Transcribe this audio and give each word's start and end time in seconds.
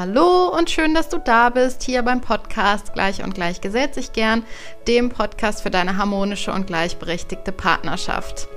Hallo 0.00 0.48
und 0.56 0.70
schön, 0.70 0.94
dass 0.94 1.10
du 1.10 1.18
da 1.18 1.50
bist, 1.50 1.82
hier 1.82 2.00
beim 2.00 2.22
Podcast 2.22 2.94
Gleich 2.94 3.22
und 3.22 3.34
Gleich 3.34 3.60
gesellt 3.60 3.94
sich 3.94 4.14
gern, 4.14 4.44
dem 4.88 5.10
Podcast 5.10 5.62
für 5.62 5.68
deine 5.68 5.98
harmonische 5.98 6.54
und 6.54 6.66
gleichberechtigte 6.66 7.52
Partnerschaft. 7.52 8.48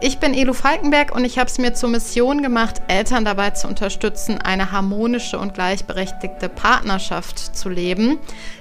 Ich 0.00 0.18
bin 0.18 0.34
Elu 0.34 0.52
Falkenberg 0.52 1.14
und 1.14 1.24
ich 1.24 1.38
habe 1.38 1.48
es 1.48 1.58
mir 1.58 1.74
zur 1.74 1.90
Mission 1.90 2.42
gemacht, 2.42 2.82
Eltern 2.88 3.24
dabei 3.24 3.50
zu 3.50 3.68
unterstützen, 3.68 4.40
eine 4.40 4.72
harmonische 4.72 5.38
und 5.38 5.54
gleichberechtigte 5.54 6.48
Partnerschaft 6.48 7.38
zu 7.38 7.68
leben. 7.68 8.18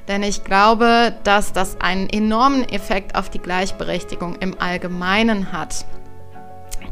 Denn 0.07 0.21
ich 0.21 0.43
glaube, 0.43 1.16
dass 1.23 1.52
das 1.52 1.82
einen 1.82 2.07
enormen 2.11 2.70
Effekt 2.70 3.16
auf 3.16 3.32
die 3.32 3.39
Gleichberechtigung 3.39 4.36
im 4.36 4.61
Allgemeinen 4.61 5.52
hat. 5.52 5.84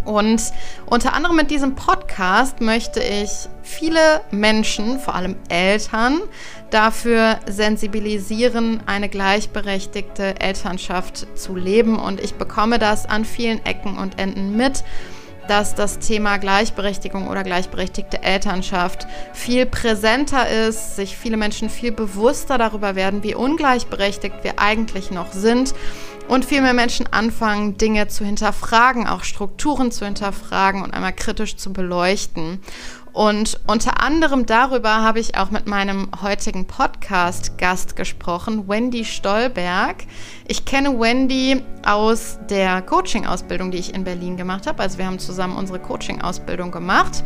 Und 0.05 0.41
unter 0.85 1.13
anderem 1.13 1.35
mit 1.35 1.51
diesem 1.51 1.75
Podcast 1.75 2.61
möchte 2.61 3.01
ich 3.01 3.47
viele 3.61 4.21
Menschen, 4.31 4.99
vor 4.99 5.15
allem 5.15 5.35
Eltern, 5.49 6.21
dafür 6.69 7.39
sensibilisieren, 7.47 8.81
eine 8.85 9.09
gleichberechtigte 9.09 10.39
Elternschaft 10.39 11.27
zu 11.37 11.55
leben. 11.55 11.99
Und 11.99 12.19
ich 12.19 12.35
bekomme 12.35 12.79
das 12.79 13.05
an 13.05 13.25
vielen 13.25 13.65
Ecken 13.65 13.97
und 13.97 14.19
Enden 14.19 14.55
mit 14.55 14.83
dass 15.47 15.75
das 15.75 15.99
Thema 15.99 16.37
Gleichberechtigung 16.37 17.27
oder 17.27 17.43
gleichberechtigte 17.43 18.23
Elternschaft 18.23 19.05
viel 19.33 19.65
präsenter 19.65 20.47
ist, 20.47 20.95
sich 20.95 21.17
viele 21.17 21.35
Menschen 21.35 21.69
viel 21.69 21.91
bewusster 21.91 22.57
darüber 22.57 22.95
werden, 22.95 23.21
wie 23.23 23.35
ungleichberechtigt 23.35 24.43
wir 24.43 24.59
eigentlich 24.59 25.11
noch 25.11 25.33
sind 25.33 25.73
und 26.31 26.45
viel 26.45 26.61
mehr 26.61 26.73
Menschen 26.73 27.11
anfangen, 27.11 27.77
Dinge 27.77 28.07
zu 28.07 28.23
hinterfragen, 28.23 29.05
auch 29.05 29.25
Strukturen 29.25 29.91
zu 29.91 30.05
hinterfragen 30.05 30.81
und 30.81 30.93
einmal 30.93 31.11
kritisch 31.11 31.57
zu 31.57 31.73
beleuchten. 31.73 32.61
Und 33.11 33.59
unter 33.67 34.01
anderem 34.01 34.45
darüber 34.45 35.01
habe 35.01 35.19
ich 35.19 35.35
auch 35.35 35.51
mit 35.51 35.67
meinem 35.67 36.09
heutigen 36.21 36.67
Podcast-Gast 36.67 37.97
gesprochen, 37.97 38.69
Wendy 38.69 39.03
Stolberg. 39.03 40.05
Ich 40.47 40.63
kenne 40.63 40.97
Wendy 40.97 41.63
aus 41.85 42.39
der 42.49 42.81
Coaching-Ausbildung, 42.81 43.71
die 43.71 43.79
ich 43.79 43.93
in 43.93 44.05
Berlin 44.05 44.37
gemacht 44.37 44.67
habe. 44.67 44.83
Also 44.83 44.99
wir 44.99 45.07
haben 45.07 45.19
zusammen 45.19 45.57
unsere 45.57 45.79
Coaching-Ausbildung 45.79 46.71
gemacht. 46.71 47.25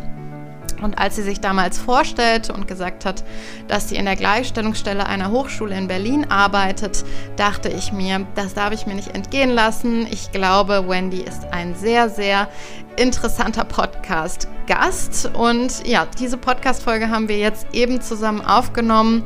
Und 0.81 0.97
als 0.97 1.15
sie 1.15 1.23
sich 1.23 1.39
damals 1.39 1.77
vorstellte 1.77 2.53
und 2.53 2.67
gesagt 2.67 3.05
hat, 3.05 3.23
dass 3.67 3.89
sie 3.89 3.95
in 3.95 4.05
der 4.05 4.15
Gleichstellungsstelle 4.15 5.05
einer 5.05 5.31
Hochschule 5.31 5.75
in 5.77 5.87
Berlin 5.87 6.29
arbeitet, 6.29 7.03
dachte 7.35 7.69
ich 7.69 7.91
mir, 7.91 8.25
das 8.35 8.53
darf 8.53 8.73
ich 8.73 8.85
mir 8.85 8.95
nicht 8.95 9.15
entgehen 9.15 9.51
lassen. 9.51 10.07
Ich 10.09 10.31
glaube, 10.31 10.87
Wendy 10.87 11.21
ist 11.21 11.45
ein 11.51 11.75
sehr, 11.75 12.09
sehr 12.09 12.47
interessanter 12.97 13.65
Podcast-Gast. 13.65 15.31
Und 15.33 15.85
ja, 15.87 16.07
diese 16.19 16.37
Podcast-Folge 16.37 17.09
haben 17.09 17.27
wir 17.27 17.37
jetzt 17.37 17.67
eben 17.73 18.01
zusammen 18.01 18.41
aufgenommen. 18.41 19.23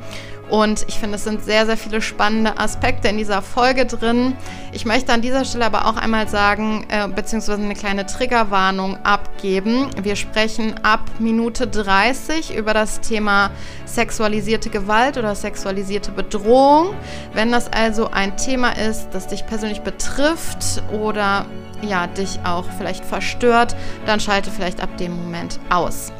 Und 0.50 0.86
ich 0.88 0.96
finde, 0.96 1.18
es 1.18 1.24
sind 1.24 1.44
sehr, 1.44 1.66
sehr 1.66 1.78
viele 1.78 2.02
spannende 2.02 2.58
Aspekte 2.58 3.08
in 3.08 3.18
dieser 3.18 3.42
Folge 3.42 3.86
drin. 3.86 4.36
Ich 4.72 4.86
möchte 4.86 5.14
an 5.14 5.22
dieser 5.22 5.46
Stelle 5.46 5.66
aber 5.66 5.86
auch 5.86 5.96
einmal 5.96 6.28
sagen, 6.28 6.86
äh, 6.90 7.08
beziehungsweise 7.08 7.62
eine 7.62 7.76
kleine 7.76 8.08
Triggerwarnung 8.08 8.98
abgeben. 9.04 9.88
Wir 10.02 10.16
sprechen 10.16 10.74
ab 10.84 11.02
Minute 11.20 11.68
30 11.68 12.56
über 12.56 12.74
das 12.74 13.00
Thema 13.02 13.52
sexualisierte 13.86 14.70
Gewalt 14.70 15.18
oder 15.18 15.36
sexualisierte 15.36 16.12
Bedrohung. 16.12 16.96
Wenn 17.34 17.52
das 17.52 17.72
also 17.72 18.10
ein 18.10 18.36
Thema 18.38 18.72
ist, 18.72 19.10
das 19.12 19.28
dich 19.28 19.46
persönlich 19.46 19.82
betrifft 19.82 20.82
oder 20.92 21.46
ja, 21.82 22.08
dich 22.08 22.40
auch 22.44 22.66
vielleicht 22.78 23.06
verstört, 23.06 23.76
dann 24.06 24.20
schalte 24.20 24.52
vielleicht 24.52 24.82
ab 24.82 24.98
dem 24.98 25.16
Moment 25.16 25.60
aus. 25.70 26.12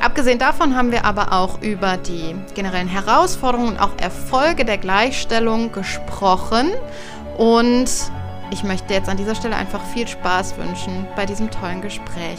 Abgesehen 0.00 0.38
davon 0.38 0.74
haben 0.74 0.92
wir 0.92 1.04
aber 1.04 1.32
auch 1.32 1.60
über 1.60 1.98
die 1.98 2.34
generellen 2.54 2.88
Herausforderungen 2.88 3.68
und 3.68 3.78
auch 3.78 3.98
Erfolge 4.00 4.64
der 4.64 4.78
Gleichstellung 4.78 5.72
gesprochen. 5.72 6.70
Und 7.36 7.90
ich 8.50 8.64
möchte 8.64 8.94
jetzt 8.94 9.10
an 9.10 9.18
dieser 9.18 9.34
Stelle 9.34 9.56
einfach 9.56 9.84
viel 9.92 10.08
Spaß 10.08 10.56
wünschen 10.56 11.06
bei 11.16 11.26
diesem 11.26 11.50
tollen 11.50 11.82
Gespräch. 11.82 12.38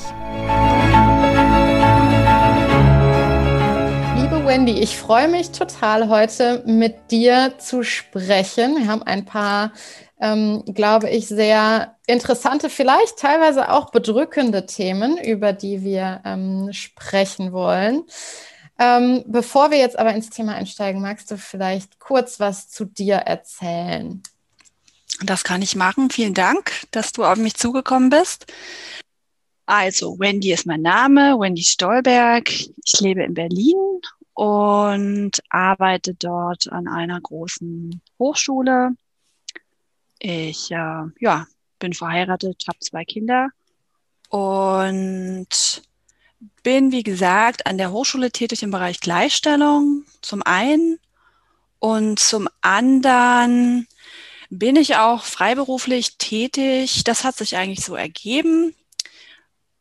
Liebe 4.18 4.44
Wendy, 4.44 4.80
ich 4.80 4.98
freue 4.98 5.28
mich 5.28 5.52
total 5.52 6.10
heute 6.10 6.64
mit 6.66 7.12
dir 7.12 7.54
zu 7.60 7.84
sprechen. 7.84 8.76
Wir 8.78 8.88
haben 8.88 9.04
ein 9.04 9.24
paar 9.24 9.72
ähm, 10.22 10.64
glaube 10.66 11.10
ich, 11.10 11.28
sehr 11.28 11.98
interessante, 12.06 12.70
vielleicht 12.70 13.18
teilweise 13.18 13.72
auch 13.72 13.90
bedrückende 13.90 14.68
Themen, 14.68 15.18
über 15.18 15.52
die 15.52 15.84
wir 15.84 16.22
ähm, 16.24 16.70
sprechen 16.72 17.52
wollen. 17.52 18.04
Ähm, 18.78 19.24
bevor 19.26 19.72
wir 19.72 19.80
jetzt 19.80 19.98
aber 19.98 20.14
ins 20.14 20.30
Thema 20.30 20.54
einsteigen, 20.54 21.02
magst 21.02 21.32
du 21.32 21.38
vielleicht 21.38 22.00
kurz 22.00 22.40
was 22.40 22.70
zu 22.70 22.86
dir 22.86 23.16
erzählen? 23.16 24.22
Das 25.24 25.44
kann 25.44 25.62
ich 25.62 25.76
machen. 25.76 26.10
Vielen 26.12 26.34
Dank, 26.34 26.72
dass 26.92 27.12
du 27.12 27.26
auf 27.26 27.38
mich 27.38 27.56
zugekommen 27.56 28.10
bist. 28.10 28.46
Also, 29.66 30.20
Wendy 30.20 30.52
ist 30.52 30.66
mein 30.66 30.82
Name, 30.82 31.40
Wendy 31.40 31.64
Stolberg. 31.64 32.50
Ich 32.50 33.00
lebe 33.00 33.24
in 33.24 33.34
Berlin 33.34 34.02
und 34.34 35.32
arbeite 35.50 36.14
dort 36.14 36.72
an 36.72 36.88
einer 36.88 37.20
großen 37.22 38.02
Hochschule 38.20 38.92
ich 40.22 40.72
äh, 40.72 41.04
ja, 41.20 41.48
bin 41.80 41.94
verheiratet, 41.94 42.64
habe 42.68 42.80
zwei 42.80 43.04
Kinder 43.06 43.50
und 44.30 45.82
bin, 46.64 46.92
wie 46.92 47.04
gesagt, 47.04 47.66
an 47.66 47.78
der 47.78 47.92
Hochschule 47.92 48.32
tätig 48.32 48.64
im 48.64 48.72
Bereich 48.72 49.00
Gleichstellung 49.00 50.06
zum 50.22 50.44
einen 50.44 51.00
und 51.80 52.20
zum 52.20 52.48
anderen 52.62 53.88
bin 54.52 54.76
ich 54.76 54.98
auch 54.98 55.24
freiberuflich 55.24 56.18
tätig. 56.18 57.04
Das 57.04 57.24
hat 57.24 57.36
sich 57.36 57.58
eigentlich 57.58 57.84
so 57.84 57.96
ergeben 57.96 58.76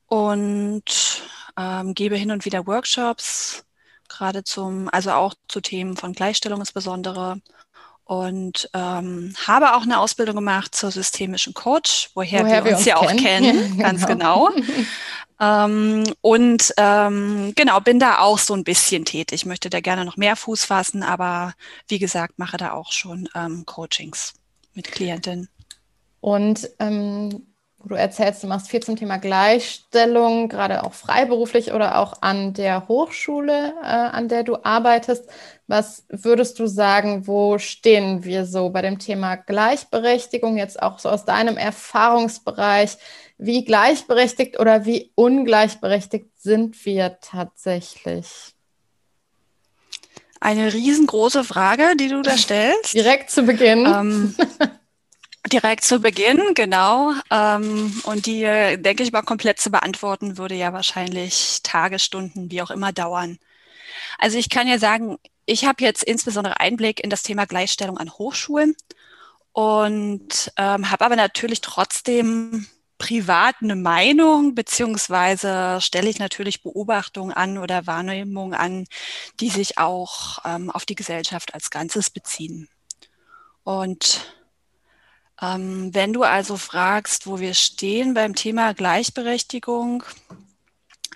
und 0.07 1.23
ähm, 1.59 1.95
gebe 1.95 2.17
hin 2.17 2.31
und 2.31 2.47
wieder 2.47 2.67
Workshops, 2.67 3.65
gerade 4.09 4.43
zum, 4.45 4.89
also 4.91 5.11
auch 5.13 5.35
zu 5.49 5.61
Themen 5.61 5.97
von 5.97 6.15
Gleichstellung 6.15 6.61
insbesondere 6.61 7.41
und 8.11 8.69
ähm, 8.75 9.33
habe 9.47 9.77
auch 9.77 9.83
eine 9.83 10.01
Ausbildung 10.01 10.35
gemacht 10.35 10.75
zur 10.75 10.91
systemischen 10.91 11.55
Coach, 11.55 12.11
woher, 12.15 12.43
woher 12.43 12.65
wir, 12.65 12.73
wir, 12.73 12.77
uns, 12.77 12.85
ja 12.85 12.99
kennen. 12.99 13.09
auch 13.09 13.23
kennen, 13.23 13.79
ja, 13.79 13.83
ganz 13.85 14.05
genau. 14.05 14.51
ähm, 15.41 16.03
und 16.21 16.75
ähm, 16.77 17.53
genau, 17.55 17.79
bin 17.79 18.01
da 18.01 18.19
auch 18.19 18.39
so 18.39 18.55
ein 18.55 18.65
bisschen 18.65 19.05
tätig, 19.05 19.47
möchte 19.47 19.71
da 19.71 19.79
gerne 19.79 20.05
noch 20.05 20.17
mehr 20.17 20.35
Fuß 20.35 20.65
fassen, 20.65 21.05
aber 21.05 21.55
wie 21.87 22.01
gesagt, 22.01 22.37
mache 22.37 22.57
da 22.57 22.73
auch 22.73 22.91
schon 22.91 23.29
ähm, 23.37 23.63
Coachings 23.65 24.35
mit 24.75 24.91
Klientinnen. 24.91 25.49
Und 26.21 26.69
ähm, 26.81 27.47
du 27.89 27.95
erzählst, 27.95 28.43
du 28.43 28.47
machst 28.47 28.69
viel 28.69 28.81
zum 28.81 28.97
Thema 28.97 29.19
Gleichstellung, 29.19 30.49
gerade 30.49 30.85
auch 30.85 30.93
freiberuflich 30.93 31.73
oder 31.73 31.99
auch 31.99 32.21
an 32.21 32.53
der 32.53 32.89
Hochschule, 32.89 33.75
äh, 33.83 33.87
an 33.87 34.29
der 34.29 34.43
du 34.43 34.57
arbeitest. 34.63 35.29
Was 35.67 36.05
würdest 36.09 36.59
du 36.59 36.67
sagen, 36.67 37.27
wo 37.27 37.59
stehen 37.59 38.25
wir 38.25 38.45
so 38.45 38.71
bei 38.71 38.83
dem 38.83 38.99
Thema 38.99 39.37
Gleichberechtigung, 39.37 40.57
jetzt 40.57 40.83
auch 40.83 40.99
so 40.99 41.09
aus 41.09 41.25
deinem 41.25 41.57
Erfahrungsbereich? 41.57 42.99
Wie 43.39 43.65
gleichberechtigt 43.65 44.59
oder 44.59 44.85
wie 44.85 45.13
ungleichberechtigt 45.15 46.27
sind 46.37 46.85
wir 46.85 47.19
tatsächlich? 47.21 48.55
Eine 50.41 50.73
riesengroße 50.73 51.45
Frage, 51.45 51.97
die 51.99 52.09
du 52.09 52.23
da 52.23 52.37
stellst. 52.37 52.95
Direkt 52.95 53.31
zu 53.31 53.43
Beginn. 53.45 53.87
Ähm, 53.87 54.35
direkt 55.49 55.85
zu 55.85 56.01
Beginn, 56.01 56.55
genau. 56.55 57.13
Ähm, 57.31 58.01
und 58.05 58.27
die, 58.27 58.43
denke 58.43 59.03
ich 59.03 59.13
mal, 59.13 59.23
komplett 59.23 59.59
zu 59.61 59.71
beantworten, 59.71 60.39
würde 60.39 60.55
ja 60.55 60.73
wahrscheinlich 60.73 61.61
Tage, 61.63 61.99
Stunden, 61.99 62.51
wie 62.51 62.63
auch 62.63 62.71
immer 62.71 62.93
dauern. 62.93 63.39
Also 64.19 64.39
ich 64.39 64.51
kann 64.51 64.69
ja 64.69 64.79
sagen, 64.79 65.19
ich 65.47 65.65
habe 65.65 65.83
jetzt 65.83 66.05
insbesondere 66.05 66.61
Einblick 66.61 67.03
in 67.03 67.11
das 67.11 67.23
Thema 67.23 67.47
Gleichstellung 67.47 67.99
an 67.99 68.11
Hochschulen 68.11 68.77
und 69.53 70.53
ähm, 70.57 70.91
habe 70.91 71.05
aber 71.05 71.17
natürlich 71.17 71.61
trotzdem 71.61 72.67
privat 72.99 73.57
eine 73.63 73.77
Meinung, 73.77 74.55
beziehungsweise 74.55 75.81
stelle 75.81 76.11
ich 76.11 76.19
natürlich 76.19 76.63
Beobachtungen 76.63 77.33
an 77.33 77.57
oder 77.59 77.87
Wahrnehmungen 77.87 78.55
an, 78.55 78.87
die 79.41 79.49
sich 79.49 79.79
auch 79.79 80.39
ähm, 80.45 80.71
auf 80.71 80.85
die 80.85 80.95
Gesellschaft 80.95 81.55
als 81.55 81.71
Ganzes 81.71 82.11
beziehen. 82.11 82.69
Und 83.65 84.35
ähm, 85.41 85.95
wenn 85.95 86.13
du 86.13 86.23
also 86.23 86.57
fragst, 86.57 87.27
wo 87.27 87.41
wir 87.41 87.55
stehen 87.55 88.15
beim 88.15 88.35
Thema 88.35 88.75
Gleichberechtigung, 88.75 90.03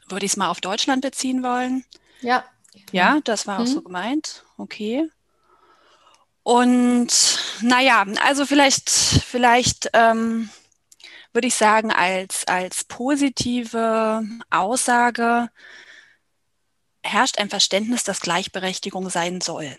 würde 0.08 0.26
ich 0.26 0.32
es 0.32 0.36
mal 0.36 0.48
auf 0.48 0.60
Deutschland 0.60 1.02
beziehen 1.02 1.42
wollen. 1.42 1.84
Ja. 2.20 2.44
Ja, 2.90 3.20
das 3.24 3.46
war 3.46 3.60
auch 3.60 3.66
so 3.66 3.80
mhm. 3.80 3.84
gemeint. 3.84 4.44
Okay. 4.56 5.08
Und 6.42 7.38
naja, 7.62 8.04
also 8.22 8.44
vielleicht, 8.44 8.90
vielleicht 8.90 9.90
ähm, 9.94 10.50
würde 11.32 11.48
ich 11.48 11.54
sagen, 11.54 11.90
als, 11.90 12.46
als 12.46 12.84
positive 12.84 14.22
Aussage 14.50 15.50
herrscht 17.02 17.38
ein 17.38 17.50
Verständnis, 17.50 18.04
dass 18.04 18.20
Gleichberechtigung 18.20 19.10
sein 19.10 19.40
soll. 19.40 19.76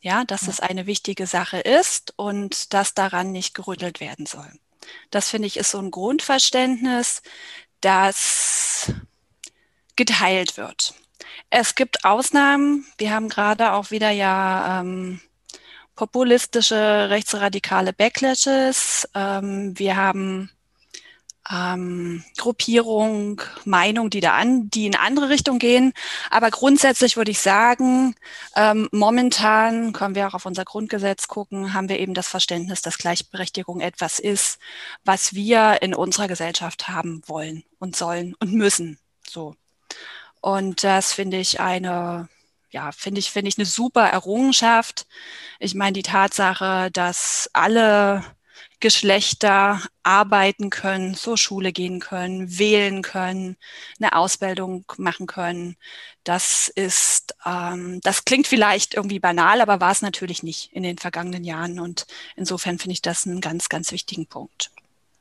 Ja, 0.00 0.24
dass 0.24 0.42
ja. 0.42 0.48
es 0.48 0.60
eine 0.60 0.86
wichtige 0.86 1.26
Sache 1.26 1.58
ist 1.58 2.14
und 2.16 2.72
dass 2.72 2.94
daran 2.94 3.32
nicht 3.32 3.54
gerüttelt 3.54 4.00
werden 4.00 4.26
soll. 4.26 4.50
Das 5.10 5.28
finde 5.28 5.46
ich 5.46 5.56
ist 5.56 5.70
so 5.70 5.78
ein 5.78 5.90
Grundverständnis, 5.90 7.22
das 7.80 8.92
geteilt 9.96 10.56
wird. 10.56 10.94
Es 11.50 11.74
gibt 11.74 12.04
Ausnahmen. 12.04 12.86
Wir 12.96 13.12
haben 13.12 13.28
gerade 13.28 13.72
auch 13.72 13.90
wieder 13.90 14.10
ja 14.10 14.80
ähm, 14.80 15.20
populistische 15.96 17.10
rechtsradikale 17.10 17.92
Backlashes. 17.92 19.08
Ähm, 19.14 19.78
wir 19.78 19.96
haben 19.96 20.50
ähm, 21.52 22.24
Gruppierung, 22.36 23.42
Meinung, 23.64 24.10
die 24.10 24.20
da 24.20 24.34
an, 24.34 24.70
die 24.70 24.86
in 24.86 24.94
andere 24.94 25.28
Richtung 25.28 25.58
gehen. 25.58 25.92
Aber 26.30 26.50
grundsätzlich 26.50 27.16
würde 27.16 27.30
ich 27.30 27.40
sagen, 27.40 28.14
ähm, 28.56 28.88
momentan 28.92 29.92
können 29.92 30.14
wir 30.14 30.28
auch 30.28 30.34
auf 30.34 30.46
unser 30.46 30.64
Grundgesetz 30.64 31.28
gucken, 31.28 31.74
haben 31.74 31.88
wir 31.88 31.98
eben 31.98 32.14
das 32.14 32.28
Verständnis, 32.28 32.82
dass 32.82 32.98
Gleichberechtigung 32.98 33.80
etwas 33.80 34.18
ist, 34.18 34.58
was 35.04 35.34
wir 35.34 35.82
in 35.82 35.94
unserer 35.94 36.28
Gesellschaft 36.28 36.88
haben 36.88 37.22
wollen 37.26 37.64
und 37.78 37.96
sollen 37.96 38.34
und 38.40 38.52
müssen. 38.52 38.98
So. 39.28 39.56
Und 40.40 40.84
das 40.84 41.12
finde 41.12 41.38
ich 41.38 41.60
eine 41.60 42.28
ja, 42.72 42.92
finde 42.92 43.18
ich, 43.18 43.30
finde 43.30 43.48
ich 43.48 43.58
eine 43.58 43.66
super 43.66 44.06
Errungenschaft. 44.06 45.06
Ich 45.58 45.74
meine, 45.74 45.92
die 45.92 46.02
Tatsache, 46.02 46.90
dass 46.92 47.50
alle 47.52 48.24
Geschlechter 48.80 49.82
arbeiten 50.02 50.70
können, 50.70 51.14
zur 51.14 51.36
Schule 51.36 51.72
gehen 51.72 52.00
können, 52.00 52.58
wählen 52.58 53.02
können, 53.02 53.56
eine 53.98 54.16
Ausbildung 54.16 54.84
machen 54.96 55.26
können. 55.26 55.76
Das 56.24 56.68
ist, 56.68 57.34
ähm, 57.44 58.00
das 58.02 58.24
klingt 58.24 58.46
vielleicht 58.46 58.94
irgendwie 58.94 59.20
banal, 59.20 59.60
aber 59.60 59.80
war 59.80 59.92
es 59.92 60.02
natürlich 60.02 60.42
nicht 60.42 60.72
in 60.72 60.82
den 60.82 60.98
vergangenen 60.98 61.44
Jahren. 61.44 61.78
Und 61.78 62.06
insofern 62.36 62.78
finde 62.78 62.94
ich 62.94 63.02
das 63.02 63.26
einen 63.26 63.40
ganz, 63.40 63.68
ganz 63.68 63.92
wichtigen 63.92 64.26
Punkt. 64.26 64.70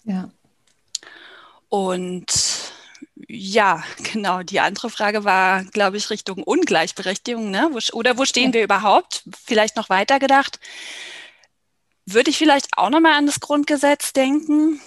Ja. 0.05 0.29
Und 1.67 2.71
ja, 3.27 3.83
genau. 4.13 4.41
Die 4.41 4.61
andere 4.61 4.89
Frage 4.89 5.25
war, 5.25 5.65
glaube 5.65 5.97
ich, 5.97 6.09
Richtung 6.09 6.43
Ungleichberechtigung. 6.43 7.51
Ne? 7.51 7.69
Oder 7.91 8.17
wo 8.17 8.25
stehen 8.25 8.53
wir 8.53 8.63
überhaupt? 8.63 9.23
Vielleicht 9.45 9.75
noch 9.75 9.89
weiter 9.89 10.19
gedacht 10.19 10.59
würde 12.13 12.29
ich 12.29 12.37
vielleicht 12.37 12.67
auch 12.77 12.89
nochmal 12.89 13.13
an 13.13 13.25
das 13.25 13.39
Grundgesetz 13.39 14.13
denken. 14.13 14.81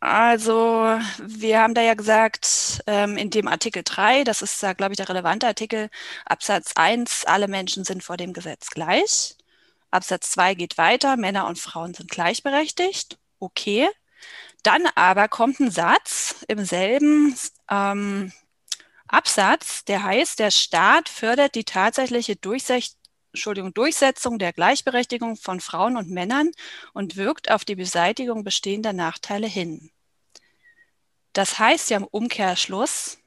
Also 0.00 0.98
wir 1.18 1.60
haben 1.60 1.74
da 1.74 1.82
ja 1.82 1.94
gesagt, 1.94 2.82
ähm, 2.86 3.16
in 3.16 3.30
dem 3.30 3.48
Artikel 3.48 3.82
3, 3.84 4.24
das 4.24 4.42
ist 4.42 4.62
da, 4.62 4.72
glaube 4.72 4.92
ich, 4.92 4.96
der 4.96 5.08
relevante 5.08 5.46
Artikel, 5.46 5.90
Absatz 6.24 6.72
1, 6.74 7.24
alle 7.26 7.48
Menschen 7.48 7.84
sind 7.84 8.02
vor 8.02 8.16
dem 8.16 8.32
Gesetz 8.32 8.70
gleich. 8.70 9.36
Absatz 9.90 10.30
2 10.32 10.54
geht 10.54 10.78
weiter, 10.78 11.16
Männer 11.16 11.46
und 11.46 11.58
Frauen 11.58 11.94
sind 11.94 12.10
gleichberechtigt. 12.10 13.18
Okay. 13.38 13.88
Dann 14.62 14.86
aber 14.94 15.28
kommt 15.28 15.60
ein 15.60 15.70
Satz 15.70 16.44
im 16.48 16.64
selben 16.64 17.34
ähm, 17.70 18.32
Absatz, 19.08 19.84
der 19.84 20.02
heißt, 20.04 20.38
der 20.38 20.50
Staat 20.50 21.08
fördert 21.08 21.54
die 21.54 21.64
tatsächliche 21.64 22.36
Durchsetzung 22.36 22.99
Entschuldigung, 23.32 23.72
Durchsetzung 23.74 24.38
der 24.38 24.52
Gleichberechtigung 24.52 25.36
von 25.36 25.60
Frauen 25.60 25.96
und 25.96 26.10
Männern 26.10 26.50
und 26.92 27.16
wirkt 27.16 27.50
auf 27.50 27.64
die 27.64 27.76
Beseitigung 27.76 28.44
bestehender 28.44 28.92
Nachteile 28.92 29.46
hin. 29.46 29.90
Das 31.32 31.58
heißt 31.58 31.90
ja 31.90 31.98
im 31.98 32.04
Umkehrschluss, 32.04 33.18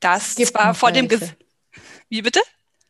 dass 0.00 0.34
zwar 0.34 0.74
vor 0.74 0.88
welche. 0.88 1.02
dem 1.02 1.08
Gesetz. 1.08 1.36
Wie 2.08 2.22
bitte? 2.22 2.40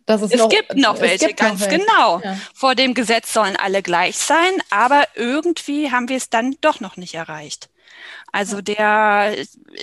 es, 0.06 0.22
es 0.22 0.34
noch, 0.34 0.48
gibt 0.48 0.75
noch 0.75 1.00
welche, 1.00 1.28
gibt 1.28 1.40
ganz 1.40 1.60
noch 1.60 1.70
welche. 1.70 1.84
genau. 1.84 2.20
Ja. 2.20 2.38
Vor 2.54 2.75
dem 2.75 2.94
Gesetz 2.94 3.32
sollen 3.32 3.56
alle 3.56 3.82
gleich 3.82 4.16
sein, 4.16 4.52
aber 4.70 5.06
irgendwie 5.14 5.90
haben 5.90 6.08
wir 6.08 6.16
es 6.16 6.31
dann 6.31 6.56
doch 6.60 6.81
noch 6.81 6.96
nicht 6.96 7.14
erreicht. 7.14 7.70
Also 8.32 8.60
der, 8.60 9.34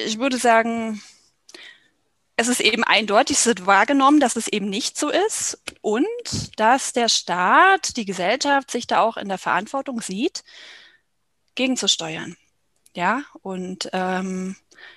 ich 0.06 0.20
würde 0.20 0.38
sagen, 0.38 1.02
es 2.42 2.48
ist 2.48 2.62
eben 2.62 2.84
eindeutig, 2.84 3.38
es 3.38 3.46
wird 3.46 3.66
wahrgenommen, 3.66 4.20
dass 4.20 4.36
es 4.36 4.48
eben 4.48 4.70
nicht 4.70 4.98
so 4.98 5.10
ist 5.10 5.62
und 5.82 6.06
dass 6.58 6.92
der 6.92 7.08
Staat, 7.08 7.98
die 7.98 8.06
Gesellschaft 8.06 8.72
sich 8.72 8.88
da 8.88 9.02
auch 9.02 9.18
in 9.18 9.30
der 9.30 9.38
Verantwortung 9.38 10.02
sieht, 10.02 10.44
gegenzusteuern. 11.56 12.36
Ja, 12.94 13.24
und 13.42 13.90
ähm, 13.94 14.56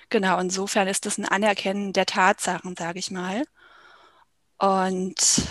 genau, 0.09 0.39
insofern 0.39 0.87
ist 0.87 1.05
das 1.05 1.17
ein 1.17 1.25
Anerkennen 1.25 1.93
der 1.93 2.05
Tatsachen, 2.05 2.75
sage 2.75 2.99
ich 2.99 3.11
mal. 3.11 3.43
Und 4.57 5.43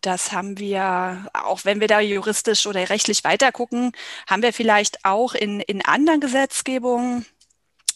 das 0.00 0.32
haben 0.32 0.58
wir, 0.58 1.28
auch 1.32 1.64
wenn 1.64 1.80
wir 1.80 1.88
da 1.88 2.00
juristisch 2.00 2.66
oder 2.66 2.88
rechtlich 2.88 3.24
weitergucken, 3.24 3.92
haben 4.28 4.42
wir 4.42 4.52
vielleicht 4.52 5.04
auch 5.04 5.34
in, 5.34 5.60
in 5.60 5.84
anderen 5.84 6.20
Gesetzgebungen 6.20 7.26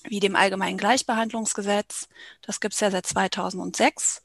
wie 0.05 0.20
dem 0.20 0.37
Allgemeinen 0.37 0.79
Gleichbehandlungsgesetz. 0.79 2.08
Das 2.43 2.61
gibt 2.61 2.75
es 2.75 2.81
ja 2.81 2.91
seit 2.91 3.06
2006. 3.06 4.23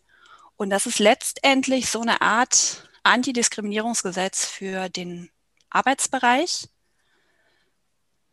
Und 0.58 0.70
das 0.70 0.86
ist 0.86 1.00
letztendlich 1.00 1.90
so 1.90 2.02
eine 2.02 2.22
Art 2.22 2.90
Antidiskriminierungsgesetz 3.04 4.46
für 4.46 4.90
den 4.90 5.30
Arbeitsbereich. 5.70 6.70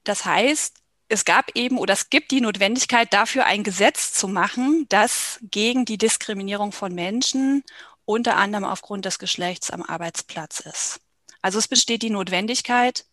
Das 0.05 0.25
heißt, 0.25 0.77
es 1.09 1.25
gab 1.25 1.51
eben 1.55 1.79
oder 1.79 1.93
es 1.93 2.09
gibt 2.11 2.31
die 2.31 2.41
Notwendigkeit 2.41 3.13
dafür, 3.13 3.45
ein 3.45 3.65
Gesetz 3.65 4.13
zu 4.13 4.29
machen, 4.29 4.87
das 4.89 5.39
gegen 5.43 5.85
die 5.85 5.99
Diskriminierung 5.99 6.73
von 6.73 6.95
Menschen 6.95 7.65
unter 8.05 8.37
anderem 8.37 8.65
aufgrund 8.65 9.05
des 9.05 9.19
Geschlechts 9.19 9.71
am 9.71 9.83
Arbeitsplatz 9.83 10.61
ist. 10.61 11.01
Also 11.43 11.59
es 11.59 11.69
besteht 11.69 12.03
die 12.03 12.11
Notwendigkeit, 12.11 13.05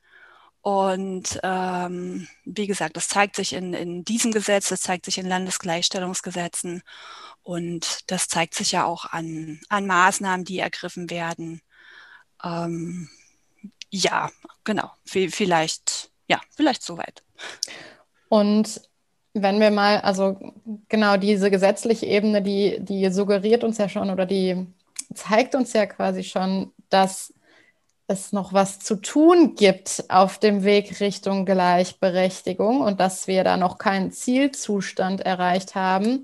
und 0.61 1.39
ähm, 1.43 2.27
wie 2.43 2.67
gesagt, 2.67 2.97
das 2.97 3.07
zeigt 3.07 3.35
sich 3.35 3.53
in, 3.53 3.73
in 3.73 4.03
diesem 4.03 4.31
Gesetz, 4.31 4.69
das 4.69 4.81
zeigt 4.81 5.05
sich 5.05 5.17
in 5.17 5.27
Landesgleichstellungsgesetzen 5.27 6.81
und 7.43 8.11
das 8.11 8.27
zeigt 8.27 8.55
sich 8.55 8.73
ja 8.73 8.85
auch 8.85 9.05
an, 9.05 9.61
an 9.69 9.87
Maßnahmen, 9.87 10.45
die 10.45 10.59
ergriffen 10.59 11.09
werden. 11.09 11.61
Ähm, 12.43 13.09
ja, 13.89 14.29
genau, 14.63 14.91
vielleicht, 15.05 16.11
ja, 16.27 16.41
vielleicht 16.55 16.83
soweit. 16.83 17.23
Und 18.27 18.81
wenn 19.33 19.59
wir 19.59 19.71
mal, 19.71 20.01
also 20.01 20.37
genau 20.89 21.15
diese 21.17 21.49
gesetzliche 21.49 22.05
Ebene, 22.05 22.41
die, 22.41 22.77
die 22.81 23.09
suggeriert 23.11 23.63
uns 23.63 23.77
ja 23.77 23.87
schon 23.87 24.09
oder 24.09 24.25
die 24.25 24.67
zeigt 25.13 25.55
uns 25.55 25.73
ja 25.73 25.85
quasi 25.85 26.23
schon, 26.23 26.73
dass 26.89 27.33
es 28.09 28.33
noch 28.33 28.53
was 28.53 28.79
zu 28.79 28.95
tun 28.95 29.55
gibt 29.55 30.05
auf 30.09 30.39
dem 30.39 30.63
Weg 30.63 30.99
Richtung 30.99 31.45
Gleichberechtigung 31.45 32.81
und 32.81 32.99
dass 32.99 33.27
wir 33.27 33.43
da 33.43 33.55
noch 33.55 33.77
keinen 33.77 34.11
Zielzustand 34.11 35.21
erreicht 35.21 35.75
haben. 35.75 36.23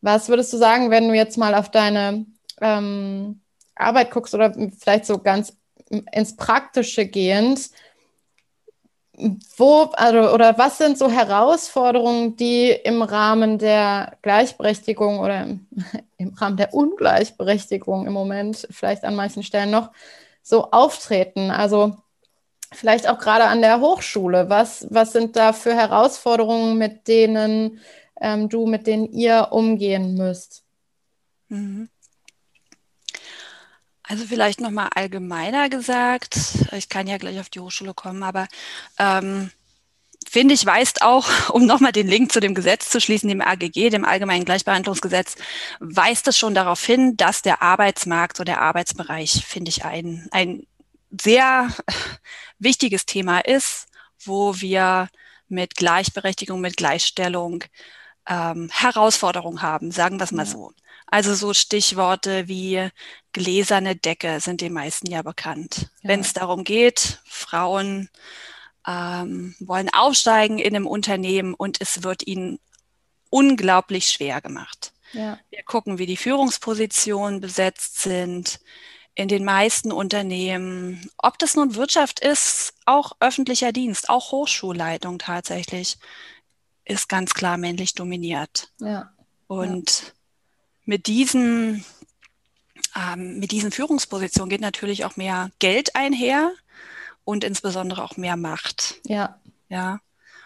Was 0.00 0.28
würdest 0.28 0.52
du 0.52 0.58
sagen, 0.58 0.90
wenn 0.90 1.08
du 1.08 1.14
jetzt 1.14 1.36
mal 1.36 1.56
auf 1.56 1.70
deine 1.70 2.24
ähm, 2.60 3.40
Arbeit 3.74 4.12
guckst 4.12 4.32
oder 4.32 4.54
vielleicht 4.78 5.06
so 5.06 5.18
ganz 5.18 5.56
ins 6.12 6.36
Praktische 6.36 7.06
gehend? 7.06 7.70
Wo 9.56 9.90
also, 9.94 10.32
oder 10.32 10.56
was 10.56 10.78
sind 10.78 10.96
so 10.96 11.10
Herausforderungen, 11.10 12.36
die 12.36 12.70
im 12.70 13.02
Rahmen 13.02 13.58
der 13.58 14.16
Gleichberechtigung 14.22 15.18
oder 15.18 15.48
im 16.16 16.34
Rahmen 16.36 16.56
der 16.56 16.72
Ungleichberechtigung 16.72 18.06
im 18.06 18.12
Moment 18.12 18.68
vielleicht 18.70 19.02
an 19.02 19.16
manchen 19.16 19.42
Stellen 19.42 19.72
noch 19.72 19.90
so 20.48 20.70
auftreten? 20.70 21.50
Also 21.50 21.96
vielleicht 22.72 23.06
auch 23.08 23.18
gerade 23.18 23.44
an 23.44 23.60
der 23.60 23.80
Hochschule. 23.80 24.48
Was, 24.48 24.86
was 24.90 25.12
sind 25.12 25.36
da 25.36 25.52
für 25.52 25.74
Herausforderungen, 25.74 26.78
mit 26.78 27.06
denen 27.06 27.80
ähm, 28.20 28.48
du, 28.48 28.66
mit 28.66 28.86
denen 28.86 29.12
ihr 29.12 29.48
umgehen 29.50 30.14
müsst? 30.14 30.64
Mhm. 31.48 31.90
Also 34.02 34.24
vielleicht 34.24 34.60
nochmal 34.60 34.88
allgemeiner 34.94 35.68
gesagt, 35.68 36.38
ich 36.72 36.88
kann 36.88 37.06
ja 37.06 37.18
gleich 37.18 37.38
auf 37.40 37.50
die 37.50 37.60
Hochschule 37.60 37.92
kommen, 37.92 38.22
aber 38.22 38.48
ähm, 38.98 39.50
finde 40.28 40.54
ich, 40.54 40.66
weist 40.66 41.02
auch, 41.02 41.28
um 41.50 41.66
nochmal 41.66 41.92
den 41.92 42.08
Link 42.08 42.32
zu 42.32 42.40
dem 42.40 42.54
Gesetz 42.54 42.90
zu 42.90 43.00
schließen, 43.00 43.28
dem 43.28 43.40
AGG, 43.40 43.90
dem 43.90 44.04
Allgemeinen 44.04 44.44
Gleichbehandlungsgesetz, 44.44 45.36
weist 45.80 46.28
es 46.28 46.38
schon 46.38 46.54
darauf 46.54 46.84
hin, 46.84 47.16
dass 47.16 47.42
der 47.42 47.62
Arbeitsmarkt 47.62 48.40
oder 48.40 48.54
der 48.54 48.60
Arbeitsbereich, 48.62 49.44
finde 49.46 49.70
ich, 49.70 49.84
ein, 49.84 50.28
ein 50.30 50.66
sehr 51.10 51.68
wichtiges 52.58 53.06
Thema 53.06 53.40
ist, 53.40 53.88
wo 54.24 54.60
wir 54.60 55.08
mit 55.48 55.74
Gleichberechtigung, 55.76 56.60
mit 56.60 56.76
Gleichstellung 56.76 57.64
ähm, 58.28 58.68
Herausforderungen 58.72 59.62
haben, 59.62 59.90
sagen 59.90 60.18
wir 60.18 60.24
es 60.24 60.32
mal 60.32 60.44
ja. 60.44 60.52
so. 60.52 60.72
Also 61.06 61.34
so 61.34 61.54
Stichworte 61.54 62.48
wie 62.48 62.90
gläserne 63.32 63.96
Decke 63.96 64.40
sind 64.40 64.60
den 64.60 64.74
meisten 64.74 65.10
ja 65.10 65.22
bekannt. 65.22 65.90
Ja. 66.02 66.10
Wenn 66.10 66.20
es 66.20 66.34
darum 66.34 66.64
geht, 66.64 67.20
Frauen 67.24 68.10
ähm, 68.88 69.54
wollen 69.60 69.90
aufsteigen 69.92 70.58
in 70.58 70.74
einem 70.74 70.86
Unternehmen 70.86 71.52
und 71.52 71.80
es 71.80 72.02
wird 72.02 72.26
ihnen 72.26 72.58
unglaublich 73.28 74.08
schwer 74.08 74.40
gemacht. 74.40 74.92
Ja. 75.12 75.38
Wir 75.50 75.62
gucken, 75.62 75.98
wie 75.98 76.06
die 76.06 76.16
Führungspositionen 76.16 77.40
besetzt 77.40 78.00
sind 78.00 78.60
in 79.14 79.28
den 79.28 79.44
meisten 79.44 79.92
Unternehmen. 79.92 81.10
Ob 81.18 81.38
das 81.38 81.54
nun 81.54 81.74
Wirtschaft 81.74 82.20
ist, 82.20 82.72
auch 82.86 83.12
öffentlicher 83.20 83.72
Dienst, 83.72 84.08
auch 84.08 84.32
Hochschulleitung 84.32 85.18
tatsächlich, 85.18 85.98
ist 86.84 87.08
ganz 87.08 87.34
klar 87.34 87.58
männlich 87.58 87.94
dominiert. 87.94 88.72
Ja. 88.80 89.12
Und 89.48 90.00
ja. 90.00 90.08
mit 90.86 91.06
diesen 91.06 91.84
ähm, 92.96 93.38
mit 93.38 93.50
diesen 93.50 93.70
Führungspositionen 93.70 94.48
geht 94.48 94.60
natürlich 94.60 95.04
auch 95.04 95.16
mehr 95.16 95.50
Geld 95.58 95.94
einher 95.94 96.52
und 97.28 97.44
insbesondere 97.44 98.02
auch 98.02 98.16
mehr 98.16 98.38
Macht. 98.38 99.02
Ja. 99.04 99.38
Ja. 99.68 100.00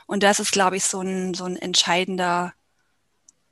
Und 0.07 0.25
das 0.25 0.41
ist, 0.41 0.51
glaube 0.51 0.77
ich, 0.77 0.83
so 0.83 1.01
ein, 1.01 1.33
so 1.33 1.45
ein 1.45 1.55
entscheidender 1.55 2.55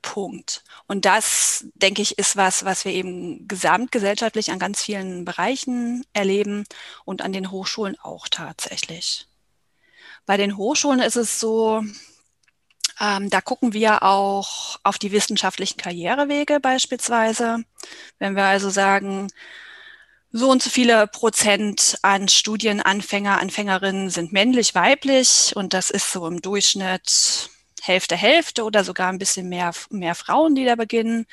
Punkt. 0.01 0.65
Und 0.85 1.05
das, 1.05 1.63
denke 1.75 2.01
ich, 2.01 2.17
ist 2.17 2.35
was, 2.35 2.65
was 2.65 2.83
wir 2.83 2.91
eben 2.91 3.47
gesamtgesellschaftlich 3.47 4.51
an 4.51 4.59
ganz 4.59 4.83
vielen 4.83 5.23
Bereichen 5.23 6.05
erleben 6.11 6.65
und 7.05 7.21
an 7.21 7.31
den 7.31 7.51
Hochschulen 7.51 7.97
auch 8.01 8.27
tatsächlich. 8.27 9.29
Bei 10.25 10.35
den 10.35 10.57
Hochschulen 10.57 10.99
ist 10.99 11.15
es 11.15 11.39
so, 11.39 11.85
ähm, 12.99 13.29
da 13.29 13.39
gucken 13.39 13.71
wir 13.71 14.03
auch 14.03 14.77
auf 14.83 14.97
die 14.97 15.13
wissenschaftlichen 15.13 15.77
Karrierewege 15.77 16.59
beispielsweise. 16.59 17.63
Wenn 18.19 18.35
wir 18.35 18.43
also 18.43 18.69
sagen, 18.69 19.29
so 20.31 20.49
und 20.49 20.63
so 20.63 20.69
viele 20.69 21.07
Prozent 21.07 21.97
an 22.01 22.27
Studienanfänger, 22.27 23.39
Anfängerinnen 23.39 24.09
sind 24.09 24.31
männlich, 24.31 24.75
weiblich 24.75 25.53
und 25.55 25.73
das 25.73 25.89
ist 25.89 26.11
so 26.11 26.25
im 26.27 26.41
Durchschnitt 26.41 27.49
Hälfte, 27.81 28.15
Hälfte 28.15 28.63
oder 28.63 28.83
sogar 28.83 29.09
ein 29.09 29.17
bisschen 29.17 29.49
mehr, 29.49 29.71
mehr 29.89 30.13
Frauen, 30.13 30.53
die 30.53 30.65
da 30.65 30.75
beginnen. 30.75 31.25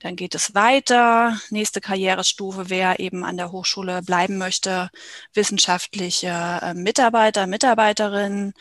Dann 0.00 0.16
geht 0.16 0.34
es 0.34 0.54
weiter. 0.54 1.38
Nächste 1.50 1.80
Karrierestufe, 1.80 2.68
wer 2.68 2.98
eben 2.98 3.24
an 3.24 3.36
der 3.36 3.52
Hochschule 3.52 4.02
bleiben 4.02 4.36
möchte, 4.36 4.90
wissenschaftliche 5.34 6.58
äh, 6.62 6.74
Mitarbeiter, 6.74 7.46
Mitarbeiterinnen, 7.46 8.54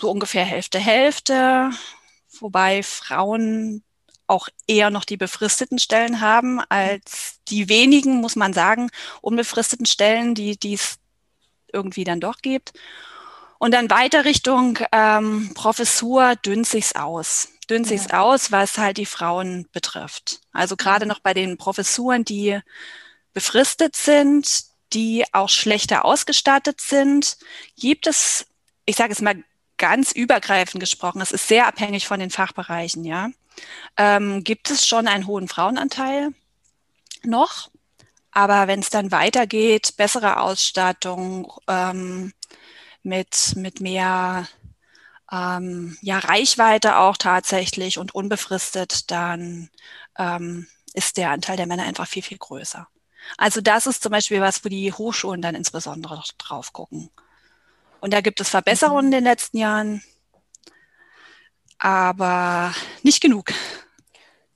so 0.00 0.10
ungefähr 0.10 0.44
Hälfte, 0.44 0.78
Hälfte. 0.78 1.70
Wobei 2.40 2.82
Frauen 2.82 3.84
auch 4.32 4.48
eher 4.66 4.90
noch 4.90 5.04
die 5.04 5.18
befristeten 5.18 5.78
Stellen 5.78 6.20
haben 6.20 6.60
als 6.68 7.36
die 7.48 7.68
wenigen, 7.68 8.20
muss 8.20 8.34
man 8.34 8.54
sagen, 8.54 8.90
unbefristeten 9.20 9.86
Stellen, 9.86 10.34
die 10.34 10.56
es 10.74 10.96
irgendwie 11.72 12.04
dann 12.04 12.20
doch 12.20 12.38
gibt. 12.38 12.72
Und 13.58 13.72
dann 13.72 13.90
weiter 13.90 14.24
Richtung 14.24 14.78
ähm, 14.90 15.52
Professur 15.54 16.34
dünnt 16.36 16.66
sich's 16.66 16.96
aus. 16.96 17.48
Dünnt 17.70 17.86
sich's 17.86 18.08
ja. 18.10 18.22
aus, 18.22 18.50
was 18.50 18.78
halt 18.78 18.96
die 18.96 19.06
Frauen 19.06 19.68
betrifft. 19.70 20.40
Also 20.52 20.76
gerade 20.76 21.06
noch 21.06 21.20
bei 21.20 21.34
den 21.34 21.58
Professuren, 21.58 22.24
die 22.24 22.58
befristet 23.34 23.94
sind, 23.94 24.64
die 24.94 25.24
auch 25.32 25.48
schlechter 25.48 26.04
ausgestattet 26.04 26.80
sind, 26.80 27.36
gibt 27.78 28.06
es, 28.06 28.46
ich 28.84 28.96
sage 28.96 29.12
es 29.12 29.20
mal 29.20 29.42
ganz 29.76 30.12
übergreifend 30.12 30.80
gesprochen, 30.80 31.20
es 31.20 31.32
ist 31.32 31.48
sehr 31.48 31.66
abhängig 31.66 32.06
von 32.06 32.18
den 32.18 32.30
Fachbereichen, 32.30 33.04
ja 33.04 33.30
ähm, 33.96 34.44
gibt 34.44 34.70
es 34.70 34.86
schon 34.86 35.08
einen 35.08 35.26
hohen 35.26 35.48
Frauenanteil 35.48 36.32
noch. 37.24 37.70
Aber 38.32 38.66
wenn 38.66 38.80
es 38.80 38.90
dann 38.90 39.12
weitergeht, 39.12 39.96
bessere 39.96 40.40
Ausstattung 40.40 41.52
ähm, 41.68 42.32
mit, 43.02 43.54
mit 43.56 43.80
mehr 43.80 44.48
ähm, 45.30 45.98
ja, 46.00 46.18
Reichweite 46.18 46.96
auch 46.98 47.16
tatsächlich 47.16 47.98
und 47.98 48.14
unbefristet, 48.14 49.10
dann 49.10 49.70
ähm, 50.18 50.66
ist 50.94 51.16
der 51.16 51.30
Anteil 51.30 51.56
der 51.56 51.66
Männer 51.66 51.84
einfach 51.84 52.06
viel, 52.06 52.22
viel 52.22 52.38
größer. 52.38 52.88
Also 53.38 53.60
das 53.60 53.86
ist 53.86 54.02
zum 54.02 54.12
Beispiel 54.12 54.40
was, 54.40 54.64
wo 54.64 54.68
die 54.68 54.92
Hochschulen 54.92 55.42
dann 55.42 55.54
insbesondere 55.54 56.22
drauf 56.38 56.72
gucken. 56.72 57.10
Und 58.00 58.12
da 58.12 58.20
gibt 58.20 58.40
es 58.40 58.48
Verbesserungen 58.48 59.06
in 59.06 59.12
den 59.12 59.24
letzten 59.24 59.58
Jahren 59.58 60.02
aber 61.82 62.72
nicht 63.02 63.20
genug. 63.20 63.52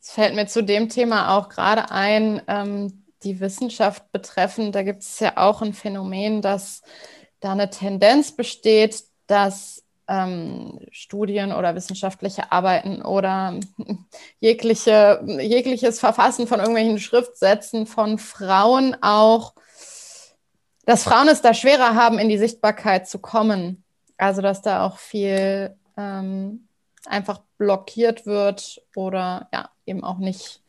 Es 0.00 0.12
fällt 0.12 0.37
mir 0.37 0.47
zu 0.47 0.62
dem 0.62 0.88
Thema 0.88 1.37
auch 1.37 1.49
gerade 1.49 1.90
ein, 1.90 2.40
ähm, 2.47 3.04
die 3.25 3.40
Wissenschaft 3.40 4.12
betreffend. 4.12 4.75
Da 4.75 4.83
gibt 4.85 5.02
es 5.02 5.18
ja 5.18 5.37
auch 5.37 5.61
ein 5.61 5.75
Phänomen, 5.75 6.40
dass 6.40 6.83
da 7.40 7.52
eine 7.52 7.68
Tendenz 7.68 8.30
besteht, 8.37 9.02
dass 9.26 9.83
ähm, 10.06 10.78
Studien 10.92 11.52
oder 11.52 11.75
wissenschaftliche 11.75 12.52
Arbeiten 12.52 13.02
oder 13.02 13.59
jegliche, 14.40 15.21
jegliches 15.26 15.99
Verfassen 15.99 16.47
von 16.47 16.61
irgendwelchen 16.61 17.00
Schriftsätzen 17.00 17.87
von 17.87 18.18
Frauen 18.18 18.97
auch, 19.02 19.54
dass 20.85 21.02
Frauen 21.02 21.26
es 21.26 21.42
da 21.42 21.52
schwerer 21.52 21.97
haben, 21.97 22.21
in 22.21 22.28
die 22.28 22.38
Sichtbarkeit 22.38 23.09
zu 23.09 23.18
kommen. 23.18 23.83
Also 24.16 24.40
dass 24.40 24.62
da 24.62 24.87
auch 24.87 24.99
viel 24.99 25.76
ähm, 25.97 26.66
einfach 27.07 27.41
blockiert 27.59 28.27
wird 28.27 28.83
oder 28.95 29.49
ja, 29.53 29.71
eben 29.87 30.05
auch 30.05 30.19
nicht 30.19 30.61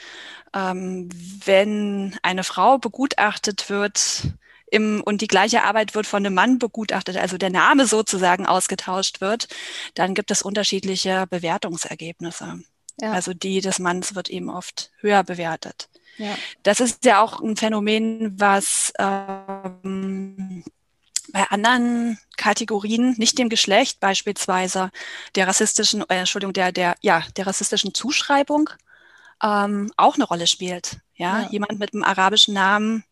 Ähm, 0.54 1.08
wenn 1.44 2.18
eine 2.22 2.44
Frau 2.44 2.78
begutachtet 2.78 3.70
wird, 3.70 4.24
im, 4.72 5.02
und 5.02 5.20
die 5.20 5.28
gleiche 5.28 5.64
Arbeit 5.64 5.94
wird 5.94 6.06
von 6.06 6.24
einem 6.24 6.34
Mann 6.34 6.58
begutachtet, 6.58 7.18
also 7.18 7.36
der 7.36 7.50
Name 7.50 7.86
sozusagen 7.86 8.46
ausgetauscht 8.46 9.20
wird, 9.20 9.48
dann 9.94 10.14
gibt 10.14 10.30
es 10.30 10.40
unterschiedliche 10.40 11.26
Bewertungsergebnisse. 11.28 12.60
Ja. 13.00 13.12
Also 13.12 13.34
die 13.34 13.60
des 13.60 13.78
Manns 13.78 14.14
wird 14.14 14.30
eben 14.30 14.48
oft 14.48 14.90
höher 15.00 15.24
bewertet. 15.24 15.90
Ja. 16.16 16.34
Das 16.62 16.80
ist 16.80 17.04
ja 17.04 17.20
auch 17.20 17.40
ein 17.40 17.56
Phänomen, 17.56 18.40
was 18.40 18.92
ähm, 18.98 20.64
bei 21.32 21.44
anderen 21.50 22.18
Kategorien, 22.38 23.14
nicht 23.18 23.38
dem 23.38 23.50
Geschlecht, 23.50 24.00
beispielsweise 24.00 24.90
der 25.34 25.48
rassistischen, 25.48 26.02
äh, 26.08 26.16
Entschuldigung, 26.16 26.54
der, 26.54 26.72
der, 26.72 26.96
ja, 27.02 27.24
der 27.36 27.46
rassistischen 27.46 27.92
Zuschreibung, 27.92 28.70
ähm, 29.42 29.92
auch 29.98 30.14
eine 30.14 30.24
Rolle 30.24 30.46
spielt. 30.46 30.98
Ja? 31.14 31.42
ja, 31.42 31.48
jemand 31.50 31.78
mit 31.78 31.92
einem 31.92 32.04
arabischen 32.04 32.54
Namen 32.54 33.04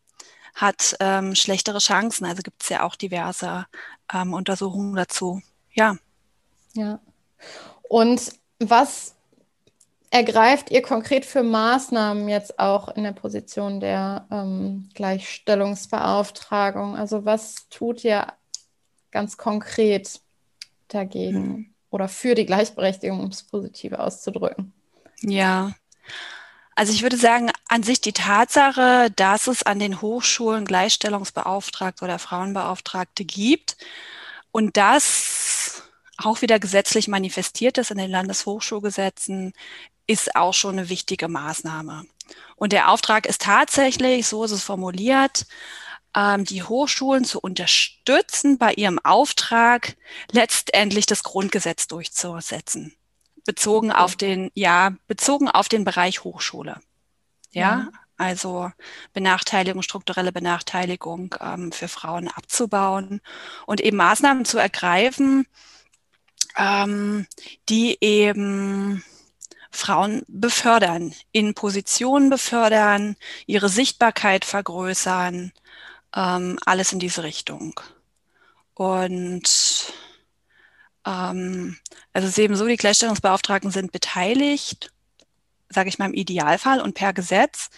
hat 0.54 0.96
ähm, 1.00 1.34
schlechtere 1.34 1.78
Chancen. 1.78 2.26
Also 2.26 2.42
gibt 2.42 2.62
es 2.62 2.68
ja 2.68 2.82
auch 2.82 2.96
diverse 2.96 3.66
ähm, 4.12 4.34
Untersuchungen 4.34 4.94
dazu. 4.94 5.40
Ja. 5.72 5.96
Ja. 6.74 7.00
Und 7.88 8.32
was 8.58 9.14
ergreift 10.10 10.70
ihr 10.70 10.82
konkret 10.82 11.24
für 11.24 11.42
Maßnahmen 11.42 12.28
jetzt 12.28 12.58
auch 12.58 12.88
in 12.88 13.04
der 13.04 13.12
Position 13.12 13.80
der 13.80 14.26
ähm, 14.30 14.88
Gleichstellungsbeauftragung? 14.94 16.96
Also 16.96 17.24
was 17.24 17.68
tut 17.68 18.04
ihr 18.04 18.26
ganz 19.10 19.36
konkret 19.36 20.20
dagegen 20.88 21.44
hm. 21.44 21.66
oder 21.90 22.08
für 22.08 22.34
die 22.34 22.46
Gleichberechtigung, 22.46 23.20
um 23.20 23.28
es 23.28 23.42
positiv 23.42 23.92
auszudrücken? 23.92 24.72
Ja, 25.22 25.72
also 26.74 26.92
ich 26.92 27.02
würde 27.02 27.16
sagen, 27.16 27.49
an 27.68 27.82
sich 27.82 28.00
die 28.00 28.12
Tatsache, 28.12 29.10
dass 29.16 29.46
es 29.46 29.62
an 29.62 29.78
den 29.78 30.00
Hochschulen 30.00 30.64
Gleichstellungsbeauftragte 30.64 32.04
oder 32.04 32.18
Frauenbeauftragte 32.18 33.24
gibt 33.24 33.76
und 34.50 34.76
das 34.76 35.82
auch 36.16 36.42
wieder 36.42 36.58
gesetzlich 36.58 37.08
manifestiert 37.08 37.78
ist 37.78 37.90
in 37.90 37.98
den 37.98 38.10
Landeshochschulgesetzen, 38.10 39.52
ist 40.06 40.36
auch 40.36 40.54
schon 40.54 40.78
eine 40.78 40.88
wichtige 40.88 41.28
Maßnahme. 41.28 42.04
Und 42.56 42.72
der 42.72 42.90
Auftrag 42.90 43.26
ist 43.26 43.42
tatsächlich, 43.42 44.26
so 44.26 44.44
ist 44.44 44.50
es 44.50 44.62
formuliert, 44.62 45.46
ähm, 46.14 46.44
die 46.44 46.62
Hochschulen 46.62 47.24
zu 47.24 47.40
unterstützen, 47.40 48.58
bei 48.58 48.74
ihrem 48.74 48.98
Auftrag 48.98 49.96
letztendlich 50.30 51.06
das 51.06 51.22
Grundgesetz 51.22 51.86
durchzusetzen 51.86 52.94
bezogen 53.44 53.90
auf 53.90 54.16
den, 54.16 54.50
ja, 54.54 54.92
bezogen 55.06 55.48
auf 55.48 55.68
den 55.68 55.84
Bereich 55.84 56.24
Hochschule. 56.24 56.80
Ja, 57.52 57.88
also 58.16 58.70
Benachteiligung, 59.12 59.82
strukturelle 59.82 60.30
Benachteiligung 60.32 61.34
ähm, 61.40 61.72
für 61.72 61.88
Frauen 61.88 62.28
abzubauen 62.28 63.20
und 63.66 63.80
eben 63.80 63.96
Maßnahmen 63.96 64.44
zu 64.44 64.58
ergreifen, 64.58 65.46
ähm, 66.56 67.26
die 67.68 67.96
eben 68.00 69.02
Frauen 69.70 70.22
befördern, 70.28 71.14
in 71.32 71.54
Positionen 71.54 72.28
befördern, 72.28 73.16
ihre 73.46 73.68
Sichtbarkeit 73.68 74.44
vergrößern, 74.44 75.52
ähm, 76.14 76.58
alles 76.66 76.92
in 76.92 76.98
diese 76.98 77.22
Richtung. 77.22 77.80
Und 78.74 79.92
ähm, 81.06 81.78
also 82.12 82.26
es 82.26 82.32
ist 82.32 82.38
eben 82.38 82.56
so, 82.56 82.66
die 82.66 82.76
Gleichstellungsbeauftragten 82.76 83.70
sind 83.70 83.92
beteiligt, 83.92 84.92
sage 85.70 85.88
ich 85.88 85.98
mal 85.98 86.06
im 86.06 86.14
Idealfall 86.14 86.80
und 86.80 86.94
per 86.94 87.12
Gesetz, 87.12 87.70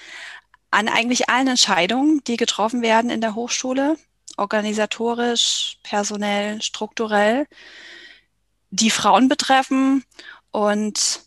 an 0.70 0.88
eigentlich 0.88 1.28
allen 1.28 1.48
Entscheidungen, 1.48 2.22
die 2.26 2.36
getroffen 2.36 2.82
werden 2.82 3.10
in 3.10 3.20
der 3.20 3.34
Hochschule, 3.34 3.96
organisatorisch, 4.36 5.78
personell, 5.82 6.62
strukturell, 6.62 7.46
die 8.70 8.90
Frauen 8.90 9.28
betreffen. 9.28 10.04
Und 10.50 11.20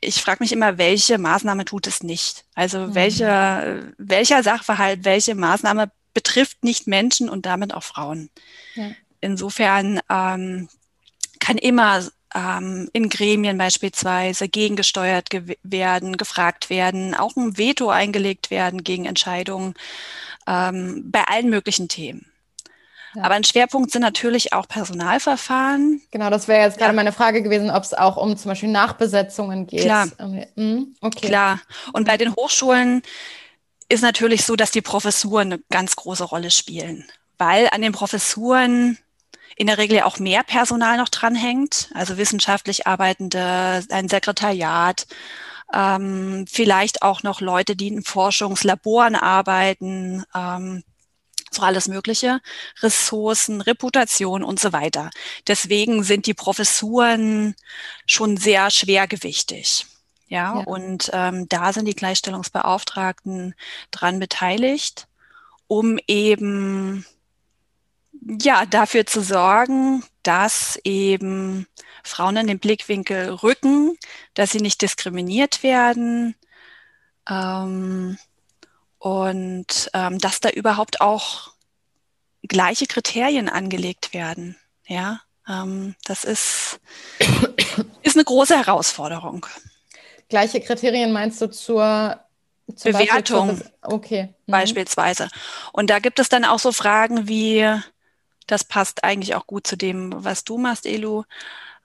ich 0.00 0.22
frage 0.22 0.42
mich 0.42 0.52
immer, 0.52 0.78
welche 0.78 1.18
Maßnahme 1.18 1.66
tut 1.66 1.86
es 1.86 2.02
nicht? 2.02 2.44
Also 2.54 2.78
mhm. 2.78 2.94
welche, 2.94 3.92
welcher 3.98 4.42
Sachverhalt, 4.42 5.04
welche 5.04 5.34
Maßnahme 5.34 5.90
betrifft 6.14 6.64
nicht 6.64 6.86
Menschen 6.86 7.28
und 7.28 7.44
damit 7.44 7.74
auch 7.74 7.84
Frauen? 7.84 8.30
Ja. 8.74 8.90
Insofern 9.20 10.00
ähm, 10.08 10.68
kann 11.38 11.58
immer 11.58 12.02
ähm, 12.34 12.88
in 12.92 13.08
Gremien 13.08 13.58
beispielsweise 13.58 14.48
gegengesteuert 14.48 15.30
ge 15.30 15.56
werden, 15.62 16.16
gefragt 16.16 16.70
werden, 16.70 17.14
auch 17.14 17.36
ein 17.36 17.58
Veto 17.58 17.90
eingelegt 17.90 18.50
werden 18.50 18.84
gegen 18.84 19.04
Entscheidungen 19.04 19.74
ähm, 20.46 21.10
bei 21.10 21.24
allen 21.24 21.50
möglichen 21.50 21.88
Themen. 21.88 22.26
Ja. 23.14 23.24
Aber 23.24 23.34
ein 23.34 23.44
Schwerpunkt 23.44 23.90
sind 23.90 24.00
natürlich 24.00 24.52
auch 24.54 24.66
Personalverfahren. 24.66 26.00
Genau, 26.10 26.30
das 26.30 26.48
wäre 26.48 26.62
jetzt 26.62 26.78
gerade 26.78 26.92
ja. 26.92 26.96
meine 26.96 27.12
Frage 27.12 27.42
gewesen, 27.42 27.70
ob 27.70 27.82
es 27.82 27.92
auch 27.92 28.16
um 28.16 28.36
zum 28.36 28.50
Beispiel 28.50 28.70
Nachbesetzungen 28.70 29.66
geht. 29.66 29.82
Klar. 29.82 30.08
Mhm. 30.56 30.94
Okay. 31.00 31.26
Klar. 31.26 31.60
Und 31.92 32.06
bei 32.06 32.16
den 32.16 32.34
Hochschulen 32.34 33.02
ist 33.90 34.02
natürlich 34.02 34.44
so, 34.46 34.56
dass 34.56 34.70
die 34.70 34.80
Professuren 34.80 35.52
eine 35.52 35.62
ganz 35.70 35.96
große 35.96 36.24
Rolle 36.24 36.50
spielen, 36.50 37.06
weil 37.36 37.68
an 37.70 37.82
den 37.82 37.92
Professuren 37.92 38.96
in 39.62 39.68
der 39.68 39.78
Regel 39.78 40.00
auch 40.02 40.18
mehr 40.18 40.42
Personal 40.42 40.96
noch 40.96 41.08
dranhängt, 41.08 41.88
also 41.94 42.18
wissenschaftlich 42.18 42.86
arbeitende, 42.86 43.84
ein 43.90 44.08
Sekretariat, 44.08 45.06
ähm, 45.72 46.46
vielleicht 46.50 47.02
auch 47.02 47.22
noch 47.22 47.40
Leute, 47.40 47.76
die 47.76 47.88
in 47.88 48.02
Forschungslaboren 48.02 49.14
arbeiten, 49.14 50.24
ähm, 50.34 50.82
so 51.52 51.62
alles 51.62 51.86
Mögliche, 51.86 52.40
Ressourcen, 52.80 53.60
Reputation 53.60 54.42
und 54.42 54.58
so 54.58 54.72
weiter. 54.72 55.10
Deswegen 55.46 56.02
sind 56.02 56.26
die 56.26 56.34
Professuren 56.34 57.54
schon 58.04 58.36
sehr 58.36 58.70
schwergewichtig. 58.70 59.86
Ja, 60.26 60.56
ja. 60.56 60.64
und 60.64 61.10
ähm, 61.12 61.48
da 61.48 61.72
sind 61.72 61.86
die 61.86 61.94
Gleichstellungsbeauftragten 61.94 63.54
dran 63.90 64.18
beteiligt, 64.18 65.06
um 65.68 65.98
eben 66.08 67.06
ja, 68.24 68.66
dafür 68.66 69.06
zu 69.06 69.22
sorgen, 69.22 70.04
dass 70.22 70.78
eben 70.84 71.66
Frauen 72.04 72.36
in 72.36 72.46
den 72.46 72.58
Blickwinkel 72.58 73.30
rücken, 73.30 73.96
dass 74.34 74.52
sie 74.52 74.60
nicht 74.60 74.82
diskriminiert 74.82 75.62
werden 75.62 76.34
ähm, 77.28 78.18
und 78.98 79.90
ähm, 79.94 80.18
dass 80.18 80.40
da 80.40 80.50
überhaupt 80.50 81.00
auch 81.00 81.52
gleiche 82.42 82.86
Kriterien 82.86 83.48
angelegt 83.48 84.12
werden. 84.14 84.56
Ja, 84.86 85.20
ähm, 85.48 85.94
das 86.04 86.24
ist, 86.24 86.80
ist 88.02 88.16
eine 88.16 88.24
große 88.24 88.56
Herausforderung. 88.56 89.46
Gleiche 90.28 90.60
Kriterien 90.60 91.12
meinst 91.12 91.40
du 91.40 91.50
zur 91.50 92.20
Bewertung? 92.66 93.58
Zur, 93.58 93.70
okay. 93.82 94.34
Mhm. 94.46 94.52
Beispielsweise. 94.52 95.28
Und 95.72 95.90
da 95.90 95.98
gibt 95.98 96.18
es 96.18 96.28
dann 96.28 96.44
auch 96.44 96.58
so 96.58 96.72
Fragen 96.72 97.28
wie, 97.28 97.68
das 98.46 98.64
passt 98.64 99.04
eigentlich 99.04 99.34
auch 99.34 99.46
gut 99.46 99.66
zu 99.66 99.76
dem, 99.76 100.12
was 100.16 100.44
du 100.44 100.58
machst, 100.58 100.86
Elu. 100.86 101.24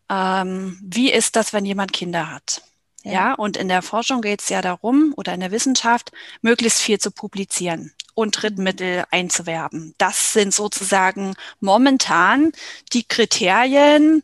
Ähm, 0.09 0.79
wie 0.81 1.11
ist 1.11 1.35
das, 1.35 1.53
wenn 1.53 1.65
jemand 1.65 1.93
Kinder 1.93 2.31
hat? 2.31 2.61
Ja, 3.03 3.11
ja 3.11 3.33
und 3.33 3.57
in 3.57 3.67
der 3.67 3.81
Forschung 3.81 4.21
geht 4.21 4.41
es 4.41 4.49
ja 4.49 4.61
darum, 4.61 5.13
oder 5.17 5.33
in 5.33 5.39
der 5.39 5.51
Wissenschaft, 5.51 6.11
möglichst 6.41 6.81
viel 6.81 6.99
zu 6.99 7.11
publizieren 7.11 7.93
und 8.13 8.41
Drittmittel 8.41 9.05
einzuwerben. 9.11 9.93
Das 9.97 10.33
sind 10.33 10.53
sozusagen 10.53 11.35
momentan 11.59 12.51
die 12.93 13.03
Kriterien, 13.03 14.23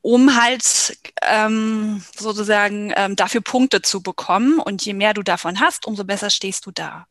um 0.00 0.40
halt 0.40 0.98
ähm, 1.22 2.04
sozusagen 2.16 2.92
ähm, 2.94 3.16
dafür 3.16 3.40
Punkte 3.40 3.82
zu 3.82 4.02
bekommen. 4.02 4.60
Und 4.60 4.84
je 4.84 4.92
mehr 4.92 5.14
du 5.14 5.22
davon 5.22 5.60
hast, 5.60 5.86
umso 5.86 6.04
besser 6.04 6.30
stehst 6.30 6.66
du 6.66 6.70
da. 6.70 7.06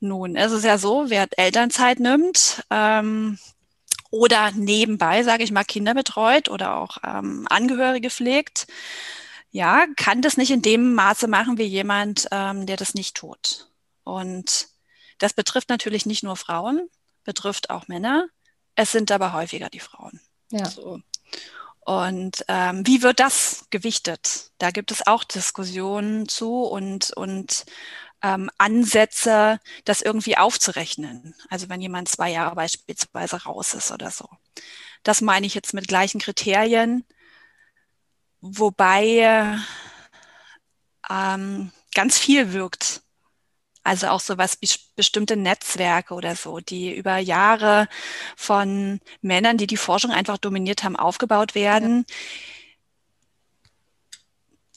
Nun, 0.00 0.36
es 0.36 0.52
ist 0.52 0.64
ja 0.64 0.78
so, 0.78 1.08
wer 1.08 1.26
Elternzeit 1.36 2.00
nimmt 2.00 2.62
ähm, 2.70 3.38
oder 4.10 4.50
nebenbei, 4.52 5.22
sage 5.22 5.42
ich 5.42 5.52
mal, 5.52 5.64
Kinder 5.64 5.94
betreut 5.94 6.48
oder 6.48 6.76
auch 6.76 6.98
ähm, 7.04 7.46
Angehörige 7.48 8.10
pflegt, 8.10 8.66
ja, 9.50 9.86
kann 9.96 10.20
das 10.20 10.36
nicht 10.36 10.50
in 10.50 10.60
dem 10.60 10.94
Maße 10.94 11.28
machen 11.28 11.56
wie 11.56 11.64
jemand, 11.64 12.28
ähm, 12.30 12.66
der 12.66 12.76
das 12.76 12.94
nicht 12.94 13.16
tut. 13.16 13.70
Und 14.04 14.68
das 15.18 15.32
betrifft 15.32 15.70
natürlich 15.70 16.04
nicht 16.04 16.22
nur 16.22 16.36
Frauen, 16.36 16.88
betrifft 17.24 17.70
auch 17.70 17.88
Männer. 17.88 18.28
Es 18.74 18.92
sind 18.92 19.10
aber 19.10 19.32
häufiger 19.32 19.70
die 19.70 19.80
Frauen. 19.80 20.20
Ja. 20.50 20.66
So. 20.66 21.00
Und 21.80 22.44
ähm, 22.48 22.86
wie 22.86 23.02
wird 23.02 23.20
das 23.20 23.66
gewichtet? 23.70 24.50
Da 24.58 24.70
gibt 24.70 24.90
es 24.90 25.06
auch 25.06 25.24
Diskussionen 25.24 26.28
zu 26.28 26.64
und, 26.64 27.12
und 27.12 27.64
ähm, 28.26 28.50
Ansätze, 28.58 29.60
das 29.84 30.02
irgendwie 30.02 30.36
aufzurechnen. 30.36 31.34
Also 31.48 31.68
wenn 31.68 31.80
jemand 31.80 32.08
zwei 32.08 32.30
Jahre 32.30 32.56
beispielsweise 32.56 33.44
raus 33.44 33.74
ist 33.74 33.92
oder 33.92 34.10
so. 34.10 34.28
Das 35.04 35.20
meine 35.20 35.46
ich 35.46 35.54
jetzt 35.54 35.74
mit 35.74 35.86
gleichen 35.86 36.20
Kriterien, 36.20 37.04
wobei 38.40 39.56
ähm, 41.08 41.70
ganz 41.94 42.18
viel 42.18 42.52
wirkt. 42.52 43.02
Also 43.84 44.08
auch 44.08 44.18
so 44.20 44.36
was 44.36 44.60
wie 44.60 44.68
bestimmte 44.96 45.36
Netzwerke 45.36 46.14
oder 46.14 46.34
so, 46.34 46.58
die 46.58 46.96
über 46.96 47.18
Jahre 47.18 47.86
von 48.36 49.00
Männern, 49.20 49.58
die 49.58 49.68
die 49.68 49.76
Forschung 49.76 50.10
einfach 50.10 50.38
dominiert 50.38 50.82
haben, 50.82 50.96
aufgebaut 50.96 51.54
werden. 51.54 52.04
Ja 52.08 52.55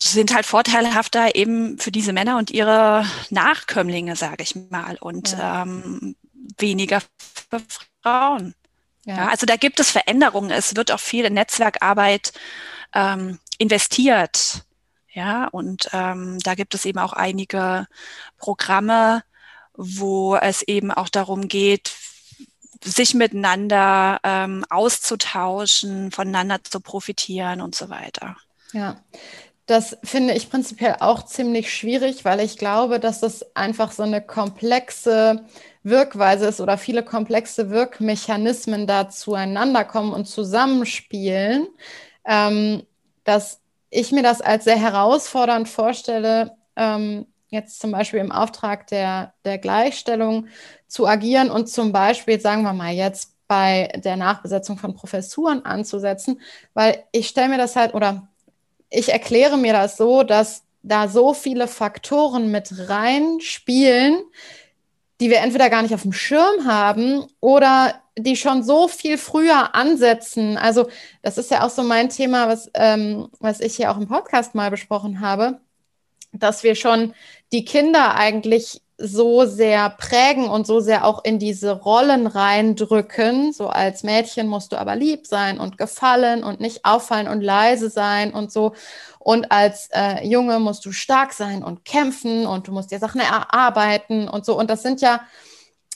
sind 0.01 0.33
halt 0.33 0.45
vorteilhafter 0.45 1.35
eben 1.35 1.77
für 1.77 1.91
diese 1.91 2.13
Männer 2.13 2.37
und 2.37 2.51
ihre 2.51 3.05
Nachkömmlinge, 3.29 4.15
sage 4.15 4.43
ich 4.43 4.55
mal, 4.69 4.97
und 4.99 5.33
ja. 5.33 5.63
ähm, 5.63 6.15
weniger 6.57 7.01
für 7.21 7.61
Frauen. 8.01 8.55
Ja. 9.05 9.17
ja. 9.17 9.27
also 9.27 9.45
da 9.45 9.57
gibt 9.57 9.79
es 9.79 9.91
Veränderungen. 9.91 10.51
Es 10.51 10.75
wird 10.75 10.91
auch 10.91 10.99
viel 10.99 11.25
in 11.25 11.33
Netzwerkarbeit 11.33 12.31
ähm, 12.93 13.39
investiert. 13.57 14.63
Ja, 15.11 15.47
und 15.47 15.89
ähm, 15.91 16.39
da 16.39 16.55
gibt 16.55 16.75
es 16.75 16.85
eben 16.85 16.99
auch 16.99 17.13
einige 17.13 17.87
Programme, 18.37 19.23
wo 19.73 20.35
es 20.35 20.61
eben 20.61 20.91
auch 20.91 21.09
darum 21.09 21.47
geht, 21.47 21.91
sich 22.83 23.13
miteinander 23.13 24.19
ähm, 24.23 24.65
auszutauschen, 24.69 26.11
voneinander 26.11 26.63
zu 26.63 26.79
profitieren 26.79 27.59
und 27.59 27.75
so 27.75 27.89
weiter. 27.89 28.37
Ja, 28.71 29.01
das 29.69 29.97
finde 30.03 30.33
ich 30.33 30.49
prinzipiell 30.49 30.95
auch 30.99 31.23
ziemlich 31.23 31.71
schwierig, 31.71 32.25
weil 32.25 32.39
ich 32.39 32.57
glaube, 32.57 32.99
dass 32.99 33.19
das 33.19 33.55
einfach 33.55 33.91
so 33.91 34.01
eine 34.01 34.19
komplexe 34.19 35.45
Wirkweise 35.83 36.47
ist 36.47 36.59
oder 36.59 36.79
viele 36.79 37.03
komplexe 37.03 37.69
Wirkmechanismen 37.69 38.87
da 38.87 39.09
zueinander 39.09 39.85
kommen 39.85 40.11
und 40.11 40.25
zusammenspielen, 40.25 41.67
ähm, 42.25 42.81
dass 43.23 43.61
ich 43.91 44.11
mir 44.11 44.23
das 44.23 44.41
als 44.41 44.63
sehr 44.63 44.79
herausfordernd 44.79 45.69
vorstelle, 45.69 46.57
ähm, 46.75 47.27
jetzt 47.49 47.79
zum 47.79 47.91
Beispiel 47.91 48.21
im 48.21 48.31
Auftrag 48.31 48.87
der, 48.87 49.33
der 49.45 49.59
Gleichstellung 49.59 50.47
zu 50.87 51.05
agieren 51.07 51.51
und 51.51 51.69
zum 51.69 51.91
Beispiel, 51.91 52.39
sagen 52.41 52.63
wir 52.63 52.73
mal 52.73 52.93
jetzt, 52.93 53.35
bei 53.47 53.91
der 53.95 54.15
Nachbesetzung 54.15 54.77
von 54.77 54.95
Professuren 54.95 55.63
anzusetzen, 55.63 56.41
weil 56.73 57.03
ich 57.11 57.27
stelle 57.27 57.49
mir 57.49 57.57
das 57.57 57.75
halt, 57.75 57.93
oder 57.93 58.27
ich 58.89 59.09
erkläre 59.09 59.57
mir 59.57 59.73
das 59.73 59.97
so, 59.97 60.23
dass 60.23 60.63
da 60.83 61.07
so 61.07 61.33
viele 61.33 61.67
Faktoren 61.67 62.51
mit 62.51 62.89
reinspielen, 62.89 64.23
die 65.19 65.29
wir 65.29 65.39
entweder 65.39 65.69
gar 65.69 65.81
nicht 65.81 65.93
auf 65.93 66.03
dem 66.03 66.13
Schirm 66.13 66.65
haben 66.65 67.27
oder 67.41 68.01
die 68.17 68.35
schon 68.35 68.63
so 68.63 68.87
viel 68.87 69.17
früher 69.17 69.75
ansetzen. 69.75 70.57
Also 70.57 70.89
das 71.21 71.37
ist 71.37 71.51
ja 71.51 71.65
auch 71.65 71.69
so 71.69 71.83
mein 71.83 72.09
Thema, 72.09 72.47
was, 72.47 72.71
ähm, 72.73 73.29
was 73.39 73.59
ich 73.59 73.75
hier 73.75 73.91
auch 73.91 73.97
im 73.97 74.07
Podcast 74.07 74.55
mal 74.55 74.71
besprochen 74.71 75.19
habe. 75.21 75.59
dass 76.31 76.63
wir 76.63 76.75
schon 76.75 77.13
die 77.51 77.65
Kinder 77.65 78.15
eigentlich 78.15 78.81
so 78.99 79.45
sehr 79.45 79.89
prägen 79.89 80.49
und 80.49 80.67
so 80.67 80.81
sehr 80.81 81.05
auch 81.05 81.23
in 81.23 81.39
diese 81.39 81.71
Rollen 81.71 82.27
reindrücken. 82.27 83.53
So 83.53 83.67
als 83.67 84.03
Mädchen 84.03 84.47
musst 84.47 84.71
du 84.71 84.77
aber 84.77 84.95
lieb 84.95 85.25
sein 85.25 85.59
und 85.59 85.77
gefallen 85.77 86.43
und 86.43 86.59
nicht 86.59 86.85
auffallen 86.85 87.27
und 87.27 87.41
leise 87.41 87.89
sein 87.89 88.33
und 88.33 88.51
so. 88.51 88.73
Und 89.19 89.51
als 89.51 89.89
äh, 89.93 90.27
Junge 90.27 90.59
musst 90.59 90.85
du 90.85 90.91
stark 90.91 91.33
sein 91.33 91.63
und 91.63 91.85
kämpfen 91.85 92.45
und 92.45 92.67
du 92.67 92.71
musst 92.71 92.91
dir 92.91 92.99
Sachen 92.99 93.21
erarbeiten 93.21 94.27
und 94.27 94.45
so. 94.45 94.57
Und 94.57 94.69
das 94.69 94.81
sind 94.81 95.01
ja, 95.01 95.21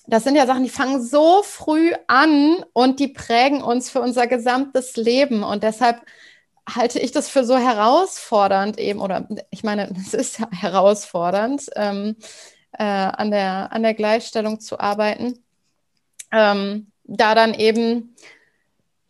das 0.08 0.24
sind 0.24 0.36
ja 0.36 0.46
Sachen, 0.46 0.63
die 0.63 0.70
fangen 0.70 1.02
so 1.02 1.44
früh 1.44 1.92
an 2.08 2.63
und 2.74 3.00
die 3.00 3.10
prägen 3.10 3.62
uns 3.62 3.89
für 3.89 4.02
unser 4.02 4.28
gesamtes 4.28 4.96
Leben. 4.96 5.44
Und 5.44 5.63
deshalb 5.63 6.02
halte 6.70 7.00
ich 7.00 7.12
das 7.12 7.30
für 7.30 7.44
so 7.44 7.58
herausfordernd 7.58 8.80
eben, 8.80 9.00
oder 9.00 9.28
ich 9.50 9.63
meine, 9.63 9.94
es 9.98 10.13
ist 10.13 10.39
herausfordernd, 10.39 11.70
ähm, 11.76 12.16
äh, 12.78 12.84
an, 12.84 13.32
der, 13.32 13.72
an 13.72 13.84
der 13.84 13.94
Gleichstellung 13.94 14.60
zu 14.60 14.80
arbeiten. 14.80 15.40
Ähm, 16.32 16.88
da 17.06 17.36
dann 17.36 17.54
eben 17.54 18.16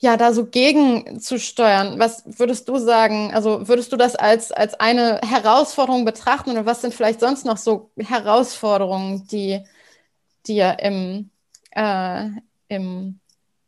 ja, 0.04 0.18
da 0.18 0.34
so 0.34 0.46
gegenzusteuern. 0.46 1.98
Was 1.98 2.24
würdest 2.26 2.68
du 2.68 2.78
sagen? 2.78 3.34
Also 3.34 3.70
würdest 3.70 3.94
du 3.94 3.96
das 3.96 4.18
als, 4.18 4.52
als 4.52 4.74
eine 4.78 5.22
Herausforderung 5.26 6.04
betrachten 6.04 6.52
oder 6.52 6.66
was 6.66 6.82
sind 6.82 6.94
vielleicht 6.94 7.22
sonst 7.22 7.46
noch 7.46 7.56
so 7.56 7.90
Herausforderungen, 7.98 9.26
die 9.28 9.64
dir 10.46 10.76
im, 10.82 11.30
äh, 11.72 12.26
im, 12.68 13.22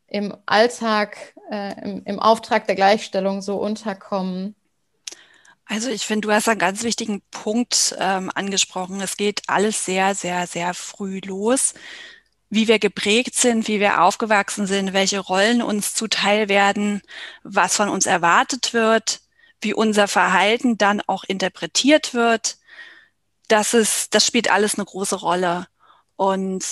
im 0.08 0.36
Alltag, 0.44 1.16
äh, 1.50 1.80
im, 1.82 2.02
im 2.04 2.20
Auftrag 2.20 2.66
der 2.66 2.76
Gleichstellung 2.76 3.40
so 3.40 3.56
unterkommen? 3.56 4.54
Also 5.66 5.90
ich 5.90 6.06
finde, 6.06 6.28
du 6.28 6.34
hast 6.34 6.48
einen 6.48 6.60
ganz 6.60 6.84
wichtigen 6.84 7.22
Punkt 7.30 7.94
ähm, 7.98 8.30
angesprochen. 8.34 9.00
Es 9.00 9.16
geht 9.16 9.42
alles 9.48 9.84
sehr, 9.84 10.14
sehr, 10.14 10.46
sehr 10.46 10.74
früh 10.74 11.20
los. 11.24 11.74
Wie 12.48 12.68
wir 12.68 12.78
geprägt 12.78 13.34
sind, 13.34 13.66
wie 13.66 13.80
wir 13.80 14.02
aufgewachsen 14.02 14.68
sind, 14.68 14.92
welche 14.92 15.18
Rollen 15.18 15.62
uns 15.62 15.94
zuteil 15.94 16.48
werden, 16.48 17.02
was 17.42 17.76
von 17.76 17.88
uns 17.88 18.06
erwartet 18.06 18.72
wird, 18.72 19.20
wie 19.60 19.74
unser 19.74 20.06
Verhalten 20.08 20.78
dann 20.78 21.02
auch 21.06 21.24
interpretiert 21.24 22.14
wird. 22.14 22.58
Das 23.48 23.74
ist, 23.74 24.14
das 24.14 24.26
spielt 24.26 24.50
alles 24.50 24.76
eine 24.76 24.84
große 24.84 25.16
Rolle. 25.16 25.66
Und 26.16 26.64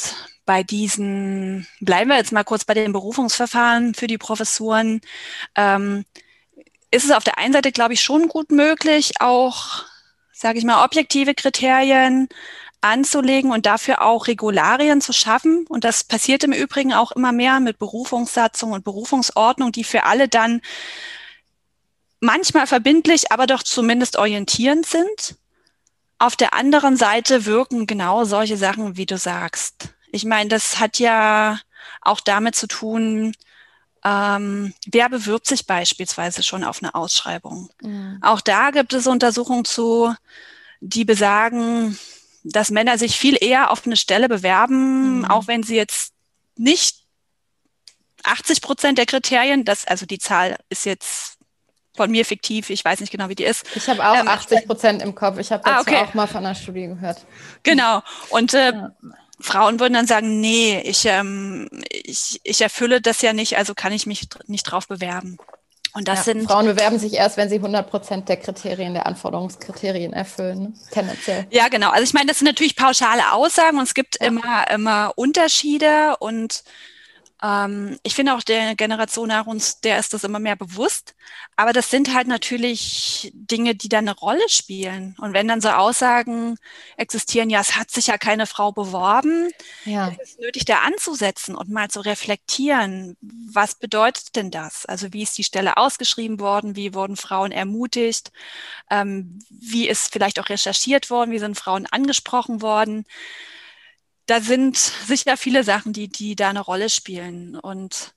bei 0.46 0.62
diesen, 0.62 1.66
bleiben 1.80 2.10
wir 2.10 2.16
jetzt 2.16 2.32
mal 2.32 2.44
kurz 2.44 2.64
bei 2.64 2.74
den 2.74 2.92
Berufungsverfahren 2.92 3.94
für 3.94 4.06
die 4.06 4.18
Professuren. 4.18 5.00
Ähm, 5.56 6.04
ist 6.94 7.04
es 7.04 7.10
auf 7.10 7.24
der 7.24 7.38
einen 7.38 7.52
Seite, 7.52 7.72
glaube 7.72 7.94
ich, 7.94 8.00
schon 8.00 8.28
gut 8.28 8.52
möglich, 8.52 9.14
auch, 9.18 9.84
sage 10.32 10.58
ich 10.58 10.64
mal, 10.64 10.84
objektive 10.84 11.34
Kriterien 11.34 12.28
anzulegen 12.80 13.50
und 13.50 13.66
dafür 13.66 14.02
auch 14.02 14.28
Regularien 14.28 15.00
zu 15.00 15.12
schaffen. 15.12 15.66
Und 15.68 15.82
das 15.82 16.04
passiert 16.04 16.44
im 16.44 16.52
Übrigen 16.52 16.92
auch 16.92 17.10
immer 17.12 17.32
mehr 17.32 17.58
mit 17.58 17.78
Berufungssatzung 17.78 18.72
und 18.72 18.84
Berufungsordnung, 18.84 19.72
die 19.72 19.82
für 19.82 20.04
alle 20.04 20.28
dann 20.28 20.60
manchmal 22.20 22.66
verbindlich, 22.68 23.32
aber 23.32 23.46
doch 23.46 23.64
zumindest 23.64 24.16
orientierend 24.16 24.86
sind. 24.86 25.36
Auf 26.18 26.36
der 26.36 26.54
anderen 26.54 26.96
Seite 26.96 27.44
wirken 27.44 27.88
genau 27.88 28.24
solche 28.24 28.56
Sachen, 28.56 28.96
wie 28.96 29.06
du 29.06 29.18
sagst. 29.18 29.88
Ich 30.12 30.24
meine, 30.24 30.48
das 30.48 30.78
hat 30.78 31.00
ja 31.00 31.58
auch 32.02 32.20
damit 32.20 32.54
zu 32.54 32.68
tun, 32.68 33.34
ähm, 34.04 34.74
wer 34.86 35.08
bewirbt 35.08 35.46
sich 35.46 35.66
beispielsweise 35.66 36.42
schon 36.42 36.64
auf 36.64 36.82
eine 36.82 36.94
Ausschreibung? 36.94 37.70
Mhm. 37.80 38.18
Auch 38.22 38.40
da 38.40 38.70
gibt 38.70 38.92
es 38.92 39.06
Untersuchungen 39.06 39.64
zu, 39.64 40.14
die 40.80 41.04
besagen, 41.04 41.98
dass 42.42 42.70
Männer 42.70 42.98
sich 42.98 43.18
viel 43.18 43.38
eher 43.40 43.70
auf 43.70 43.86
eine 43.86 43.96
Stelle 43.96 44.28
bewerben, 44.28 45.18
mhm. 45.18 45.24
auch 45.24 45.46
wenn 45.46 45.62
sie 45.62 45.76
jetzt 45.76 46.12
nicht 46.56 47.04
80 48.24 48.60
Prozent 48.60 48.98
der 48.98 49.06
Kriterien, 49.06 49.64
das, 49.64 49.86
also 49.86 50.06
die 50.06 50.18
Zahl 50.18 50.56
ist 50.68 50.84
jetzt 50.84 51.38
von 51.96 52.10
mir 52.10 52.24
fiktiv, 52.24 52.70
ich 52.70 52.84
weiß 52.84 53.00
nicht 53.00 53.12
genau, 53.12 53.28
wie 53.28 53.34
die 53.34 53.44
ist. 53.44 53.64
Ich 53.74 53.88
habe 53.88 54.06
auch 54.06 54.16
ähm, 54.16 54.28
80 54.28 54.66
Prozent 54.66 55.02
im 55.02 55.14
Kopf. 55.14 55.38
Ich 55.38 55.52
habe 55.52 55.62
dazu 55.64 55.76
ah, 55.76 55.80
okay. 55.80 55.96
auch 55.96 56.14
mal 56.14 56.26
von 56.26 56.44
einer 56.44 56.54
Studie 56.54 56.88
gehört. 56.88 57.24
Genau. 57.62 58.02
Und 58.30 58.52
äh, 58.52 58.72
ja. 58.72 58.92
Frauen 59.40 59.80
würden 59.80 59.94
dann 59.94 60.06
sagen, 60.06 60.40
nee, 60.40 60.80
ich, 60.84 61.04
ähm, 61.06 61.68
ich, 61.90 62.40
ich 62.44 62.60
erfülle 62.60 63.00
das 63.00 63.20
ja 63.22 63.32
nicht, 63.32 63.56
also 63.56 63.74
kann 63.74 63.92
ich 63.92 64.06
mich 64.06 64.28
nicht 64.46 64.64
drauf 64.64 64.86
bewerben. 64.86 65.38
Und 65.94 66.08
das 66.08 66.26
ja, 66.26 66.34
sind 66.34 66.48
Frauen 66.48 66.66
bewerben 66.66 66.98
sich 66.98 67.14
erst, 67.14 67.36
wenn 67.36 67.48
sie 67.48 67.56
100 67.56 67.88
Prozent 67.88 68.28
der 68.28 68.36
Kriterien, 68.36 68.94
der 68.94 69.06
Anforderungskriterien 69.06 70.12
erfüllen, 70.12 70.76
tendenziell. 70.90 71.46
Ja, 71.50 71.68
genau. 71.68 71.90
Also 71.90 72.02
ich 72.02 72.12
meine, 72.12 72.26
das 72.26 72.40
sind 72.40 72.48
natürlich 72.48 72.74
pauschale 72.74 73.32
Aussagen 73.32 73.78
und 73.78 73.84
es 73.84 73.94
gibt 73.94 74.20
ja. 74.20 74.26
immer, 74.26 74.70
immer 74.72 75.12
Unterschiede 75.14 76.16
und 76.18 76.64
ähm, 77.44 77.98
ich 78.02 78.14
finde 78.14 78.34
auch 78.34 78.42
der 78.42 78.74
Generation 78.74 79.28
nach 79.28 79.46
uns, 79.46 79.80
der 79.80 79.98
ist 79.98 80.14
das 80.14 80.24
immer 80.24 80.38
mehr 80.38 80.56
bewusst. 80.56 81.14
Aber 81.56 81.74
das 81.74 81.90
sind 81.90 82.14
halt 82.14 82.26
natürlich 82.26 83.30
Dinge, 83.34 83.74
die 83.74 83.90
da 83.90 83.98
eine 83.98 84.16
Rolle 84.16 84.48
spielen. 84.48 85.14
Und 85.18 85.34
wenn 85.34 85.46
dann 85.46 85.60
so 85.60 85.68
Aussagen 85.68 86.56
existieren, 86.96 87.50
ja, 87.50 87.60
es 87.60 87.76
hat 87.76 87.90
sich 87.90 88.06
ja 88.06 88.16
keine 88.16 88.46
Frau 88.46 88.72
beworben, 88.72 89.50
ja. 89.84 90.08
ist 90.08 90.20
es 90.22 90.38
nötig, 90.38 90.64
da 90.64 90.78
anzusetzen 90.80 91.54
und 91.54 91.68
mal 91.68 91.90
zu 91.90 92.00
reflektieren. 92.00 93.16
Was 93.20 93.74
bedeutet 93.74 94.36
denn 94.36 94.50
das? 94.50 94.86
Also 94.86 95.12
wie 95.12 95.22
ist 95.22 95.36
die 95.36 95.44
Stelle 95.44 95.76
ausgeschrieben 95.76 96.40
worden? 96.40 96.76
Wie 96.76 96.94
wurden 96.94 97.16
Frauen 97.16 97.52
ermutigt? 97.52 98.32
Ähm, 98.90 99.38
wie 99.50 99.86
ist 99.86 100.12
vielleicht 100.12 100.40
auch 100.40 100.48
recherchiert 100.48 101.10
worden? 101.10 101.30
Wie 101.30 101.38
sind 101.38 101.58
Frauen 101.58 101.86
angesprochen 101.90 102.62
worden? 102.62 103.04
Da 104.26 104.40
sind 104.40 104.76
sicher 104.76 105.36
viele 105.36 105.64
Sachen, 105.64 105.92
die, 105.92 106.08
die 106.08 106.36
da 106.36 106.50
eine 106.50 106.60
Rolle 106.60 106.88
spielen. 106.88 107.56
Und 107.56 108.14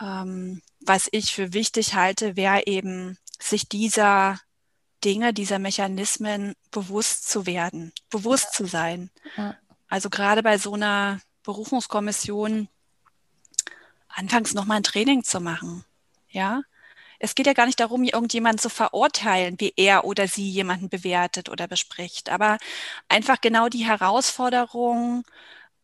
ähm, 0.00 0.62
was 0.80 1.08
ich 1.12 1.34
für 1.34 1.52
wichtig 1.52 1.94
halte, 1.94 2.36
wäre 2.36 2.66
eben, 2.66 3.18
sich 3.38 3.68
dieser 3.68 4.40
Dinge, 5.04 5.32
dieser 5.32 5.58
Mechanismen 5.58 6.54
bewusst 6.70 7.28
zu 7.28 7.46
werden, 7.46 7.92
bewusst 8.10 8.54
zu 8.54 8.66
sein. 8.66 9.10
Also 9.88 10.10
gerade 10.10 10.42
bei 10.42 10.58
so 10.58 10.74
einer 10.74 11.20
Berufungskommission 11.42 12.68
anfangs 14.08 14.54
nochmal 14.54 14.78
ein 14.78 14.82
Training 14.82 15.22
zu 15.22 15.40
machen. 15.40 15.84
Ja, 16.28 16.62
es 17.18 17.34
geht 17.34 17.46
ja 17.46 17.52
gar 17.52 17.66
nicht 17.66 17.80
darum, 17.80 18.02
irgendjemanden 18.04 18.58
zu 18.58 18.68
verurteilen, 18.70 19.56
wie 19.58 19.72
er 19.76 20.04
oder 20.04 20.28
sie 20.28 20.48
jemanden 20.48 20.88
bewertet 20.88 21.48
oder 21.48 21.68
bespricht, 21.68 22.30
aber 22.30 22.58
einfach 23.08 23.40
genau 23.40 23.68
die 23.68 23.86
Herausforderung 23.86 25.24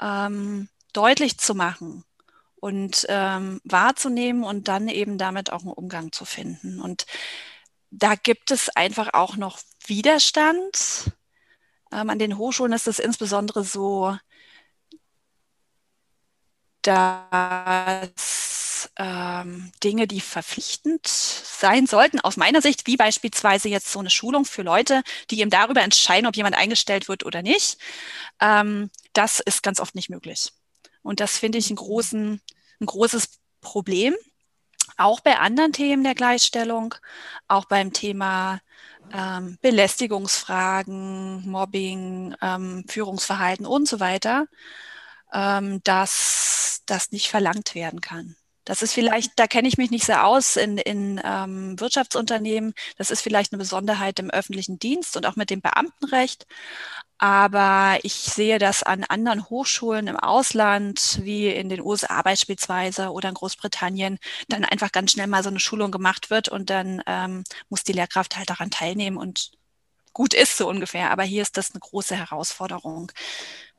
ähm, 0.01 0.69
deutlich 0.93 1.39
zu 1.39 1.55
machen 1.55 2.05
und 2.57 3.07
ähm, 3.09 3.61
wahrzunehmen 3.65 4.45
und 4.45 4.69
dann 4.69 4.89
eben 4.89 5.19
damit 5.19 5.53
auch 5.53 5.63
einen 5.63 5.73
Umgang 5.73 6.13
zu 6.13 6.25
finden. 6.25 6.81
Und 6.81 7.07
da 7.91 8.15
gibt 8.15 8.51
es 8.51 8.69
einfach 8.71 9.15
auch 9.15 9.37
noch 9.37 9.59
Widerstand. 9.87 11.13
Ähm, 11.93 12.11
an 12.11 12.19
den 12.19 12.39
Hochschulen 12.39 12.73
ist 12.73 12.89
es 12.89 12.99
insbesondere 12.99 13.65
so, 13.65 14.17
dass 16.83 18.62
ähm, 18.97 19.73
Dinge, 19.83 20.07
die 20.07 20.21
verpflichtend 20.21 21.07
sein 21.07 21.87
sollten, 21.87 22.21
aus 22.21 22.37
meiner 22.37 22.63
Sicht, 22.63 22.87
wie 22.87 22.97
beispielsweise 22.97 23.69
jetzt 23.69 23.91
so 23.91 23.99
eine 23.99 24.11
Schulung 24.11 24.45
für 24.45 24.63
Leute, 24.63 25.03
die 25.31 25.41
eben 25.41 25.51
darüber 25.51 25.83
entscheiden, 25.83 26.27
ob 26.27 26.37
jemand 26.37 26.57
eingestellt 26.57 27.09
wird 27.09 27.25
oder 27.25 27.43
nicht, 27.43 27.79
ähm, 28.41 28.91
das 29.13 29.41
ist 29.41 29.63
ganz 29.63 29.81
oft 29.81 29.95
nicht 29.95 30.11
möglich. 30.11 30.53
Und 31.03 31.21
das 31.21 31.39
finde 31.39 31.59
ich 31.59 31.71
ein, 31.71 31.77
großen, 31.77 32.41
ein 32.81 32.87
großes 32.87 33.41
Problem. 33.61 34.15
Auch 34.97 35.21
bei 35.21 35.39
anderen 35.39 35.73
Themen 35.73 36.05
der 36.05 36.15
Gleichstellung, 36.15 36.95
auch 37.49 37.65
beim 37.65 37.93
Thema 37.93 38.61
ähm, 39.13 39.59
Belästigungsfragen, 39.61 41.49
Mobbing, 41.49 42.35
ähm, 42.41 42.85
Führungsverhalten 42.89 43.67
und 43.67 43.89
so 43.89 44.01
weiter, 44.01 44.47
ähm, 45.33 45.83
dass 45.85 46.83
das 46.87 47.11
nicht 47.11 47.29
verlangt 47.29 47.75
werden 47.75 48.01
kann. 48.01 48.37
Das 48.65 48.83
ist 48.83 48.93
vielleicht, 48.93 49.33
da 49.37 49.47
kenne 49.47 49.67
ich 49.67 49.77
mich 49.77 49.91
nicht 49.91 50.05
so 50.05 50.13
aus 50.13 50.57
in, 50.57 50.79
in 50.79 51.21
ähm, 51.25 51.79
Wirtschaftsunternehmen. 51.81 52.75
Das 52.97 53.11
ist 53.11 53.21
vielleicht 53.21 53.53
eine 53.53 53.59
Besonderheit 53.59 54.19
im 54.21 54.31
öffentlichen 54.31 54.79
Dienst 54.79 55.17
und 55.17 55.27
auch 55.27 55.37
mit 55.37 55.51
dem 55.51 55.61
Beamtenrecht. 55.61 56.47
Aber 57.19 57.99
ich 58.03 58.15
sehe 58.15 58.59
das 58.59 58.83
an 58.83 59.05
anderen 59.05 59.49
Hochschulen 59.49 60.09
im 60.09 60.17
Ausland, 60.17 61.21
wie 61.23 61.49
in 61.49 61.69
den 61.69 61.81
USA 61.81 62.23
beispielsweise 62.23 63.11
oder 63.11 63.29
in 63.29 63.35
Großbritannien, 63.37 64.19
dann 64.49 64.65
einfach 64.65 64.91
ganz 64.91 65.13
schnell 65.13 65.29
mal 65.29 65.43
so 65.43 65.51
eine 65.51 65.61
Schulung 65.61 65.91
gemacht 65.93 66.31
wird 66.31 66.49
und 66.49 66.69
dann 66.71 67.03
ähm, 67.07 67.45
muss 67.69 67.85
die 67.85 67.93
Lehrkraft 67.93 68.37
halt 68.37 68.51
daran 68.51 68.71
teilnehmen 68.71 69.19
und 69.19 69.53
gut 70.13 70.35
ist 70.35 70.57
so 70.57 70.69
ungefähr. 70.69 71.11
Aber 71.11 71.23
hier 71.23 71.43
ist 71.43 71.57
das 71.57 71.73
eine 71.73 71.81
große 71.81 72.17
Herausforderung. 72.17 73.13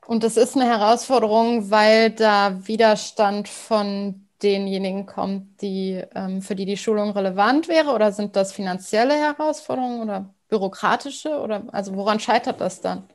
Und 0.05 0.23
das 0.23 0.37
ist 0.37 0.55
eine 0.55 0.65
Herausforderung, 0.65 1.69
weil 1.69 2.11
da 2.11 2.65
Widerstand 2.67 3.47
von 3.47 4.22
denjenigen 4.43 5.05
kommt, 5.05 5.61
die, 5.61 6.03
ähm, 6.13 6.41
für 6.41 6.55
die 6.55 6.65
die 6.65 6.77
Schulung 6.77 7.11
relevant 7.11 7.67
wäre? 7.67 7.91
Oder 7.91 8.11
sind 8.11 8.35
das 8.35 8.53
finanzielle 8.53 9.15
Herausforderungen 9.15 10.01
oder 10.01 10.33
bürokratische 10.49 11.39
oder 11.39 11.63
also 11.71 11.95
woran 11.95 12.19
scheitert 12.19 12.61
das 12.61 12.81
dann? 12.81 13.07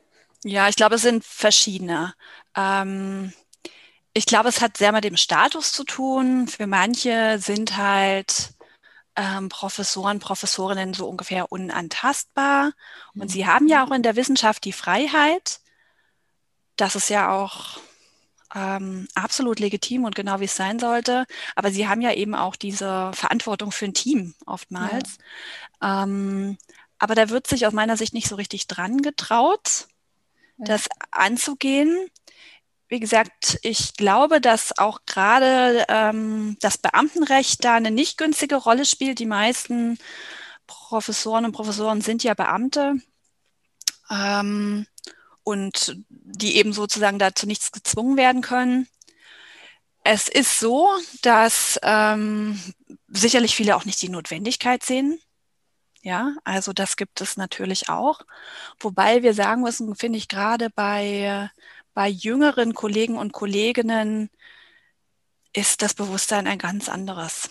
Ja, 0.43 0.67
ich 0.69 0.75
glaube, 0.75 0.95
es 0.95 1.01
sind 1.01 1.23
verschiedene. 1.23 2.13
Ähm, 2.55 3.33
ich 4.13 4.25
glaube, 4.25 4.49
es 4.49 4.61
hat 4.61 4.77
sehr 4.77 4.91
mit 4.91 5.03
dem 5.03 5.17
Status 5.17 5.71
zu 5.71 5.83
tun. 5.83 6.47
Für 6.47 6.67
manche 6.67 7.39
sind 7.39 7.77
halt 7.77 8.53
ähm, 9.15 9.49
Professoren, 9.49 10.19
Professorinnen 10.19 10.93
so 10.93 11.07
ungefähr 11.07 11.51
unantastbar. 11.51 12.71
Und 13.13 13.23
mhm. 13.23 13.29
sie 13.29 13.47
haben 13.47 13.67
ja 13.67 13.85
auch 13.85 13.91
in 13.91 14.03
der 14.03 14.15
Wissenschaft 14.15 14.63
die 14.65 14.73
Freiheit. 14.73 15.59
Das 16.75 16.95
ist 16.95 17.09
ja 17.09 17.31
auch 17.31 17.79
ähm, 18.55 19.07
absolut 19.15 19.59
legitim 19.59 20.05
und 20.05 20.15
genau 20.15 20.39
wie 20.39 20.45
es 20.45 20.55
sein 20.55 20.79
sollte. 20.79 21.25
Aber 21.55 21.71
sie 21.71 21.87
haben 21.87 22.01
ja 22.01 22.13
eben 22.13 22.35
auch 22.35 22.55
diese 22.55 23.11
Verantwortung 23.13 23.71
für 23.71 23.85
ein 23.85 23.93
Team 23.93 24.33
oftmals. 24.45 25.17
Ja. 25.81 26.03
Ähm, 26.03 26.57
aber 26.97 27.15
da 27.15 27.29
wird 27.29 27.47
sich 27.47 27.65
aus 27.65 27.73
meiner 27.73 27.97
Sicht 27.97 28.13
nicht 28.13 28.27
so 28.27 28.35
richtig 28.35 28.67
dran 28.67 29.01
getraut, 29.01 29.87
ja. 30.57 30.65
das 30.65 30.87
anzugehen. 31.11 32.09
Wie 32.87 32.99
gesagt, 32.99 33.59
ich 33.61 33.93
glaube, 33.93 34.41
dass 34.41 34.77
auch 34.77 35.01
gerade 35.05 35.85
ähm, 35.89 36.57
das 36.59 36.79
Beamtenrecht 36.79 37.63
da 37.63 37.75
eine 37.75 37.91
nicht 37.91 38.17
günstige 38.17 38.55
Rolle 38.55 38.83
spielt. 38.83 39.19
Die 39.19 39.27
meisten 39.27 39.99
Professoren 40.65 41.45
und 41.45 41.51
Professoren 41.51 42.01
sind 42.01 42.23
ja 42.23 42.33
Beamte. 42.33 42.95
Ähm, 44.09 44.87
und 45.49 45.97
die 46.09 46.57
eben 46.57 46.73
sozusagen 46.73 47.17
dazu 47.17 47.47
nichts 47.47 47.71
gezwungen 47.71 48.17
werden 48.17 48.41
können. 48.41 48.87
Es 50.03 50.27
ist 50.27 50.59
so, 50.59 50.87
dass 51.23 51.79
ähm, 51.81 52.61
sicherlich 53.07 53.55
viele 53.55 53.75
auch 53.75 53.85
nicht 53.85 54.01
die 54.01 54.09
Notwendigkeit 54.09 54.83
sehen. 54.83 55.19
Ja, 56.01 56.35
also 56.43 56.71
das 56.71 56.95
gibt 56.95 57.19
es 57.19 57.35
natürlich 57.35 57.89
auch. 57.89 58.21
Wobei 58.79 59.23
wir 59.23 59.33
sagen 59.33 59.63
müssen, 59.63 59.95
finde 59.95 60.19
ich 60.19 60.27
gerade 60.27 60.69
bei, 60.69 61.49
bei 61.93 62.07
jüngeren 62.07 62.73
Kollegen 62.73 63.17
und 63.17 63.33
Kolleginnen 63.33 64.29
ist 65.51 65.81
das 65.81 65.95
Bewusstsein 65.95 66.47
ein 66.47 66.59
ganz 66.59 66.89
anderes. 66.89 67.49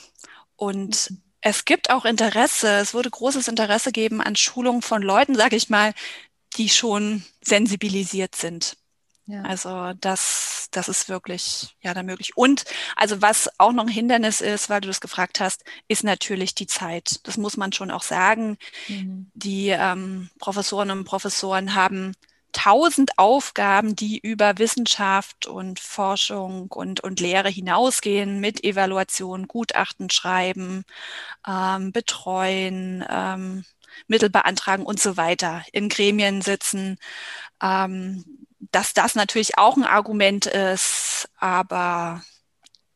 Und 0.56 1.10
mhm. 1.10 1.22
es 1.40 1.64
gibt 1.64 1.90
auch 1.90 2.04
Interesse, 2.04 2.68
es 2.76 2.94
würde 2.94 3.10
großes 3.10 3.48
Interesse 3.48 3.90
geben 3.90 4.22
an 4.22 4.36
Schulungen 4.36 4.82
von 4.82 5.02
Leuten, 5.02 5.34
sage 5.34 5.56
ich 5.56 5.68
mal, 5.68 5.92
die 6.56 6.68
schon 6.68 7.24
sensibilisiert 7.42 8.34
sind. 8.34 8.76
Ja. 9.26 9.42
Also 9.42 9.92
das, 10.00 10.68
das 10.70 10.88
ist 10.88 11.10
wirklich 11.10 11.76
ja 11.82 11.92
da 11.92 12.02
möglich. 12.02 12.36
Und 12.36 12.64
also 12.96 13.20
was 13.20 13.50
auch 13.58 13.72
noch 13.72 13.84
ein 13.84 13.88
Hindernis 13.88 14.40
ist, 14.40 14.70
weil 14.70 14.80
du 14.80 14.88
das 14.88 15.02
gefragt 15.02 15.38
hast, 15.38 15.64
ist 15.86 16.02
natürlich 16.02 16.54
die 16.54 16.66
Zeit. 16.66 17.20
Das 17.24 17.36
muss 17.36 17.58
man 17.58 17.72
schon 17.72 17.90
auch 17.90 18.02
sagen. 18.02 18.56
Mhm. 18.88 19.30
Die 19.34 19.68
ähm, 19.68 20.30
Professorinnen 20.38 21.00
und 21.00 21.04
Professoren 21.04 21.74
haben 21.74 22.14
tausend 22.52 23.18
Aufgaben, 23.18 23.94
die 23.94 24.18
über 24.18 24.58
Wissenschaft 24.58 25.46
und 25.46 25.78
Forschung 25.78 26.68
und, 26.70 27.00
und 27.00 27.20
Lehre 27.20 27.50
hinausgehen, 27.50 28.40
mit 28.40 28.64
Evaluation, 28.64 29.46
Gutachten 29.46 30.08
schreiben, 30.08 30.84
ähm, 31.46 31.92
betreuen, 31.92 33.04
ähm, 33.08 33.64
Mittel 34.06 34.30
beantragen 34.30 34.84
und 34.84 35.00
so 35.00 35.16
weiter, 35.16 35.62
in 35.72 35.88
Gremien 35.88 36.42
sitzen. 36.42 36.98
Ähm, 37.62 38.24
dass 38.72 38.92
das 38.94 39.14
natürlich 39.14 39.56
auch 39.58 39.76
ein 39.76 39.84
Argument 39.84 40.46
ist, 40.46 41.28
aber 41.38 42.22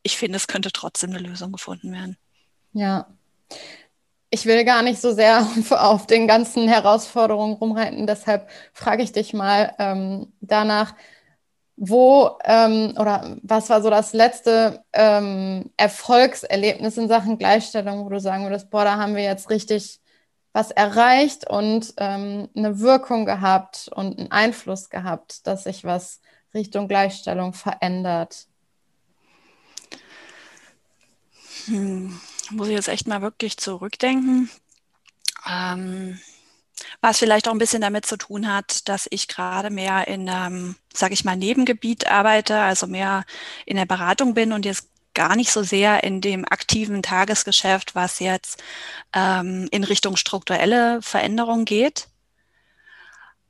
ich 0.03 0.17
finde, 0.17 0.37
es 0.37 0.47
könnte 0.47 0.71
trotzdem 0.71 1.11
eine 1.11 1.19
Lösung 1.19 1.51
gefunden 1.51 1.91
werden. 1.93 2.17
Ja. 2.73 3.07
Ich 4.29 4.45
will 4.45 4.65
gar 4.65 4.81
nicht 4.81 4.99
so 4.99 5.13
sehr 5.13 5.47
auf 5.69 6.07
den 6.07 6.27
ganzen 6.27 6.67
Herausforderungen 6.67 7.55
rumreiten, 7.55 8.07
deshalb 8.07 8.49
frage 8.73 9.03
ich 9.03 9.11
dich 9.11 9.33
mal 9.33 9.73
ähm, 9.79 10.33
danach, 10.41 10.95
wo 11.75 12.37
ähm, 12.43 12.93
oder 12.99 13.37
was 13.41 13.69
war 13.69 13.81
so 13.81 13.89
das 13.89 14.13
letzte 14.13 14.83
ähm, 14.93 15.71
Erfolgserlebnis 15.75 16.97
in 16.97 17.07
Sachen 17.07 17.37
Gleichstellung, 17.37 18.05
wo 18.05 18.09
du 18.09 18.19
sagen 18.19 18.43
würdest, 18.43 18.69
boah, 18.69 18.83
da 18.83 18.97
haben 18.97 19.15
wir 19.15 19.23
jetzt 19.23 19.49
richtig 19.49 19.99
was 20.53 20.71
erreicht 20.71 21.49
und 21.49 21.93
ähm, 21.97 22.47
eine 22.55 22.79
Wirkung 22.79 23.25
gehabt 23.25 23.89
und 23.93 24.19
einen 24.19 24.31
Einfluss 24.31 24.89
gehabt, 24.89 25.45
dass 25.47 25.63
sich 25.65 25.83
was 25.83 26.21
Richtung 26.53 26.87
Gleichstellung 26.87 27.53
verändert? 27.53 28.47
Hm, 31.65 32.19
muss 32.51 32.67
ich 32.67 32.75
jetzt 32.75 32.87
echt 32.87 33.07
mal 33.07 33.21
wirklich 33.21 33.57
zurückdenken. 33.57 34.49
Ähm, 35.49 36.19
was 37.01 37.17
vielleicht 37.17 37.47
auch 37.47 37.51
ein 37.51 37.57
bisschen 37.57 37.81
damit 37.81 38.05
zu 38.05 38.17
tun 38.17 38.51
hat, 38.51 38.87
dass 38.87 39.07
ich 39.09 39.27
gerade 39.27 39.69
mehr 39.69 40.07
in, 40.07 40.29
ähm, 40.31 40.75
sage 40.93 41.13
ich 41.13 41.25
mal, 41.25 41.35
Nebengebiet 41.35 42.07
arbeite, 42.07 42.59
also 42.59 42.87
mehr 42.87 43.25
in 43.65 43.77
der 43.77 43.85
Beratung 43.85 44.33
bin 44.33 44.53
und 44.53 44.65
jetzt 44.65 44.89
gar 45.13 45.35
nicht 45.35 45.51
so 45.51 45.63
sehr 45.63 46.03
in 46.03 46.21
dem 46.21 46.45
aktiven 46.45 47.03
Tagesgeschäft, 47.03 47.95
was 47.95 48.19
jetzt 48.19 48.61
ähm, 49.13 49.67
in 49.71 49.83
Richtung 49.83 50.15
strukturelle 50.15 51.01
Veränderung 51.01 51.65
geht. 51.65 52.07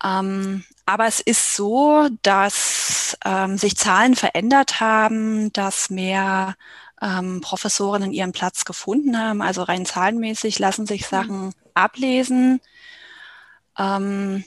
Ähm, 0.04 0.64
aber 0.86 1.08
es 1.08 1.22
ist 1.22 1.56
so, 1.56 2.10
dass 2.24 3.18
ähm, 3.24 3.58
sich 3.58 3.78
Zahlen 3.78 4.16
verändert 4.16 4.82
haben, 4.82 5.54
dass 5.54 5.90
mehr 5.90 6.56
ähm, 7.02 7.42
Professorinnen 7.42 8.12
ihren 8.12 8.34
Platz 8.34 8.66
gefunden 8.66 9.18
haben. 9.18 9.42
Also 9.42 9.64
rein 9.64 9.86
zahlenmäßig 9.86 10.60
lassen 10.60 10.86
sich 10.86 11.08
Sachen 11.08 11.46
mhm. 11.46 11.54
ablesen. 11.74 12.62
Ähm, 13.78 14.44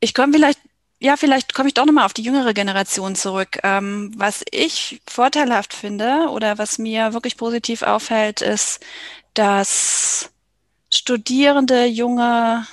ich 0.00 0.14
komme 0.14 0.32
vielleicht 0.32 0.60
ja, 1.02 1.16
vielleicht 1.16 1.52
komme 1.52 1.68
ich 1.68 1.74
doch 1.74 1.84
nochmal 1.84 2.06
auf 2.06 2.12
die 2.12 2.22
jüngere 2.22 2.54
Generation 2.54 3.16
zurück. 3.16 3.58
Ähm, 3.64 4.12
was 4.16 4.44
ich 4.52 5.02
vorteilhaft 5.08 5.74
finde 5.74 6.28
oder 6.30 6.58
was 6.58 6.78
mir 6.78 7.12
wirklich 7.12 7.36
positiv 7.36 7.82
auffällt, 7.82 8.40
ist, 8.40 8.78
dass 9.34 10.30
Studierende, 10.94 11.86
junge 11.86 12.66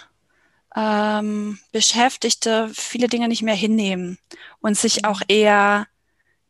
ähm, 0.76 1.58
Beschäftigte 1.72 2.70
viele 2.72 3.08
Dinge 3.08 3.30
nicht 3.30 3.42
mehr 3.42 3.56
hinnehmen 3.56 4.20
und 4.62 4.78
sich 4.78 5.06
auch 5.06 5.22
eher 5.28 5.88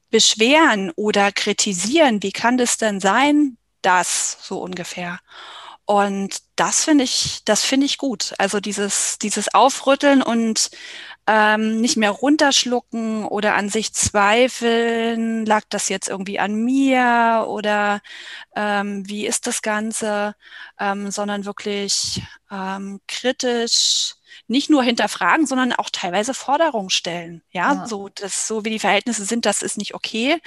beschweren 0.09 0.91
oder 0.97 1.31
kritisieren. 1.31 2.21
Wie 2.21 2.33
kann 2.33 2.57
das 2.57 2.77
denn 2.77 2.99
sein? 2.99 3.57
Das 3.81 4.37
so 4.41 4.59
ungefähr. 4.59 5.19
Und 5.85 6.43
das 6.55 6.83
finde 6.83 7.03
ich, 7.03 7.43
das 7.45 7.63
finde 7.63 7.87
ich 7.87 7.97
gut. 7.97 8.33
Also 8.37 8.59
dieses, 8.59 9.17
dieses 9.17 9.53
Aufrütteln 9.55 10.21
und 10.21 10.69
ähm, 11.31 11.79
nicht 11.79 11.95
mehr 11.95 12.09
runterschlucken 12.09 13.23
oder 13.23 13.53
an 13.53 13.69
sich 13.69 13.93
zweifeln, 13.93 15.45
lag 15.45 15.61
das 15.69 15.87
jetzt 15.87 16.09
irgendwie 16.09 16.39
an 16.39 16.55
mir 16.55 17.45
oder 17.47 18.01
ähm, 18.55 19.07
wie 19.07 19.27
ist 19.27 19.45
das 19.45 19.61
Ganze, 19.61 20.35
ähm, 20.79 21.11
sondern 21.11 21.45
wirklich 21.45 22.23
ähm, 22.49 22.99
kritisch 23.07 24.15
nicht 24.47 24.71
nur 24.71 24.81
hinterfragen, 24.81 25.45
sondern 25.45 25.71
auch 25.73 25.91
teilweise 25.91 26.33
Forderungen 26.33 26.89
stellen. 26.89 27.43
Ja, 27.51 27.73
ja. 27.73 27.85
so 27.85 28.09
das, 28.09 28.47
so 28.47 28.65
wie 28.65 28.71
die 28.71 28.79
Verhältnisse 28.79 29.23
sind, 29.23 29.45
das 29.45 29.61
ist 29.61 29.77
nicht 29.77 29.93
okay. 29.93 30.41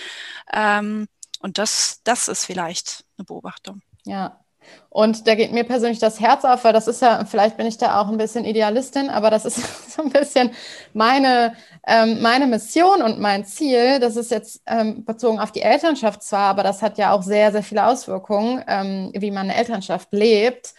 Ähm, 0.52 1.06
und 1.38 1.58
das, 1.58 2.00
das 2.02 2.26
ist 2.26 2.44
vielleicht 2.44 3.04
eine 3.16 3.24
Beobachtung. 3.24 3.82
Ja, 4.04 4.41
und 4.88 5.26
da 5.26 5.34
geht 5.34 5.52
mir 5.52 5.64
persönlich 5.64 5.98
das 5.98 6.20
Herz 6.20 6.44
auf, 6.44 6.64
weil 6.64 6.74
das 6.74 6.86
ist 6.86 7.00
ja, 7.00 7.24
vielleicht 7.24 7.56
bin 7.56 7.66
ich 7.66 7.78
da 7.78 8.00
auch 8.00 8.08
ein 8.08 8.18
bisschen 8.18 8.44
Idealistin, 8.44 9.08
aber 9.08 9.30
das 9.30 9.46
ist 9.46 9.90
so 9.94 10.02
ein 10.02 10.10
bisschen 10.10 10.50
meine, 10.92 11.54
ähm, 11.86 12.20
meine 12.20 12.46
Mission 12.46 13.00
und 13.00 13.18
mein 13.18 13.44
Ziel. 13.46 14.00
Das 14.00 14.16
ist 14.16 14.30
jetzt 14.30 14.60
ähm, 14.66 15.04
bezogen 15.04 15.38
auf 15.38 15.50
die 15.50 15.62
Elternschaft 15.62 16.22
zwar, 16.22 16.50
aber 16.50 16.62
das 16.62 16.82
hat 16.82 16.98
ja 16.98 17.12
auch 17.12 17.22
sehr, 17.22 17.52
sehr 17.52 17.62
viele 17.62 17.86
Auswirkungen, 17.86 18.62
ähm, 18.68 19.12
wie 19.14 19.30
man 19.30 19.48
eine 19.48 19.56
Elternschaft 19.56 20.08
lebt, 20.12 20.74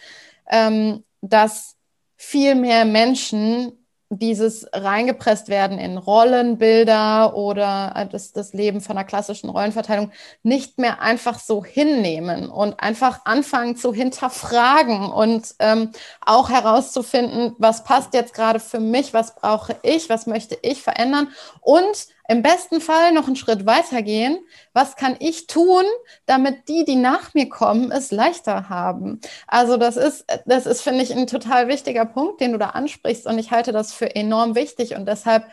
ähm, 0.48 1.02
dass 1.20 1.76
viel 2.16 2.54
mehr 2.54 2.84
Menschen 2.84 3.83
dieses 4.18 4.66
reingepresst 4.72 5.48
werden 5.48 5.78
in 5.78 5.98
Rollenbilder 5.98 7.36
oder 7.36 7.92
äh, 7.96 8.06
das, 8.06 8.32
das 8.32 8.52
Leben 8.52 8.80
von 8.80 8.96
einer 8.96 9.06
klassischen 9.06 9.50
Rollenverteilung 9.50 10.10
nicht 10.42 10.78
mehr 10.78 11.00
einfach 11.00 11.38
so 11.38 11.64
hinnehmen 11.64 12.48
und 12.48 12.80
einfach 12.80 13.20
anfangen 13.24 13.76
zu 13.76 13.92
hinterfragen 13.92 15.10
und 15.10 15.54
ähm, 15.58 15.90
auch 16.24 16.50
herauszufinden, 16.50 17.54
was 17.58 17.84
passt 17.84 18.14
jetzt 18.14 18.34
gerade 18.34 18.60
für 18.60 18.80
mich, 18.80 19.14
was 19.14 19.34
brauche 19.34 19.76
ich, 19.82 20.08
was 20.08 20.26
möchte 20.26 20.58
ich 20.62 20.82
verändern 20.82 21.28
und 21.60 22.13
im 22.28 22.42
besten 22.42 22.80
Fall 22.80 23.12
noch 23.12 23.26
einen 23.26 23.36
Schritt 23.36 23.66
weitergehen. 23.66 24.38
Was 24.72 24.96
kann 24.96 25.16
ich 25.18 25.46
tun, 25.46 25.84
damit 26.26 26.68
die, 26.68 26.84
die 26.84 26.96
nach 26.96 27.34
mir 27.34 27.48
kommen, 27.48 27.90
es 27.90 28.10
leichter 28.10 28.68
haben? 28.68 29.20
Also 29.46 29.76
das 29.76 29.96
ist, 29.96 30.24
das 30.46 30.66
ist, 30.66 30.80
finde 30.80 31.02
ich, 31.02 31.14
ein 31.14 31.26
total 31.26 31.68
wichtiger 31.68 32.06
Punkt, 32.06 32.40
den 32.40 32.52
du 32.52 32.58
da 32.58 32.70
ansprichst. 32.70 33.26
Und 33.26 33.38
ich 33.38 33.50
halte 33.50 33.72
das 33.72 33.92
für 33.92 34.14
enorm 34.14 34.54
wichtig. 34.54 34.94
Und 34.94 35.06
deshalb 35.06 35.44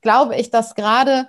glaube 0.00 0.36
ich, 0.36 0.50
dass 0.50 0.74
gerade 0.74 1.28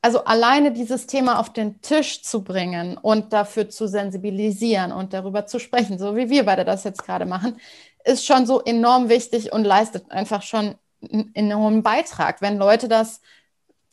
also 0.00 0.24
alleine 0.24 0.70
dieses 0.70 1.06
Thema 1.06 1.38
auf 1.38 1.50
den 1.50 1.80
Tisch 1.80 2.22
zu 2.22 2.44
bringen 2.44 2.98
und 2.98 3.32
dafür 3.32 3.70
zu 3.70 3.86
sensibilisieren 3.86 4.92
und 4.92 5.14
darüber 5.14 5.46
zu 5.46 5.58
sprechen, 5.58 5.98
so 5.98 6.14
wie 6.14 6.28
wir 6.28 6.44
beide 6.44 6.66
das 6.66 6.84
jetzt 6.84 7.02
gerade 7.04 7.24
machen, 7.24 7.58
ist 8.04 8.26
schon 8.26 8.44
so 8.44 8.60
enorm 8.60 9.08
wichtig 9.08 9.52
und 9.52 9.64
leistet 9.64 10.10
einfach 10.10 10.42
schon 10.42 10.74
einen 11.10 11.34
enormen 11.34 11.82
Beitrag, 11.82 12.42
wenn 12.42 12.58
Leute 12.58 12.86
das 12.86 13.22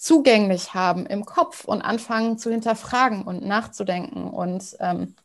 zugänglich 0.01 0.73
haben 0.73 1.05
im 1.05 1.25
Kopf 1.25 1.63
und 1.65 1.83
anfangen 1.83 2.39
zu 2.39 2.49
hinterfragen 2.49 3.21
und 3.21 3.45
nachzudenken 3.45 4.31
und 4.31 4.75
ähm, 4.79 5.15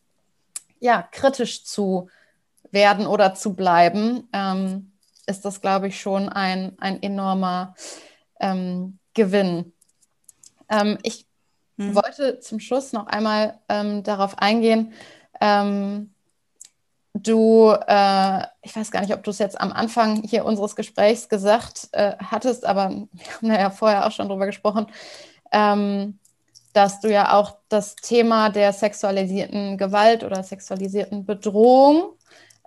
ja, 0.81 1.01
kritisch 1.01 1.65
zu 1.65 2.11
werden 2.73 3.07
oder 3.07 3.35
zu 3.35 3.55
bleiben, 3.55 4.29
ähm, 4.35 4.93
ist 5.27 5.47
das, 5.47 5.63
glaube 5.63 5.89
ich, 5.89 5.99
schon 5.99 6.29
ein, 6.29 6.77
ein 6.79 7.03
enormer 7.03 7.75
ähm, 8.39 8.99
Gewinn. 9.15 9.73
Ähm, 10.69 10.99
ich 11.03 11.25
hm. 11.79 11.95
wollte 11.95 12.41
zum 12.41 12.61
Schluss 12.61 12.93
noch 12.93 13.07
einmal 13.07 13.59
ähm, 13.71 14.03
darauf 14.03 14.37
eingehen. 14.37 14.93
Ähm, 15.41 16.13
du, 17.23 17.71
äh, 17.87 18.43
ich 18.63 18.75
weiß 18.75 18.91
gar 18.91 19.01
nicht, 19.01 19.15
ob 19.15 19.23
du 19.23 19.31
es 19.31 19.39
jetzt 19.39 19.61
am 19.61 19.73
Anfang 19.73 20.23
hier 20.23 20.45
unseres 20.45 20.77
Gesprächs 20.77 21.29
gesagt 21.29 21.89
äh, 21.93 22.17
hattest, 22.19 22.65
aber 22.65 22.91
wir 23.41 23.53
haben 23.53 23.61
ja 23.61 23.71
vorher 23.71 24.07
auch 24.07 24.13
schon 24.13 24.29
drüber 24.29 24.47
gesprochen, 24.47 24.87
ähm, 25.53 26.19
dass 26.73 27.01
du 27.01 27.11
ja 27.11 27.33
auch 27.33 27.57
das 27.69 27.97
Thema 27.97 28.51
der 28.51 28.73
sexualisierten 28.73 29.79
Gewalt 29.79 30.25
oder 30.25 30.43
sexualisierten 30.43 31.25
Bedrohung 31.25 32.13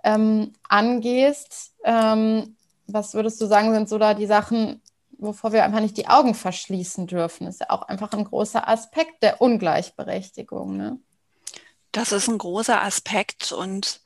ähm, 0.02 0.52
angehst. 0.68 1.74
Ähm, 1.84 2.56
was 2.86 3.14
würdest 3.14 3.40
du 3.40 3.46
sagen, 3.46 3.72
sind 3.72 3.88
so 3.88 3.98
da 3.98 4.14
die 4.14 4.26
Sachen, 4.26 4.82
wovor 5.18 5.52
wir 5.52 5.64
einfach 5.64 5.80
nicht 5.80 5.96
die 5.96 6.08
Augen 6.08 6.34
verschließen 6.34 7.06
dürfen. 7.06 7.46
Das 7.46 7.56
ist 7.56 7.60
ja 7.60 7.70
auch 7.70 7.82
einfach 7.82 8.12
ein 8.12 8.24
großer 8.24 8.68
Aspekt 8.68 9.22
der 9.22 9.40
Ungleichberechtigung. 9.40 10.76
Ne? 10.76 10.98
Das 11.92 12.12
ist 12.12 12.28
ein 12.28 12.38
großer 12.38 12.82
Aspekt 12.82 13.52
und 13.52 14.00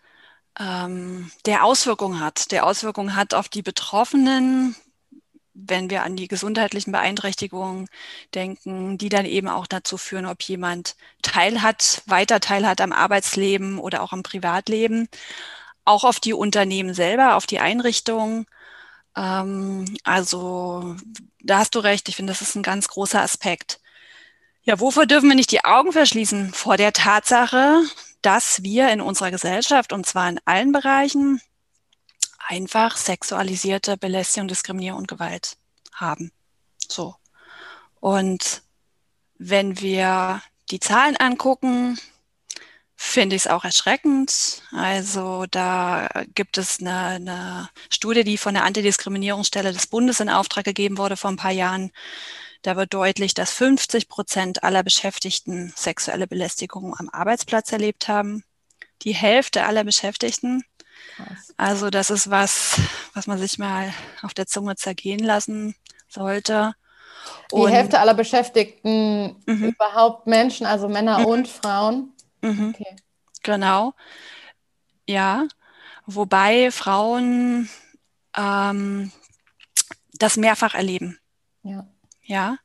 ähm, 0.59 1.31
der 1.47 1.65
Auswirkungen 1.65 2.21
hat. 2.21 2.51
Der 2.53 2.67
Auswirkungen 2.67 3.17
hat 3.17 3.35
auf 3.35 3.49
die 3.49 3.63
Betroffenen, 3.63 4.77
wenn 5.55 5.91
wir 5.91 6.03
an 6.03 6.17
die 6.17 6.29
gesundheitlichen 6.29 6.93
Beeinträchtigungen 6.93 7.89
denken, 8.35 8.99
die 8.99 9.09
dann 9.09 9.25
eben 9.27 9.49
auch 9.49 9.67
dazu 9.67 9.97
führen, 9.99 10.27
ob 10.27 10.43
jemand 10.43 10.97
teilhat, 11.23 12.03
weiter 12.07 12.41
teilhat 12.41 12.81
am 12.81 12.93
Arbeitsleben 12.93 13.79
oder 13.79 14.03
auch 14.03 14.13
am 14.13 14.23
Privatleben, 14.23 15.09
auch 15.85 16.05
auf 16.05 16.21
die 16.21 16.33
Unternehmen 16.33 16.95
selber, 16.95 17.37
auf 17.37 17.47
die 17.47 17.61
Einrichtungen 17.61 18.47
ähm, 19.17 19.97
also 20.05 20.97
da 21.41 21.59
hast 21.59 21.75
du 21.75 21.81
recht. 21.81 22.09
Ich 22.09 22.17
finde, 22.17 22.33
das 22.33 22.43
ist 22.43 22.55
ein 22.57 22.63
ganz 22.63 22.89
großer 22.89 23.21
Aspekt. 23.21 23.81
Ja, 24.63 24.81
wovor 24.81 25.07
dürfen 25.07 25.29
wir 25.29 25.37
nicht 25.37 25.53
die 25.53 25.65
Augen 25.65 25.93
verschließen? 25.93 26.53
Vor 26.55 26.77
der 26.77 26.93
Tatsache, 26.93 27.83
dass 28.25 28.63
wir 28.63 28.89
in 28.91 29.01
unserer 29.01 29.31
Gesellschaft, 29.31 29.93
und 29.93 30.07
zwar 30.07 30.29
in 30.29 30.41
allen 30.47 30.73
Bereichen, 30.73 31.41
einfach 32.49 32.97
sexualisierte 32.97 33.97
Belästigung, 33.97 34.49
Diskriminierung 34.49 35.01
und 35.01 35.09
Gewalt 35.09 35.57
haben. 35.93 36.33
So. 36.89 37.17
Und 38.01 38.63
wenn 39.37 39.81
wir 39.81 40.43
die 40.71 40.81
Zahlen 40.81 41.17
angucken, 41.17 41.99
finde 42.97 43.37
ich 43.37 43.43
es 43.43 43.51
auch 43.51 43.65
erschreckend. 43.65 44.63
Also 44.73 45.45
da 45.51 46.09
gibt 46.35 46.57
es 46.57 46.81
eine, 46.81 46.97
eine 46.97 47.71
Studie, 47.91 48.25
die 48.25 48.39
von 48.39 48.55
der 48.55 48.65
Antidiskriminierungsstelle 48.65 49.73
des 49.73 49.87
Bundes 49.87 50.21
in 50.21 50.31
Auftrag 50.31 50.65
gegeben 50.65 50.97
wurde 50.97 51.17
vor 51.17 51.31
ein 51.31 51.37
paar 51.37 51.51
Jahren. 51.51 51.93
Da 52.65 52.77
wird 52.77 52.95
deutlich, 52.95 53.35
dass 53.35 53.53
50 53.53 54.09
Prozent 54.09 54.65
aller 54.65 54.83
Beschäftigten 54.83 55.75
sexuelle 55.77 56.27
Belästigung 56.27 56.97
am 56.99 57.11
Arbeitsplatz 57.11 57.71
erlebt 57.71 58.09
haben. 58.09 58.43
Die 59.03 59.15
Hälfte 59.15 59.67
aller 59.67 59.85
Beschäftigten. 59.85 60.65
Krass. 61.15 61.53
Also 61.59 61.91
das 61.91 62.09
ist 62.09 62.31
was, 62.31 62.81
was 63.13 63.27
man 63.27 63.37
sich 63.37 63.59
mal 63.59 63.93
auf 64.23 64.33
der 64.33 64.47
Zunge 64.47 64.77
zergehen 64.77 65.23
lassen 65.23 65.75
sollte. 66.09 66.73
Die 67.53 67.57
und, 67.57 67.71
Hälfte 67.71 68.01
aller 68.01 68.15
Beschäftigten 68.15 69.37
mhm. 69.45 69.65
überhaupt 69.65 70.27
Menschen, 70.27 70.65
also 70.65 70.89
Männer 70.89 71.19
mhm. 71.19 71.27
und 71.27 71.49
Frauen. 71.49 72.15
Mhm. 72.41 72.71
Okay. 72.75 72.97
Genau. 73.43 73.93
Ja. 75.07 75.47
Wobei 76.07 76.71
Frauen 76.71 77.69
ähm, 78.35 79.13
das 80.15 80.39
mehrfach 80.39 80.75
erleben. 80.75 81.19
Ja. 81.63 81.87
Ja. 82.25 82.57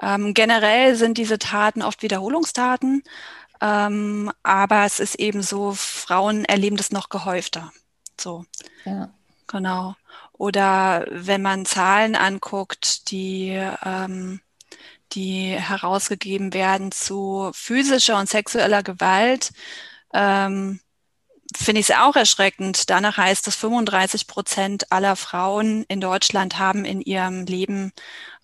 Ähm, 0.00 0.34
generell 0.34 0.96
sind 0.96 1.18
diese 1.18 1.38
Taten 1.38 1.82
oft 1.82 2.02
Wiederholungstaten, 2.02 3.02
ähm, 3.60 4.32
aber 4.42 4.84
es 4.84 5.00
ist 5.00 5.16
eben 5.16 5.42
so, 5.42 5.72
Frauen 5.72 6.44
erleben 6.44 6.76
das 6.76 6.90
noch 6.90 7.08
gehäufter. 7.08 7.72
So. 8.20 8.44
Ja. 8.84 9.12
Genau. 9.46 9.94
Oder 10.32 11.06
wenn 11.10 11.42
man 11.42 11.66
Zahlen 11.66 12.16
anguckt, 12.16 13.10
die 13.10 13.50
ähm, 13.84 14.40
die 15.14 15.50
herausgegeben 15.50 16.54
werden 16.54 16.92
zu 16.92 17.50
physischer 17.54 18.18
und 18.18 18.28
sexueller 18.28 18.82
Gewalt, 18.82 19.52
ähm, 20.12 20.80
finde 21.54 21.80
ich 21.80 21.90
es 21.90 21.96
auch 21.96 22.16
erschreckend. 22.16 22.88
Danach 22.90 23.16
heißt 23.18 23.46
es, 23.46 23.56
35 23.56 24.26
Prozent 24.26 24.90
aller 24.90 25.16
Frauen 25.16 25.84
in 25.88 26.00
Deutschland 26.00 26.58
haben 26.58 26.84
in 26.84 27.00
ihrem 27.00 27.44
Leben 27.44 27.92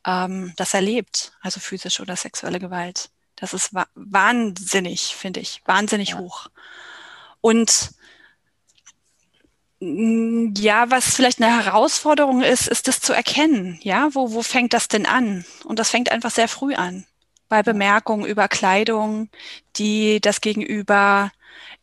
ähm, 0.08 0.54
das 0.56 0.74
erlebt, 0.74 1.32
also 1.40 1.60
physische 1.60 2.02
oder 2.02 2.16
sexuelle 2.16 2.58
Gewalt. 2.58 3.10
Das 3.36 3.52
ist 3.52 3.74
wa 3.74 3.86
wahnsinnig, 3.94 5.14
finde 5.14 5.40
ich, 5.40 5.62
wahnsinnig 5.66 6.10
ja. 6.10 6.18
hoch. 6.18 6.48
Und 7.40 7.92
Mm, 9.80 10.54
ja, 10.58 10.90
was 10.90 11.14
vielleicht 11.14 11.40
eine 11.40 11.64
Herausforderung 11.64 12.42
ist, 12.42 12.68
ist 12.68 12.88
das 12.88 13.00
zu 13.00 13.12
erkennen. 13.12 13.78
Ja, 13.82 14.08
wo, 14.14 14.32
wo 14.32 14.42
fängt 14.42 14.72
das 14.72 14.88
denn 14.88 15.06
an? 15.06 15.44
Und 15.64 15.78
das 15.78 15.90
fängt 15.90 16.10
einfach 16.10 16.30
sehr 16.30 16.48
früh 16.48 16.74
an. 16.74 17.06
Bei 17.48 17.62
Bemerkungen 17.62 18.26
über 18.26 18.48
Kleidung, 18.48 19.30
die 19.76 20.20
das 20.20 20.40
Gegenüber 20.40 21.32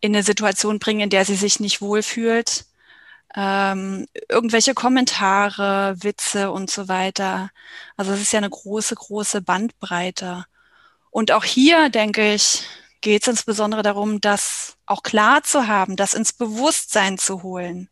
in 0.02 0.14
eine 0.14 0.24
Situation 0.24 0.80
bringen, 0.80 1.02
in 1.02 1.10
der 1.10 1.26
sie 1.26 1.36
sich 1.36 1.60
nicht 1.60 1.82
wohlfühlt. 1.82 2.66
Ähm, 3.36 4.08
irgendwelche 4.30 4.74
Kommentare, 4.74 5.96
Witze 6.00 6.52
und 6.52 6.72
so 6.72 6.88
weiter. 6.88 7.50
Also 7.98 8.14
es 8.14 8.22
ist 8.22 8.34
ja 8.34 8.40
eine 8.40 8.50
große, 8.50 8.96
große 8.96 9.42
Bandbreite. 9.42 10.46
Und 11.12 11.32
auch 11.32 11.44
hier, 11.44 11.90
denke 11.90 12.34
ich, 12.34 12.64
geht 13.02 13.24
es 13.24 13.28
insbesondere 13.28 13.84
darum, 13.84 14.22
das 14.22 14.78
auch 14.86 15.04
klar 15.04 15.44
zu 15.44 15.68
haben, 15.68 15.96
das 15.96 16.14
ins 16.14 16.34
Bewusstsein 16.34 17.18
zu 17.18 17.44
holen. 17.44 17.90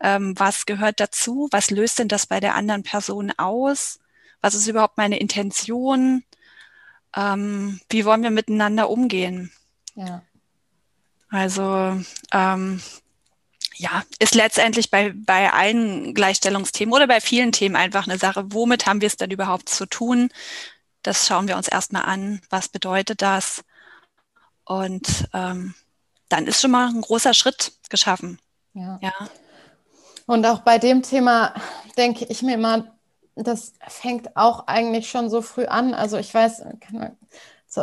Ähm, 0.00 0.34
was 0.36 0.66
gehört 0.66 0.98
dazu? 0.98 1.48
Was 1.52 1.70
löst 1.70 1.98
denn 2.00 2.08
das 2.08 2.26
bei 2.26 2.40
der 2.40 2.54
anderen 2.54 2.82
Person 2.82 3.32
aus? 3.36 4.00
Was 4.40 4.54
ist 4.54 4.66
überhaupt 4.66 4.98
meine 4.98 5.18
Intention? 5.18 6.24
Ähm, 7.14 7.80
wie 7.88 8.04
wollen 8.04 8.22
wir 8.22 8.30
miteinander 8.30 8.90
umgehen? 8.90 9.52
Ja. 9.94 10.22
Also 11.30 12.00
ähm, 12.32 12.82
ja, 13.76 14.02
ist 14.18 14.34
letztendlich 14.34 14.90
bei, 14.90 15.12
bei 15.14 15.52
allen 15.52 16.14
Gleichstellungsthemen 16.14 16.94
oder 16.94 17.06
bei 17.06 17.20
vielen 17.20 17.52
Themen 17.52 17.76
einfach 17.76 18.06
eine 18.06 18.18
Sache, 18.18 18.44
womit 18.52 18.86
haben 18.86 19.00
wir 19.00 19.06
es 19.06 19.16
denn 19.16 19.30
überhaupt 19.30 19.68
zu 19.68 19.86
tun? 19.86 20.30
Das 21.02 21.26
schauen 21.26 21.48
wir 21.48 21.56
uns 21.56 21.68
erstmal 21.68 22.04
an. 22.04 22.40
Was 22.50 22.68
bedeutet 22.68 23.22
das? 23.22 23.64
Und 24.64 25.28
ähm, 25.32 25.74
dann 26.28 26.46
ist 26.46 26.60
schon 26.60 26.70
mal 26.70 26.88
ein 26.88 27.00
großer 27.00 27.34
Schritt 27.34 27.72
geschaffen. 27.90 28.38
Ja. 28.74 28.98
ja. 29.02 29.12
Und 30.26 30.46
auch 30.46 30.60
bei 30.60 30.78
dem 30.78 31.02
Thema 31.02 31.54
denke 31.96 32.24
ich 32.26 32.42
mir 32.42 32.54
immer, 32.54 32.96
das 33.34 33.72
fängt 33.88 34.36
auch 34.36 34.66
eigentlich 34.66 35.10
schon 35.10 35.30
so 35.30 35.42
früh 35.42 35.64
an. 35.64 35.94
Also 35.94 36.16
ich 36.18 36.32
weiß, 36.32 36.62
kann 36.80 37.16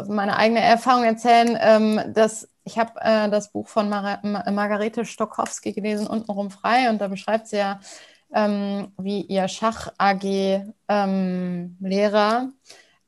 meine 0.07 0.37
eigene 0.37 0.61
Erfahrung 0.61 1.03
erzählen, 1.03 1.57
ähm, 1.59 2.13
dass 2.13 2.47
ich 2.69 2.77
habe 2.77 2.93
äh, 3.01 3.29
das 3.29 3.51
Buch 3.51 3.67
von 3.67 3.89
Mar 3.89 4.21
Margarete 4.23 5.03
Stokowski 5.05 5.73
gelesen, 5.73 6.05
Untenrum 6.07 6.51
frei, 6.51 6.89
und 6.89 6.99
da 7.01 7.07
beschreibt 7.07 7.47
sie 7.47 7.57
ja, 7.57 7.79
ähm, 8.33 8.93
wie 8.97 9.21
ihr 9.21 9.47
Schach-AG-Lehrer 9.47 10.67
ähm, 12.41 12.53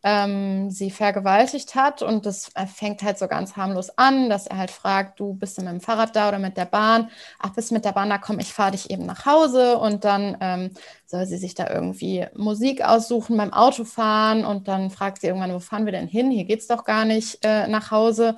ähm, 0.04 0.72
sie 0.72 0.90
vergewaltigt 0.90 1.76
hat. 1.76 2.02
Und 2.02 2.26
das 2.26 2.52
fängt 2.74 3.04
halt 3.04 3.20
so 3.20 3.28
ganz 3.28 3.56
harmlos 3.56 3.96
an, 3.98 4.32
dass 4.32 4.48
er 4.48 4.58
halt 4.58 4.72
fragt, 4.72 5.20
du 5.20 5.36
bist 5.36 5.60
du 5.60 5.62
mit 5.62 5.72
dem 5.72 5.80
Fahrrad 5.82 6.16
da 6.16 6.30
oder 6.30 6.40
mit 6.40 6.58
der 6.58 6.66
Bahn? 6.66 7.12
Ach, 7.38 7.54
bist 7.54 7.70
du 7.70 7.76
mit 7.76 7.86
der 7.86 7.92
Bahn 7.92 8.10
da, 8.10 8.18
komm, 8.18 8.40
ich 8.40 8.52
fahre 8.52 8.72
dich 8.72 8.90
eben 8.90 9.06
nach 9.06 9.28
Hause. 9.28 9.78
Und 9.78 10.04
dann 10.04 10.38
ähm, 10.42 10.72
soll 11.06 11.28
sie 11.28 11.38
sich 11.38 11.54
da 11.54 11.70
irgendwie 11.70 12.26
Musik 12.36 12.84
aussuchen 12.84 13.38
beim 13.38 13.54
Autofahren. 13.54 14.44
Und 14.44 14.68
dann 14.68 14.90
fragt 14.90 15.22
sie 15.22 15.28
irgendwann, 15.28 15.54
wo 15.54 15.60
fahren 15.60 15.86
wir 15.86 15.92
denn 15.92 16.08
hin? 16.08 16.32
Hier 16.32 16.46
geht 16.46 16.62
es 16.62 16.68
doch 16.68 16.84
gar 16.84 17.06
nicht 17.06 17.46
äh, 17.46 17.68
nach 17.68 17.92
Hause. 17.92 18.38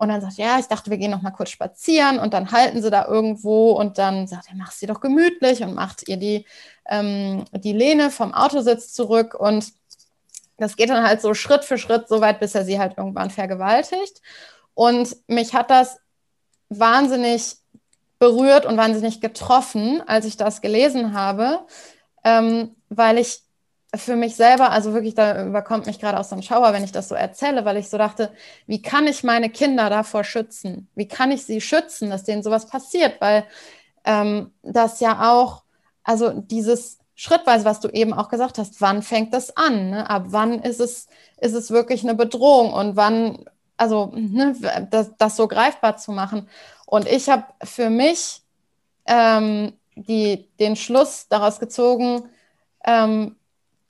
Und 0.00 0.08
dann 0.08 0.22
sagt, 0.22 0.38
ja, 0.38 0.58
ich 0.58 0.64
dachte, 0.64 0.90
wir 0.90 0.96
gehen 0.96 1.10
noch 1.10 1.20
mal 1.20 1.30
kurz 1.30 1.50
spazieren 1.50 2.18
und 2.18 2.32
dann 2.32 2.52
halten 2.52 2.80
sie 2.80 2.90
da 2.90 3.04
irgendwo 3.04 3.72
und 3.72 3.98
dann 3.98 4.26
sagt 4.26 4.48
er, 4.48 4.54
mach 4.56 4.72
sie 4.72 4.86
doch 4.86 5.02
gemütlich 5.02 5.62
und 5.62 5.74
macht 5.74 6.08
ihr 6.08 6.16
die, 6.16 6.46
ähm, 6.88 7.44
die 7.52 7.74
Lehne 7.74 8.10
vom 8.10 8.32
Autositz 8.32 8.94
zurück 8.94 9.34
und 9.34 9.74
das 10.56 10.76
geht 10.76 10.88
dann 10.88 11.06
halt 11.06 11.20
so 11.20 11.34
Schritt 11.34 11.66
für 11.66 11.76
Schritt 11.76 12.08
so 12.08 12.22
weit, 12.22 12.40
bis 12.40 12.54
er 12.54 12.64
sie 12.64 12.78
halt 12.78 12.96
irgendwann 12.96 13.28
vergewaltigt. 13.28 14.22
Und 14.72 15.14
mich 15.26 15.52
hat 15.52 15.70
das 15.70 15.98
wahnsinnig 16.70 17.56
berührt 18.18 18.64
und 18.64 18.78
wahnsinnig 18.78 19.20
getroffen, 19.20 20.02
als 20.06 20.24
ich 20.24 20.38
das 20.38 20.62
gelesen 20.62 21.12
habe, 21.12 21.60
ähm, 22.24 22.74
weil 22.88 23.18
ich 23.18 23.42
für 23.94 24.16
mich 24.16 24.36
selber, 24.36 24.70
also 24.70 24.94
wirklich, 24.94 25.14
da 25.14 25.44
überkommt 25.46 25.86
mich 25.86 25.98
gerade 25.98 26.18
aus 26.18 26.28
so 26.28 26.34
einem 26.34 26.42
Schauer, 26.42 26.72
wenn 26.72 26.84
ich 26.84 26.92
das 26.92 27.08
so 27.08 27.14
erzähle, 27.14 27.64
weil 27.64 27.76
ich 27.76 27.88
so 27.88 27.98
dachte, 27.98 28.30
wie 28.66 28.82
kann 28.82 29.06
ich 29.06 29.24
meine 29.24 29.50
Kinder 29.50 29.90
davor 29.90 30.22
schützen? 30.22 30.88
Wie 30.94 31.08
kann 31.08 31.30
ich 31.30 31.44
sie 31.44 31.60
schützen, 31.60 32.10
dass 32.10 32.24
denen 32.24 32.42
sowas 32.42 32.66
passiert? 32.66 33.20
Weil 33.20 33.44
ähm, 34.04 34.52
das 34.62 35.00
ja 35.00 35.32
auch, 35.32 35.64
also 36.04 36.30
dieses 36.30 36.98
schrittweise, 37.16 37.64
was 37.64 37.80
du 37.80 37.88
eben 37.88 38.12
auch 38.14 38.28
gesagt 38.28 38.58
hast, 38.58 38.80
wann 38.80 39.02
fängt 39.02 39.34
das 39.34 39.56
an? 39.56 39.90
Ne? 39.90 40.08
Ab 40.08 40.26
wann 40.28 40.62
ist 40.62 40.80
es, 40.80 41.08
ist 41.40 41.54
es 41.54 41.70
wirklich 41.70 42.02
eine 42.02 42.14
Bedrohung 42.14 42.72
und 42.72 42.96
wann, 42.96 43.44
also 43.76 44.12
ne, 44.14 44.54
das, 44.90 45.10
das 45.18 45.36
so 45.36 45.48
greifbar 45.48 45.96
zu 45.96 46.12
machen. 46.12 46.48
Und 46.86 47.06
ich 47.06 47.28
habe 47.28 47.44
für 47.62 47.90
mich 47.90 48.42
ähm, 49.06 49.72
die, 49.96 50.48
den 50.58 50.76
Schluss 50.76 51.26
daraus 51.28 51.60
gezogen, 51.60 52.22
ähm, 52.84 53.36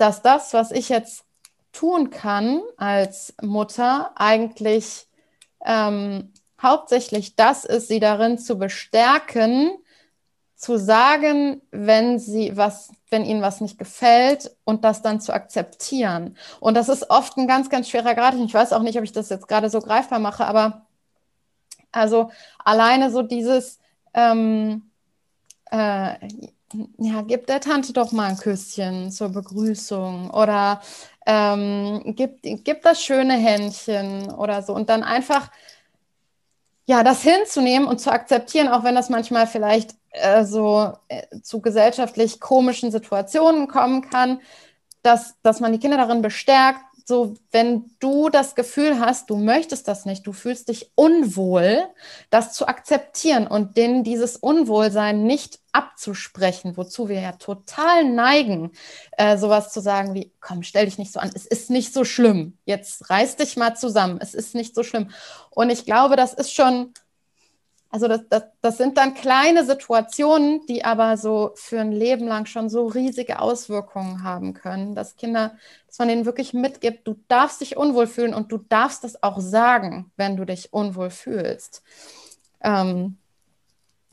dass 0.01 0.23
das, 0.23 0.55
was 0.55 0.71
ich 0.71 0.89
jetzt 0.89 1.25
tun 1.73 2.11
kann 2.11 2.63
als 2.77 3.35
Mutter, 3.43 4.13
eigentlich 4.17 5.07
ähm, 5.65 6.33
hauptsächlich 6.61 7.37
das 7.37 7.65
ist, 7.65 7.89
sie 7.89 8.01
darin 8.01 8.39
zu 8.39 8.59
bestärken, 8.59 9.71
zu 10.57 10.79
sagen, 10.79 11.63
wenn 11.71 12.19
sie 12.19 12.57
was, 12.57 12.93
wenn 13.09 13.25
ihnen 13.25 13.41
was 13.41 13.61
nicht 13.61 13.79
gefällt 13.79 14.55
und 14.65 14.85
das 14.85 15.01
dann 15.01 15.21
zu 15.21 15.33
akzeptieren. 15.33 16.37
Und 16.61 16.75
das 16.75 16.89
ist 16.89 17.09
oft 17.09 17.37
ein 17.39 17.47
ganz, 17.47 17.71
ganz 17.71 17.89
schwerer 17.89 18.15
Grad. 18.15 18.35
Ich 18.35 18.53
weiß 18.53 18.73
auch 18.73 18.83
nicht, 18.83 18.99
ob 18.99 19.05
ich 19.05 19.13
das 19.13 19.31
jetzt 19.31 19.49
gerade 19.49 19.71
so 19.71 19.81
greifbar 19.81 20.19
mache, 20.19 20.45
aber 20.45 20.87
also 21.93 22.31
alleine 22.59 23.11
so 23.11 23.23
dieses, 23.23 23.79
ähm, 24.13 24.91
äh, 25.71 26.15
ja, 26.99 27.23
gib 27.23 27.47
der 27.47 27.61
Tante 27.61 27.93
doch 27.93 28.13
mal 28.13 28.31
ein 28.31 28.37
Küsschen 28.37 29.11
zur 29.11 29.31
Begrüßung 29.31 30.31
oder 30.31 30.81
ähm, 31.27 32.03
gib, 32.17 32.43
gib 32.43 32.83
das 32.83 33.03
schöne 33.03 33.35
Händchen 33.35 34.31
oder 34.33 34.63
so 34.63 34.75
und 34.75 34.89
dann 34.89 35.03
einfach 35.03 35.51
ja, 36.87 37.05
das 37.05 37.23
hinzunehmen 37.23 37.87
und 37.87 38.01
zu 38.01 38.11
akzeptieren, 38.11 38.67
auch 38.69 38.83
wenn 38.83 38.97
das 38.97 39.11
manchmal 39.11 39.47
vielleicht 39.47 39.95
äh, 40.11 40.45
so 40.45 40.93
äh, 41.09 41.41
zu 41.41 41.61
gesellschaftlich 41.61 42.41
komischen 42.41 42.91
Situationen 42.91 43.69
kommen 43.69 44.03
kann, 44.03 44.41
dass, 45.03 45.37
dass 45.43 45.61
man 45.61 45.73
die 45.73 45.79
Kinder 45.79 45.97
darin 45.97 46.21
bestärkt, 46.21 46.81
so, 47.11 47.35
wenn 47.51 47.91
du 47.99 48.31
das 48.31 48.55
Gefühl 48.55 49.01
hast, 49.01 49.29
du 49.29 49.37
möchtest 49.37 49.89
das 49.89 50.07
nicht, 50.07 50.27
du 50.27 50.33
fühlst 50.33 50.69
dich 50.69 50.93
unwohl, 50.95 51.83
das 52.31 52.55
zu 52.55 52.69
akzeptieren 52.69 53.49
und 53.49 53.77
denen 53.77 54.05
dieses 54.05 54.37
Unwohlsein 54.37 55.25
nicht 55.25 55.59
abzusprechen, 55.73 56.77
wozu 56.77 57.09
wir 57.09 57.21
ja 57.21 57.33
total 57.33 58.05
neigen, 58.05 58.71
äh, 59.19 59.37
sowas 59.37 59.73
zu 59.73 59.81
sagen 59.81 60.15
wie, 60.15 60.33
komm, 60.41 60.63
stell 60.63 60.87
dich 60.87 60.99
nicht 60.99 61.13
so 61.13 61.19
an, 61.19 61.33
es 61.35 61.47
ist 61.47 61.69
nicht 61.69 61.93
so 61.93 62.05
schlimm, 62.05 62.57
jetzt 62.65 63.11
reiß 63.11 63.37
dich 63.37 63.57
mal 63.57 63.75
zusammen, 63.75 64.19
es 64.23 64.33
ist 64.33 64.55
nicht 64.55 64.75
so 64.75 64.85
schlimm. 64.85 65.11
Und 65.51 65.69
ich 65.71 65.85
glaube, 65.85 66.15
das 66.15 66.33
ist 66.33 66.55
schon 66.55 66.95
also 67.91 68.07
das, 68.07 68.21
das, 68.29 68.45
das 68.61 68.77
sind 68.77 68.97
dann 68.97 69.15
kleine 69.15 69.65
Situationen, 69.65 70.65
die 70.67 70.85
aber 70.85 71.17
so 71.17 71.53
für 71.57 71.81
ein 71.81 71.91
Leben 71.91 72.29
lang 72.29 72.47
schon 72.47 72.71
so 72.71 72.87
riesige 72.87 73.41
Auswirkungen 73.41 74.23
haben 74.23 74.55
können, 74.55 74.95
dass 74.95 75.17
Kinder, 75.17 75.57
dass 75.89 75.99
man 75.99 76.07
denen 76.07 76.25
wirklich 76.25 76.55
mitgibt, 76.55 77.07
du 77.07 77.17
darfst 77.27 77.61
dich 77.61 77.77
unwohl 77.77 78.07
fühlen 78.07 78.33
und 78.33 78.53
du 78.53 78.59
darfst 78.59 79.03
das 79.03 79.23
auch 79.25 79.41
sagen, 79.41 80.13
wenn 80.17 80.37
du 80.37 80.45
dich 80.45 80.73
unwohl 80.73 81.11
fühlst. 81.11 81.83
Ähm, 82.61 83.17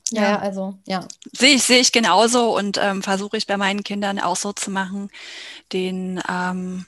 ja, 0.09 0.23
ja, 0.23 0.39
also 0.39 0.79
ja. 0.87 1.05
Sehe 1.33 1.55
ich, 1.55 1.63
sehe 1.63 1.79
ich 1.79 1.91
genauso 1.91 2.57
und 2.57 2.79
ähm, 2.81 3.03
versuche 3.03 3.37
ich 3.37 3.45
bei 3.45 3.57
meinen 3.57 3.83
Kindern 3.83 4.19
auch 4.19 4.37
so 4.37 4.53
zu 4.53 4.71
machen, 4.71 5.11
den 5.71 6.19
ähm, 6.27 6.85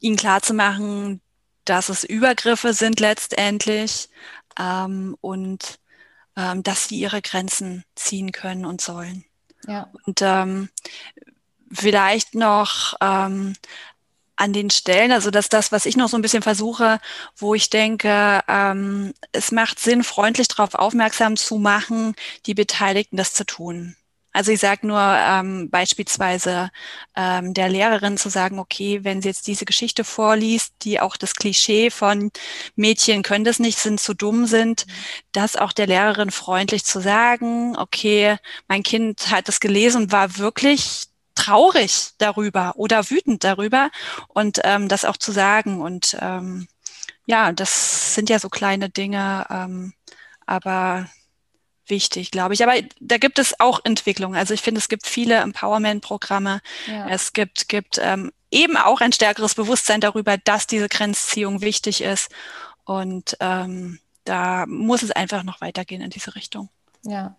ihnen 0.00 0.16
klar 0.16 0.42
zu 0.42 0.52
machen, 0.52 1.22
dass 1.64 1.88
es 1.88 2.04
Übergriffe 2.04 2.74
sind 2.74 3.00
letztendlich, 3.00 4.08
ähm, 4.60 5.16
und 5.20 5.78
ähm, 6.36 6.62
dass 6.62 6.88
sie 6.88 6.98
ihre 6.98 7.22
Grenzen 7.22 7.84
ziehen 7.94 8.32
können 8.32 8.64
und 8.64 8.80
sollen. 8.80 9.24
Ja. 9.66 9.90
Und 10.04 10.20
ähm, 10.22 10.68
vielleicht 11.72 12.34
noch 12.34 12.94
ähm, 13.00 13.54
an 14.36 14.52
den 14.52 14.70
Stellen, 14.70 15.12
also 15.12 15.30
dass 15.30 15.48
das, 15.48 15.70
was 15.70 15.86
ich 15.86 15.96
noch 15.96 16.08
so 16.08 16.16
ein 16.16 16.22
bisschen 16.22 16.42
versuche, 16.42 16.98
wo 17.36 17.54
ich 17.54 17.68
denke, 17.68 18.40
ähm, 18.48 19.12
es 19.32 19.52
macht 19.52 19.78
Sinn, 19.78 20.02
freundlich 20.02 20.48
darauf 20.48 20.74
aufmerksam 20.74 21.36
zu 21.36 21.58
machen, 21.58 22.14
die 22.46 22.54
Beteiligten 22.54 23.16
das 23.16 23.34
zu 23.34 23.44
tun. 23.44 23.96
Also 24.32 24.52
ich 24.52 24.60
sage 24.60 24.86
nur 24.86 25.00
ähm, 25.00 25.70
beispielsweise 25.70 26.70
ähm, 27.16 27.52
der 27.52 27.68
Lehrerin 27.68 28.16
zu 28.16 28.28
sagen, 28.28 28.58
okay, 28.58 29.00
wenn 29.02 29.22
sie 29.22 29.28
jetzt 29.28 29.46
diese 29.46 29.64
Geschichte 29.64 30.04
vorliest, 30.04 30.74
die 30.82 31.00
auch 31.00 31.16
das 31.16 31.34
Klischee 31.34 31.90
von 31.90 32.30
Mädchen 32.76 33.22
können 33.22 33.44
das 33.44 33.58
nicht, 33.58 33.78
sind 33.78 34.00
zu 34.00 34.14
dumm 34.14 34.46
sind, 34.46 34.86
mhm. 34.86 34.92
das 35.32 35.56
auch 35.56 35.72
der 35.72 35.88
Lehrerin 35.88 36.30
freundlich 36.30 36.84
zu 36.84 37.00
sagen, 37.00 37.76
okay, 37.76 38.36
mein 38.68 38.82
Kind 38.82 39.30
hat 39.30 39.48
das 39.48 39.60
gelesen 39.60 40.02
und 40.02 40.12
war 40.12 40.38
wirklich 40.38 41.06
traurig 41.34 42.10
darüber 42.18 42.74
oder 42.76 43.10
wütend 43.10 43.44
darüber 43.44 43.90
und 44.28 44.60
ähm, 44.64 44.88
das 44.88 45.04
auch 45.04 45.16
zu 45.16 45.32
sagen. 45.32 45.80
Und 45.80 46.16
ähm, 46.20 46.68
ja, 47.26 47.52
das 47.52 48.14
sind 48.14 48.30
ja 48.30 48.38
so 48.38 48.48
kleine 48.48 48.90
Dinge, 48.90 49.46
ähm, 49.50 49.94
aber 50.46 51.08
wichtig, 51.90 52.30
glaube 52.30 52.54
ich. 52.54 52.62
Aber 52.62 52.74
da 53.00 53.18
gibt 53.18 53.38
es 53.38 53.58
auch 53.60 53.80
Entwicklungen. 53.84 54.38
Also 54.38 54.54
ich 54.54 54.62
finde, 54.62 54.78
es 54.78 54.88
gibt 54.88 55.06
viele 55.06 55.36
Empowerment-Programme. 55.36 56.60
Ja. 56.86 57.08
Es 57.08 57.32
gibt, 57.32 57.68
gibt 57.68 57.98
ähm, 58.02 58.32
eben 58.50 58.76
auch 58.76 59.00
ein 59.00 59.12
stärkeres 59.12 59.54
Bewusstsein 59.54 60.00
darüber, 60.00 60.38
dass 60.38 60.66
diese 60.66 60.88
Grenzziehung 60.88 61.60
wichtig 61.60 62.02
ist. 62.02 62.30
Und 62.84 63.36
ähm, 63.40 63.98
da 64.24 64.66
muss 64.66 65.02
es 65.02 65.10
einfach 65.10 65.42
noch 65.42 65.60
weitergehen 65.60 66.02
in 66.02 66.10
diese 66.10 66.34
Richtung. 66.34 66.68
Ja. 67.02 67.36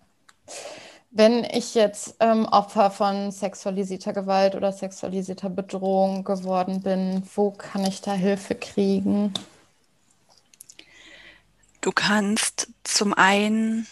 Wenn 1.14 1.44
ich 1.44 1.76
jetzt 1.76 2.16
ähm, 2.22 2.46
Opfer 2.46 2.90
von 2.90 3.32
sexualisierter 3.32 4.14
Gewalt 4.14 4.56
oder 4.56 4.72
sexualisierter 4.72 5.50
Bedrohung 5.50 6.24
geworden 6.24 6.82
bin, 6.82 7.24
wo 7.36 7.52
kann 7.52 7.86
ich 7.86 8.02
da 8.02 8.14
Hilfe 8.14 8.56
kriegen? 8.56 9.34
Du 11.82 11.92
kannst 11.92 12.70
zum 12.84 13.14
einen 13.14 13.88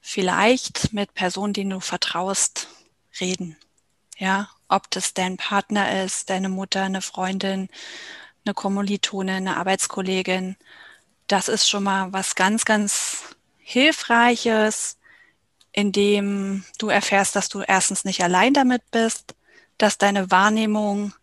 vielleicht 0.00 0.92
mit 0.92 1.14
Personen, 1.14 1.52
denen 1.52 1.70
du 1.70 1.80
vertraust, 1.80 2.68
reden. 3.20 3.56
Ja, 4.16 4.50
ob 4.68 4.90
das 4.90 5.14
dein 5.14 5.36
Partner 5.36 6.04
ist, 6.04 6.30
deine 6.30 6.48
Mutter, 6.48 6.82
eine 6.82 7.02
Freundin, 7.02 7.68
eine 8.44 8.54
Kommilitone, 8.54 9.34
eine 9.34 9.56
Arbeitskollegin. 9.56 10.56
Das 11.26 11.48
ist 11.48 11.68
schon 11.68 11.84
mal 11.84 12.12
was 12.12 12.34
ganz, 12.34 12.64
ganz 12.64 13.22
Hilfreiches, 13.58 14.98
indem 15.72 16.64
du 16.78 16.88
erfährst, 16.88 17.36
dass 17.36 17.48
du 17.48 17.60
erstens 17.60 18.04
nicht 18.04 18.22
allein 18.22 18.52
damit 18.54 18.82
bist, 18.90 19.34
dass 19.78 19.98
deine 19.98 20.30
Wahrnehmung 20.30 21.14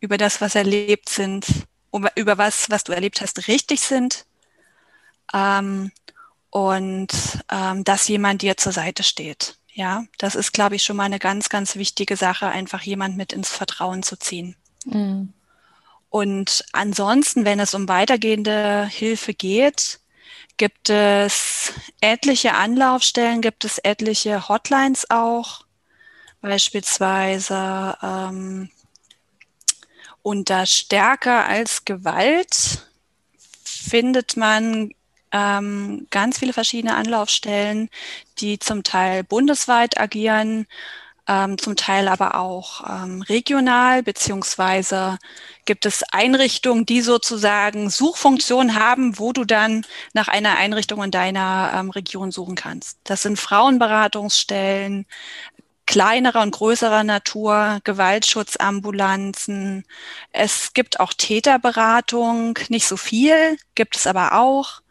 über 0.00 0.18
das, 0.18 0.40
was 0.40 0.54
erlebt 0.54 1.08
sind, 1.08 1.46
über 2.14 2.38
was, 2.38 2.68
was 2.70 2.84
du 2.84 2.92
erlebt 2.92 3.20
hast, 3.20 3.48
richtig 3.48 3.80
sind. 3.80 4.26
Ähm, 5.32 5.92
und 6.54 7.08
ähm, 7.50 7.82
dass 7.82 8.06
jemand 8.06 8.42
dir 8.42 8.56
zur 8.56 8.70
Seite 8.70 9.02
steht. 9.02 9.56
Ja, 9.72 10.04
das 10.18 10.36
ist, 10.36 10.52
glaube 10.52 10.76
ich, 10.76 10.84
schon 10.84 10.96
mal 10.96 11.02
eine 11.02 11.18
ganz, 11.18 11.48
ganz 11.48 11.74
wichtige 11.74 12.16
Sache, 12.16 12.46
einfach 12.46 12.82
jemand 12.82 13.16
mit 13.16 13.32
ins 13.32 13.48
Vertrauen 13.48 14.04
zu 14.04 14.16
ziehen. 14.16 14.54
Mhm. 14.84 15.32
Und 16.10 16.64
ansonsten, 16.72 17.44
wenn 17.44 17.58
es 17.58 17.74
um 17.74 17.88
weitergehende 17.88 18.86
Hilfe 18.86 19.34
geht, 19.34 19.98
gibt 20.56 20.90
es 20.90 21.72
etliche 22.00 22.54
Anlaufstellen, 22.54 23.40
gibt 23.40 23.64
es 23.64 23.78
etliche 23.78 24.48
Hotlines 24.48 25.10
auch, 25.10 25.64
beispielsweise 26.40 27.98
ähm, 28.00 28.70
unter 30.22 30.66
Stärker 30.66 31.46
als 31.46 31.84
Gewalt 31.84 32.86
findet 33.64 34.36
man 34.36 34.92
ähm, 35.34 36.06
ganz 36.10 36.38
viele 36.38 36.52
verschiedene 36.52 36.94
Anlaufstellen, 36.94 37.90
die 38.38 38.60
zum 38.60 38.84
Teil 38.84 39.24
bundesweit 39.24 40.00
agieren, 40.00 40.66
ähm, 41.26 41.58
zum 41.58 41.74
Teil 41.74 42.06
aber 42.08 42.36
auch 42.36 42.84
ähm, 42.88 43.22
regional, 43.22 44.02
beziehungsweise 44.04 45.18
gibt 45.64 45.86
es 45.86 46.04
Einrichtungen, 46.12 46.86
die 46.86 47.00
sozusagen 47.00 47.90
Suchfunktionen 47.90 48.78
haben, 48.78 49.18
wo 49.18 49.32
du 49.32 49.44
dann 49.44 49.84
nach 50.12 50.28
einer 50.28 50.56
Einrichtung 50.56 51.02
in 51.02 51.10
deiner 51.10 51.72
ähm, 51.74 51.90
Region 51.90 52.30
suchen 52.30 52.54
kannst. 52.54 52.98
Das 53.04 53.22
sind 53.22 53.38
Frauenberatungsstellen, 53.38 55.06
kleinerer 55.86 56.42
und 56.42 56.52
größerer 56.52 57.04
Natur, 57.04 57.80
Gewaltschutzambulanzen. 57.84 59.84
Es 60.30 60.72
gibt 60.74 61.00
auch 61.00 61.12
Täterberatung, 61.12 62.58
nicht 62.68 62.86
so 62.86 62.96
viel, 62.96 63.58
gibt 63.74 63.96
es 63.96 64.06
aber 64.06 64.38
auch. 64.38 64.83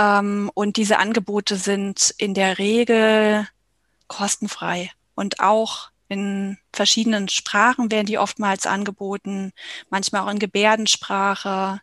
Ähm, 0.00 0.50
und 0.54 0.76
diese 0.76 0.98
Angebote 0.98 1.56
sind 1.56 2.14
in 2.16 2.32
der 2.34 2.58
Regel 2.58 3.46
kostenfrei 4.08 4.90
und 5.14 5.40
auch 5.40 5.90
in 6.08 6.58
verschiedenen 6.72 7.28
Sprachen 7.28 7.90
werden 7.92 8.06
die 8.06 8.18
oftmals 8.18 8.66
angeboten, 8.66 9.52
manchmal 9.90 10.22
auch 10.22 10.30
in 10.30 10.40
Gebärdensprache. 10.40 11.80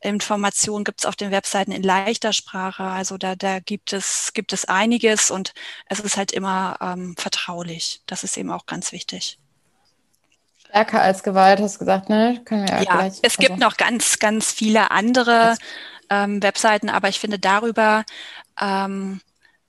Informationen 0.00 0.84
gibt 0.84 1.00
es 1.00 1.06
auf 1.06 1.16
den 1.16 1.32
Webseiten 1.32 1.72
in 1.72 1.82
leichter 1.82 2.32
Sprache. 2.32 2.84
Also 2.84 3.18
da, 3.18 3.34
da 3.34 3.58
gibt, 3.58 3.92
es, 3.92 4.30
gibt 4.32 4.52
es 4.54 4.64
einiges 4.64 5.30
und 5.30 5.52
es 5.86 6.00
ist 6.00 6.16
halt 6.16 6.32
immer 6.32 6.78
ähm, 6.80 7.14
vertraulich. 7.18 8.00
Das 8.06 8.24
ist 8.24 8.38
eben 8.38 8.50
auch 8.50 8.64
ganz 8.64 8.92
wichtig. 8.92 9.38
Stärker 10.56 11.02
als 11.02 11.22
Gewalt, 11.22 11.60
hast 11.60 11.74
du 11.74 11.78
gesagt, 11.80 12.08
ne? 12.08 12.40
Können 12.44 12.62
wir 12.62 12.70
ja, 12.70 12.82
ja 12.82 12.94
gleich, 12.94 13.18
es 13.22 13.36
gibt 13.36 13.52
also 13.52 13.64
noch 13.64 13.76
ganz, 13.76 14.18
ganz 14.18 14.52
viele 14.52 14.90
andere 14.90 15.56
ähm, 16.10 16.42
Webseiten, 16.42 16.88
aber 16.88 17.08
ich 17.08 17.20
finde 17.20 17.38
darüber 17.38 18.04
ähm, 18.60 19.20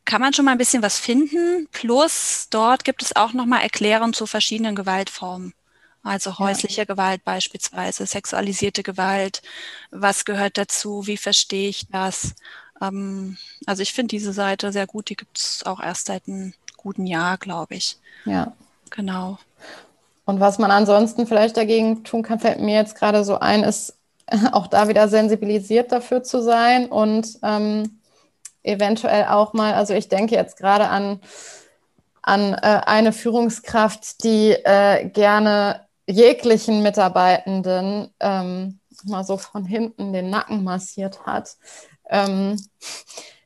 kann 0.05 0.21
man 0.21 0.33
schon 0.33 0.45
mal 0.45 0.53
ein 0.53 0.57
bisschen 0.57 0.81
was 0.81 0.97
finden. 0.97 1.67
Plus 1.71 2.47
dort 2.49 2.83
gibt 2.83 3.03
es 3.03 3.15
auch 3.15 3.33
nochmal 3.33 3.61
Erklärungen 3.61 4.13
zu 4.13 4.25
verschiedenen 4.25 4.75
Gewaltformen. 4.75 5.53
Also 6.01 6.39
häusliche 6.39 6.81
ja. 6.81 6.85
Gewalt 6.85 7.23
beispielsweise, 7.23 8.05
sexualisierte 8.05 8.83
Gewalt. 8.83 9.41
Was 9.91 10.25
gehört 10.25 10.57
dazu? 10.57 11.05
Wie 11.05 11.17
verstehe 11.17 11.69
ich 11.69 11.87
das? 11.91 12.33
Ähm, 12.81 13.37
also 13.65 13.83
ich 13.83 13.93
finde 13.93 14.15
diese 14.15 14.33
Seite 14.33 14.71
sehr 14.71 14.87
gut. 14.87 15.09
Die 15.09 15.15
gibt 15.15 15.37
es 15.37 15.63
auch 15.65 15.79
erst 15.79 16.07
seit 16.07 16.27
einem 16.27 16.53
guten 16.77 17.05
Jahr, 17.05 17.37
glaube 17.37 17.75
ich. 17.75 17.97
Ja. 18.25 18.53
Genau. 18.89 19.37
Und 20.25 20.39
was 20.39 20.57
man 20.57 20.71
ansonsten 20.71 21.27
vielleicht 21.27 21.57
dagegen 21.57 22.03
tun 22.03 22.23
kann, 22.23 22.39
fällt 22.39 22.59
mir 22.59 22.75
jetzt 22.75 22.95
gerade 22.95 23.23
so 23.23 23.39
ein, 23.39 23.63
ist 23.63 23.95
auch 24.51 24.67
da 24.67 24.87
wieder 24.87 25.07
sensibilisiert 25.07 25.91
dafür 25.91 26.23
zu 26.23 26.41
sein 26.41 26.87
und 26.87 27.39
ähm, 27.43 27.99
eventuell 28.63 29.25
auch 29.25 29.53
mal, 29.53 29.73
also 29.73 29.93
ich 29.93 30.09
denke 30.09 30.35
jetzt 30.35 30.57
gerade 30.57 30.89
an, 30.89 31.19
an 32.21 32.53
äh, 32.53 32.81
eine 32.85 33.13
Führungskraft, 33.13 34.23
die 34.23 34.51
äh, 34.51 35.09
gerne 35.09 35.87
jeglichen 36.07 36.81
Mitarbeitenden 36.81 38.09
ähm, 38.19 38.79
mal 39.05 39.23
so 39.23 39.37
von 39.37 39.65
hinten 39.65 40.11
den 40.11 40.29
Nacken 40.29 40.63
massiert 40.63 41.25
hat. 41.25 41.55
Ähm, 42.09 42.57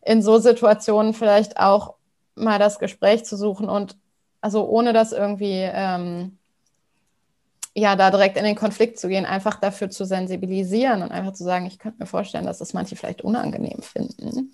in 0.01 0.21
so 0.21 0.37
Situationen 0.39 1.13
vielleicht 1.13 1.57
auch 1.57 1.95
mal 2.35 2.59
das 2.59 2.79
Gespräch 2.79 3.25
zu 3.25 3.37
suchen 3.37 3.69
und 3.69 3.97
also 4.41 4.67
ohne 4.67 4.91
das 4.91 5.11
irgendwie 5.13 5.61
ähm, 5.61 6.37
ja, 7.75 7.95
da 7.95 8.11
direkt 8.11 8.37
in 8.37 8.43
den 8.43 8.55
Konflikt 8.55 8.99
zu 8.99 9.07
gehen, 9.07 9.25
einfach 9.25 9.59
dafür 9.59 9.89
zu 9.89 10.05
sensibilisieren 10.05 11.01
und 11.01 11.11
einfach 11.11 11.33
zu 11.33 11.43
sagen, 11.43 11.65
ich 11.65 11.79
könnte 11.79 11.99
mir 11.99 12.05
vorstellen, 12.05 12.45
dass 12.45 12.59
das 12.59 12.73
manche 12.73 12.95
vielleicht 12.95 13.23
unangenehm 13.23 13.81
finden, 13.81 14.53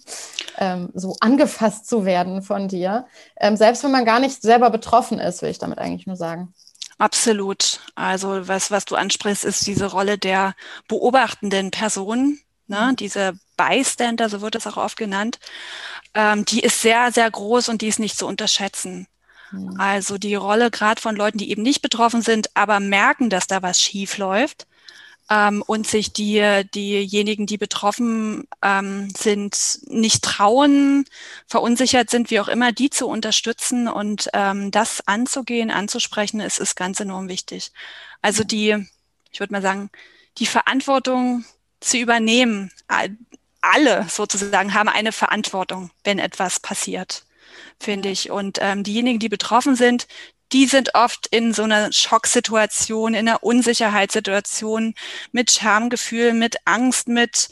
ähm, 0.57 0.89
so 0.93 1.15
angefasst 1.19 1.87
zu 1.87 2.05
werden 2.05 2.41
von 2.41 2.69
dir. 2.69 3.07
Ähm, 3.37 3.57
selbst 3.57 3.83
wenn 3.83 3.91
man 3.91 4.05
gar 4.05 4.19
nicht 4.19 4.41
selber 4.41 4.69
betroffen 4.69 5.19
ist, 5.19 5.41
will 5.41 5.49
ich 5.49 5.59
damit 5.59 5.79
eigentlich 5.79 6.07
nur 6.07 6.15
sagen. 6.15 6.53
Absolut. 6.97 7.81
Also 7.95 8.47
was, 8.47 8.71
was 8.71 8.85
du 8.85 8.95
ansprichst, 8.95 9.45
ist 9.45 9.67
diese 9.67 9.87
Rolle 9.87 10.17
der 10.17 10.53
beobachtenden 10.87 11.71
Person, 11.71 12.39
ne? 12.67 12.89
Mhm. 12.91 12.95
diese 12.95 13.33
Bystander, 13.57 14.29
so 14.29 14.41
wird 14.41 14.55
es 14.55 14.67
auch 14.67 14.77
oft 14.77 14.97
genannt. 14.97 15.39
Ähm, 16.13 16.45
die 16.45 16.61
ist 16.61 16.81
sehr, 16.81 17.11
sehr 17.11 17.29
groß 17.29 17.69
und 17.69 17.81
die 17.81 17.87
ist 17.87 17.99
nicht 17.99 18.17
zu 18.17 18.27
unterschätzen. 18.27 19.07
Mhm. 19.51 19.79
Also 19.79 20.17
die 20.17 20.35
Rolle 20.35 20.71
gerade 20.71 21.01
von 21.01 21.15
Leuten, 21.15 21.37
die 21.37 21.51
eben 21.51 21.61
nicht 21.61 21.81
betroffen 21.81 22.21
sind, 22.21 22.49
aber 22.55 22.79
merken, 22.79 23.29
dass 23.29 23.47
da 23.47 23.61
was 23.61 23.81
schief 23.81 24.17
läuft 24.17 24.67
ähm, 25.29 25.63
und 25.65 25.87
sich 25.87 26.11
die, 26.11 26.63
diejenigen, 26.73 27.45
die 27.45 27.57
betroffen 27.57 28.47
ähm, 28.61 29.09
sind, 29.15 29.79
nicht 29.87 30.23
trauen, 30.23 31.05
verunsichert 31.47 32.09
sind, 32.09 32.31
wie 32.31 32.39
auch 32.39 32.47
immer, 32.47 32.71
die 32.71 32.89
zu 32.89 33.07
unterstützen 33.07 33.87
und 33.87 34.29
ähm, 34.33 34.71
das 34.71 35.07
anzugehen, 35.07 35.71
anzusprechen, 35.71 36.39
ist, 36.39 36.59
ist 36.59 36.75
ganz 36.75 36.99
enorm 36.99 37.29
wichtig. 37.29 37.71
Also 38.21 38.43
die, 38.43 38.87
ich 39.31 39.39
würde 39.39 39.53
mal 39.53 39.61
sagen, 39.61 39.89
die 40.37 40.47
Verantwortung 40.47 41.45
zu 41.79 41.97
übernehmen, 41.97 42.71
alle 43.61 44.07
sozusagen 44.09 44.73
haben 44.73 44.89
eine 44.89 45.11
Verantwortung, 45.11 45.91
wenn 46.03 46.19
etwas 46.19 46.59
passiert 46.59 47.23
finde 47.81 48.09
ich. 48.09 48.31
Und 48.31 48.59
ähm, 48.61 48.83
diejenigen, 48.83 49.19
die 49.19 49.29
betroffen 49.29 49.75
sind, 49.75 50.07
die 50.51 50.65
sind 50.65 50.95
oft 50.95 51.27
in 51.27 51.53
so 51.53 51.63
einer 51.63 51.91
Schocksituation, 51.93 53.13
in 53.13 53.27
einer 53.27 53.43
Unsicherheitssituation, 53.43 54.95
mit 55.31 55.51
Schamgefühl, 55.51 56.33
mit 56.33 56.57
Angst, 56.65 57.07
mit 57.07 57.49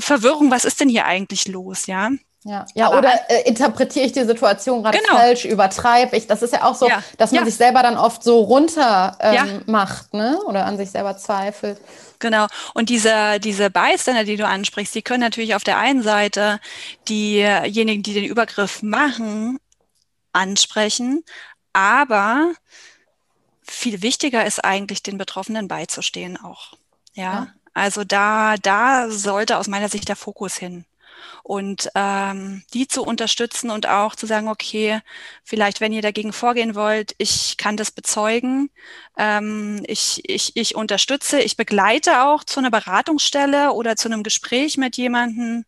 Verwirrung. 0.00 0.50
Was 0.50 0.64
ist 0.64 0.80
denn 0.80 0.88
hier 0.88 1.06
eigentlich 1.06 1.46
los, 1.48 1.86
ja? 1.86 2.10
Ja, 2.44 2.66
ja 2.74 2.96
oder 2.96 3.10
äh, 3.30 3.48
interpretiere 3.48 4.04
ich 4.04 4.12
die 4.12 4.24
Situation 4.24 4.82
gerade 4.82 4.98
genau. 4.98 5.16
falsch, 5.16 5.46
übertreibe 5.46 6.14
ich. 6.14 6.26
Das 6.26 6.42
ist 6.42 6.52
ja 6.52 6.64
auch 6.64 6.74
so, 6.74 6.88
ja. 6.88 7.02
dass 7.16 7.32
man 7.32 7.40
ja. 7.40 7.46
sich 7.46 7.56
selber 7.56 7.82
dann 7.82 7.96
oft 7.96 8.22
so 8.22 8.40
runter 8.40 9.16
ähm, 9.18 9.34
ja. 9.34 9.46
macht, 9.66 10.12
ne? 10.12 10.38
Oder 10.44 10.66
an 10.66 10.76
sich 10.76 10.90
selber 10.90 11.16
zweifelt. 11.16 11.80
Genau. 12.18 12.46
Und 12.74 12.90
diese, 12.90 13.40
diese 13.40 13.70
Bystander, 13.70 14.24
die 14.24 14.36
du 14.36 14.46
ansprichst, 14.46 14.94
die 14.94 15.02
können 15.02 15.22
natürlich 15.22 15.54
auf 15.54 15.64
der 15.64 15.78
einen 15.78 16.02
Seite 16.02 16.60
diejenigen, 17.08 18.02
die 18.02 18.12
den 18.12 18.24
Übergriff 18.24 18.82
machen, 18.82 19.58
ansprechen, 20.32 21.24
aber 21.72 22.52
viel 23.62 24.02
wichtiger 24.02 24.44
ist 24.44 24.62
eigentlich, 24.62 25.02
den 25.02 25.16
Betroffenen 25.16 25.66
beizustehen 25.66 26.38
auch. 26.42 26.74
Ja. 27.14 27.48
Also 27.72 28.04
da, 28.04 28.56
da 28.60 29.08
sollte 29.08 29.56
aus 29.56 29.66
meiner 29.66 29.88
Sicht 29.88 30.08
der 30.08 30.16
Fokus 30.16 30.56
hin 30.56 30.84
und 31.42 31.90
ähm, 31.94 32.64
die 32.72 32.88
zu 32.88 33.02
unterstützen 33.02 33.70
und 33.70 33.86
auch 33.86 34.14
zu 34.16 34.26
sagen, 34.26 34.48
okay, 34.48 35.00
vielleicht, 35.42 35.80
wenn 35.80 35.92
ihr 35.92 36.02
dagegen 36.02 36.32
vorgehen 36.32 36.74
wollt, 36.74 37.14
ich 37.18 37.56
kann 37.56 37.76
das 37.76 37.90
bezeugen, 37.90 38.70
ähm, 39.18 39.82
ich, 39.86 40.22
ich, 40.28 40.56
ich 40.56 40.74
unterstütze, 40.74 41.40
ich 41.40 41.56
begleite 41.56 42.24
auch 42.24 42.44
zu 42.44 42.60
einer 42.60 42.70
Beratungsstelle 42.70 43.72
oder 43.72 43.96
zu 43.96 44.08
einem 44.08 44.22
Gespräch 44.22 44.76
mit 44.76 44.96
jemandem. 44.96 45.64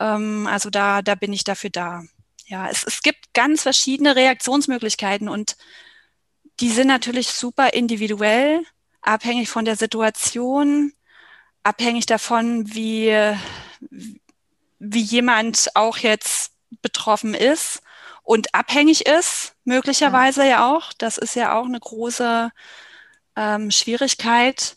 Ähm, 0.00 0.46
also 0.46 0.70
da, 0.70 1.02
da 1.02 1.14
bin 1.14 1.32
ich 1.32 1.44
dafür 1.44 1.70
da. 1.70 2.02
Ja, 2.46 2.68
es, 2.68 2.84
es 2.84 3.02
gibt 3.02 3.34
ganz 3.34 3.62
verschiedene 3.62 4.16
Reaktionsmöglichkeiten 4.16 5.28
und 5.28 5.56
die 6.60 6.70
sind 6.70 6.88
natürlich 6.88 7.28
super 7.28 7.72
individuell, 7.72 8.62
abhängig 9.00 9.48
von 9.48 9.64
der 9.64 9.76
Situation, 9.76 10.92
abhängig 11.62 12.06
davon, 12.06 12.74
wie, 12.74 13.14
wie 14.78 15.02
jemand 15.02 15.70
auch 15.74 15.98
jetzt 15.98 16.52
betroffen 16.82 17.34
ist 17.34 17.80
und 18.22 18.54
abhängig 18.54 19.06
ist, 19.06 19.54
möglicherweise 19.64 20.42
ja, 20.42 20.48
ja 20.48 20.74
auch. 20.74 20.92
Das 20.98 21.18
ist 21.18 21.34
ja 21.34 21.58
auch 21.58 21.64
eine 21.64 21.80
große 21.80 22.50
ähm, 23.36 23.70
Schwierigkeit. 23.70 24.76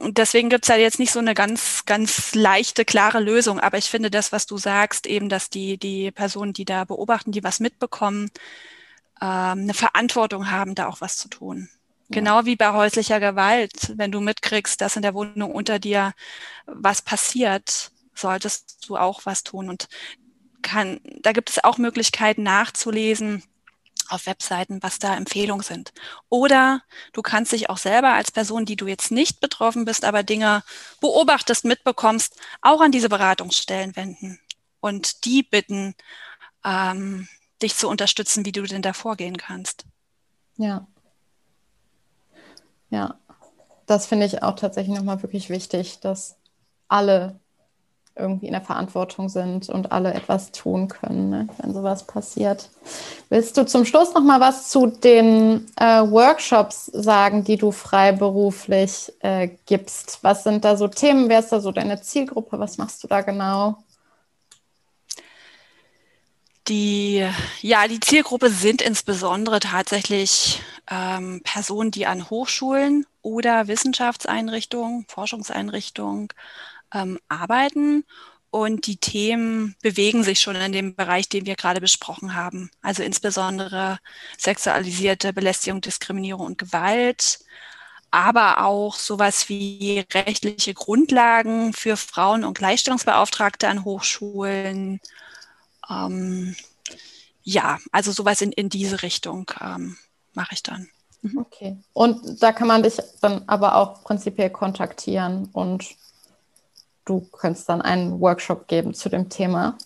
Und 0.00 0.18
deswegen 0.18 0.48
gibt's 0.48 0.68
ja 0.68 0.76
jetzt 0.76 0.98
nicht 0.98 1.12
so 1.12 1.18
eine 1.18 1.34
ganz, 1.34 1.84
ganz 1.84 2.34
leichte, 2.34 2.84
klare 2.84 3.20
Lösung. 3.20 3.60
Aber 3.60 3.76
ich 3.76 3.90
finde 3.90 4.10
das, 4.10 4.32
was 4.32 4.46
du 4.46 4.56
sagst, 4.56 5.06
eben, 5.06 5.28
dass 5.28 5.50
die, 5.50 5.78
die 5.78 6.10
Personen, 6.10 6.52
die 6.54 6.64
da 6.64 6.84
beobachten, 6.84 7.32
die 7.32 7.44
was 7.44 7.60
mitbekommen, 7.60 8.30
ähm, 9.20 9.60
eine 9.60 9.74
Verantwortung 9.74 10.50
haben, 10.50 10.74
da 10.74 10.88
auch 10.88 11.00
was 11.00 11.18
zu 11.18 11.28
tun. 11.28 11.68
Ja. 12.08 12.14
Genau 12.14 12.44
wie 12.46 12.56
bei 12.56 12.72
häuslicher 12.72 13.20
Gewalt. 13.20 13.92
Wenn 13.96 14.10
du 14.10 14.20
mitkriegst, 14.20 14.80
dass 14.80 14.96
in 14.96 15.02
der 15.02 15.14
Wohnung 15.14 15.52
unter 15.52 15.78
dir 15.78 16.14
was 16.66 17.02
passiert, 17.02 17.92
solltest 18.20 18.88
du 18.88 18.96
auch 18.96 19.26
was 19.26 19.42
tun. 19.42 19.68
Und 19.68 19.88
kann, 20.62 21.00
da 21.22 21.32
gibt 21.32 21.50
es 21.50 21.62
auch 21.64 21.78
Möglichkeiten 21.78 22.42
nachzulesen 22.42 23.42
auf 24.08 24.26
Webseiten, 24.26 24.82
was 24.82 24.98
da 24.98 25.16
Empfehlungen 25.16 25.62
sind. 25.62 25.92
Oder 26.28 26.82
du 27.12 27.22
kannst 27.22 27.52
dich 27.52 27.70
auch 27.70 27.78
selber 27.78 28.12
als 28.14 28.30
Person, 28.30 28.64
die 28.64 28.76
du 28.76 28.86
jetzt 28.86 29.10
nicht 29.10 29.40
betroffen 29.40 29.84
bist, 29.84 30.04
aber 30.04 30.22
Dinge 30.22 30.62
beobachtest, 31.00 31.64
mitbekommst, 31.64 32.36
auch 32.60 32.80
an 32.80 32.92
diese 32.92 33.08
Beratungsstellen 33.08 33.94
wenden 33.96 34.40
und 34.80 35.24
die 35.24 35.42
bitten, 35.42 35.94
ähm, 36.64 37.28
dich 37.62 37.76
zu 37.76 37.88
unterstützen, 37.88 38.44
wie 38.44 38.52
du 38.52 38.62
denn 38.62 38.82
da 38.82 38.92
vorgehen 38.92 39.36
kannst. 39.36 39.84
Ja. 40.56 40.86
Ja, 42.90 43.18
das 43.86 44.06
finde 44.06 44.26
ich 44.26 44.42
auch 44.42 44.56
tatsächlich 44.56 44.96
nochmal 44.96 45.22
wirklich 45.22 45.48
wichtig, 45.48 46.00
dass 46.00 46.36
alle 46.88 47.38
irgendwie 48.16 48.46
in 48.46 48.52
der 48.52 48.60
Verantwortung 48.60 49.28
sind 49.28 49.68
und 49.68 49.92
alle 49.92 50.12
etwas 50.12 50.52
tun 50.52 50.88
können, 50.88 51.30
ne, 51.30 51.48
wenn 51.58 51.72
sowas 51.72 52.06
passiert. 52.06 52.68
Willst 53.28 53.56
du 53.56 53.64
zum 53.64 53.84
Schluss 53.84 54.14
noch 54.14 54.22
mal 54.22 54.40
was 54.40 54.68
zu 54.68 54.86
den 54.86 55.66
äh, 55.76 56.02
Workshops 56.02 56.86
sagen, 56.86 57.44
die 57.44 57.56
du 57.56 57.72
freiberuflich 57.72 59.12
äh, 59.20 59.48
gibst? 59.66 60.18
Was 60.22 60.44
sind 60.44 60.64
da 60.64 60.76
so 60.76 60.88
Themen? 60.88 61.28
Wer 61.28 61.40
ist 61.40 61.52
da 61.52 61.60
so 61.60 61.72
deine 61.72 62.00
Zielgruppe? 62.00 62.58
Was 62.58 62.78
machst 62.78 63.02
du 63.02 63.08
da 63.08 63.22
genau? 63.22 63.78
Die, 66.68 67.26
ja, 67.62 67.88
die 67.88 68.00
Zielgruppe 68.00 68.50
sind 68.50 68.80
insbesondere 68.80 69.58
tatsächlich 69.58 70.62
ähm, 70.88 71.40
Personen, 71.42 71.90
die 71.90 72.06
an 72.06 72.30
Hochschulen 72.30 73.06
oder 73.22 73.66
Wissenschaftseinrichtungen, 73.66 75.04
Forschungseinrichtungen 75.08 76.28
ähm, 76.92 77.18
arbeiten. 77.28 78.04
Und 78.50 78.88
die 78.88 78.96
Themen 78.96 79.76
bewegen 79.80 80.24
sich 80.24 80.40
schon 80.40 80.56
in 80.56 80.72
dem 80.72 80.96
Bereich, 80.96 81.28
den 81.28 81.46
wir 81.46 81.54
gerade 81.54 81.80
besprochen 81.80 82.34
haben. 82.34 82.70
Also 82.82 83.04
insbesondere 83.04 83.98
sexualisierte 84.36 85.32
Belästigung, 85.32 85.80
Diskriminierung 85.80 86.46
und 86.46 86.58
Gewalt, 86.58 87.38
aber 88.10 88.64
auch 88.64 88.96
sowas 88.96 89.48
wie 89.48 90.04
rechtliche 90.12 90.74
Grundlagen 90.74 91.72
für 91.72 91.96
Frauen- 91.96 92.44
und 92.44 92.58
Gleichstellungsbeauftragte 92.58 93.68
an 93.68 93.84
Hochschulen. 93.84 95.00
Ähm, 95.88 96.56
ja, 97.44 97.78
also 97.92 98.10
sowas 98.10 98.42
in, 98.42 98.50
in 98.50 98.68
diese 98.68 99.02
Richtung 99.02 99.50
ähm, 99.60 99.96
mache 100.34 100.54
ich 100.54 100.64
dann. 100.64 100.88
Mhm. 101.22 101.38
Okay. 101.38 101.76
Und 101.92 102.42
da 102.42 102.52
kann 102.52 102.66
man 102.66 102.82
dich 102.82 102.96
dann 103.20 103.44
aber 103.46 103.76
auch 103.76 104.02
prinzipiell 104.02 104.50
kontaktieren 104.50 105.48
und 105.52 105.84
du 107.10 107.28
könntest 107.32 107.68
dann 107.68 107.82
einen 107.82 108.20
Workshop 108.20 108.68
geben 108.68 108.94
zu 108.94 109.08
dem 109.08 109.28
Thema. 109.28 109.76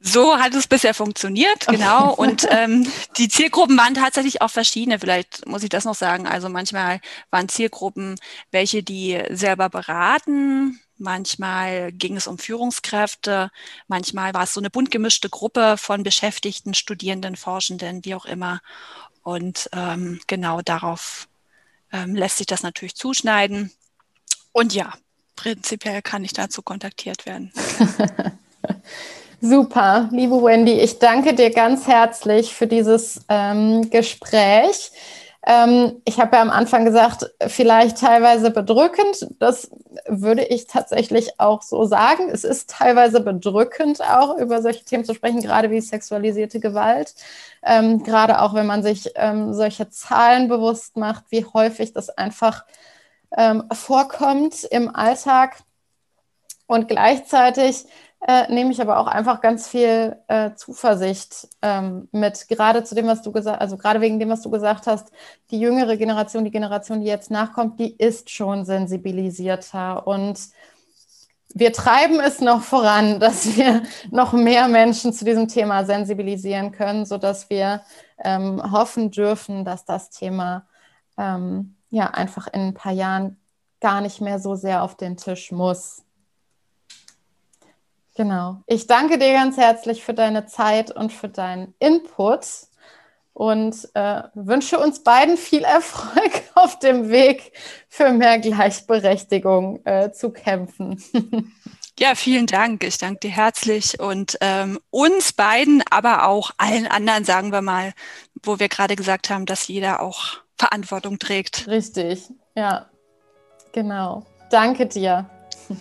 So 0.00 0.36
hat 0.36 0.52
es 0.54 0.66
bisher 0.66 0.94
funktioniert, 0.94 1.68
genau. 1.68 2.12
Und 2.12 2.44
ähm, 2.50 2.90
die 3.16 3.28
Zielgruppen 3.28 3.78
waren 3.78 3.94
tatsächlich 3.94 4.42
auch 4.42 4.50
verschiedene. 4.50 4.98
Vielleicht 4.98 5.46
muss 5.46 5.62
ich 5.62 5.68
das 5.68 5.84
noch 5.84 5.94
sagen. 5.94 6.26
Also 6.26 6.48
manchmal 6.48 7.00
waren 7.30 7.48
Zielgruppen 7.48 8.18
welche, 8.50 8.82
die 8.82 9.22
selber 9.30 9.68
beraten. 9.68 10.80
Manchmal 10.98 11.92
ging 11.92 12.16
es 12.16 12.26
um 12.26 12.38
Führungskräfte. 12.38 13.50
Manchmal 13.86 14.34
war 14.34 14.42
es 14.42 14.54
so 14.54 14.60
eine 14.60 14.70
bunt 14.70 14.90
gemischte 14.90 15.30
Gruppe 15.30 15.76
von 15.78 16.02
Beschäftigten, 16.02 16.74
Studierenden, 16.74 17.36
Forschenden, 17.36 18.04
wie 18.04 18.16
auch 18.16 18.24
immer. 18.24 18.60
Und 19.22 19.70
ähm, 19.72 20.20
genau 20.26 20.62
darauf 20.62 21.28
ähm, 21.92 22.16
lässt 22.16 22.38
sich 22.38 22.46
das 22.46 22.64
natürlich 22.64 22.96
zuschneiden. 22.96 23.70
Und 24.50 24.74
ja, 24.74 24.92
prinzipiell 25.42 26.02
kann 26.02 26.22
ich 26.22 26.32
dazu 26.32 26.62
kontaktiert 26.62 27.26
werden. 27.26 27.52
Super, 29.40 30.08
liebe 30.12 30.40
Wendy, 30.40 30.74
ich 30.80 31.00
danke 31.00 31.34
dir 31.34 31.50
ganz 31.50 31.88
herzlich 31.88 32.54
für 32.54 32.68
dieses 32.68 33.22
ähm, 33.28 33.90
Gespräch. 33.90 34.92
Ähm, 35.44 36.00
ich 36.04 36.20
habe 36.20 36.36
ja 36.36 36.42
am 36.42 36.50
Anfang 36.50 36.84
gesagt, 36.84 37.28
vielleicht 37.48 37.98
teilweise 37.98 38.52
bedrückend. 38.52 39.26
Das 39.40 39.68
würde 40.06 40.44
ich 40.44 40.68
tatsächlich 40.68 41.40
auch 41.40 41.62
so 41.62 41.86
sagen. 41.86 42.30
Es 42.30 42.44
ist 42.44 42.70
teilweise 42.70 43.20
bedrückend, 43.20 44.00
auch 44.00 44.38
über 44.38 44.62
solche 44.62 44.84
Themen 44.84 45.04
zu 45.04 45.12
sprechen, 45.12 45.42
gerade 45.42 45.72
wie 45.72 45.80
sexualisierte 45.80 46.60
Gewalt. 46.60 47.16
Ähm, 47.64 48.04
gerade 48.04 48.40
auch, 48.40 48.54
wenn 48.54 48.66
man 48.66 48.84
sich 48.84 49.10
ähm, 49.16 49.52
solche 49.54 49.90
Zahlen 49.90 50.46
bewusst 50.46 50.96
macht, 50.96 51.24
wie 51.30 51.44
häufig 51.44 51.92
das 51.92 52.10
einfach 52.10 52.64
ähm, 53.36 53.64
vorkommt 53.72 54.64
im 54.64 54.94
Alltag. 54.94 55.58
Und 56.66 56.88
gleichzeitig 56.88 57.86
äh, 58.26 58.52
nehme 58.52 58.70
ich 58.70 58.80
aber 58.80 58.98
auch 58.98 59.08
einfach 59.08 59.40
ganz 59.40 59.68
viel 59.68 60.16
äh, 60.28 60.54
Zuversicht 60.54 61.48
ähm, 61.60 62.08
mit, 62.12 62.46
gerade 62.48 62.84
zu 62.84 62.94
dem, 62.94 63.06
was 63.06 63.22
du 63.22 63.32
gesagt 63.32 63.60
also 63.60 63.76
gerade 63.76 64.00
wegen 64.00 64.20
dem, 64.20 64.28
was 64.28 64.42
du 64.42 64.50
gesagt 64.50 64.86
hast, 64.86 65.10
die 65.50 65.58
jüngere 65.58 65.96
Generation, 65.96 66.44
die 66.44 66.52
Generation, 66.52 67.00
die 67.00 67.06
jetzt 67.06 67.30
nachkommt, 67.30 67.80
die 67.80 67.96
ist 67.96 68.30
schon 68.30 68.64
sensibilisierter 68.64 70.06
und 70.06 70.38
wir 71.54 71.72
treiben 71.72 72.20
es 72.20 72.40
noch 72.40 72.62
voran, 72.62 73.18
dass 73.20 73.56
wir 73.56 73.82
noch 74.10 74.32
mehr 74.32 74.68
Menschen 74.68 75.12
zu 75.12 75.24
diesem 75.24 75.48
Thema 75.48 75.84
sensibilisieren 75.84 76.70
können, 76.72 77.04
sodass 77.06 77.50
wir 77.50 77.82
ähm, 78.18 78.62
hoffen 78.70 79.10
dürfen, 79.10 79.64
dass 79.64 79.84
das 79.84 80.10
Thema 80.10 80.66
ähm, 81.18 81.76
ja 81.92 82.06
einfach 82.06 82.48
in 82.48 82.60
ein 82.60 82.74
paar 82.74 82.92
Jahren 82.92 83.36
gar 83.80 84.00
nicht 84.00 84.20
mehr 84.20 84.38
so 84.38 84.56
sehr 84.56 84.82
auf 84.82 84.96
den 84.96 85.16
Tisch 85.16 85.52
muss. 85.52 86.02
Genau. 88.16 88.62
Ich 88.66 88.86
danke 88.86 89.18
dir 89.18 89.32
ganz 89.32 89.56
herzlich 89.56 90.02
für 90.02 90.14
deine 90.14 90.46
Zeit 90.46 90.90
und 90.90 91.12
für 91.12 91.28
deinen 91.28 91.74
Input 91.78 92.46
und 93.34 93.88
äh, 93.94 94.22
wünsche 94.34 94.78
uns 94.78 95.02
beiden 95.02 95.36
viel 95.36 95.64
Erfolg 95.64 96.42
auf 96.54 96.78
dem 96.78 97.10
Weg 97.10 97.52
für 97.88 98.10
mehr 98.10 98.38
Gleichberechtigung 98.38 99.84
äh, 99.84 100.12
zu 100.12 100.30
kämpfen. 100.30 101.02
Ja, 101.98 102.14
vielen 102.14 102.46
Dank. 102.46 102.84
Ich 102.84 102.96
danke 102.96 103.20
dir 103.20 103.30
herzlich 103.30 104.00
und 104.00 104.38
ähm, 104.40 104.80
uns 104.88 105.34
beiden, 105.34 105.84
aber 105.90 106.26
auch 106.26 106.50
allen 106.56 106.86
anderen, 106.86 107.24
sagen 107.24 107.52
wir 107.52 107.60
mal, 107.60 107.92
wo 108.42 108.58
wir 108.58 108.70
gerade 108.70 108.96
gesagt 108.96 109.28
haben, 109.28 109.44
dass 109.44 109.68
jeder 109.68 110.00
auch 110.00 110.41
Verantwortung 110.62 111.18
trägt. 111.18 111.66
Richtig, 111.66 112.30
ja, 112.54 112.88
genau. 113.72 114.24
Danke 114.48 114.86
dir. 114.86 115.28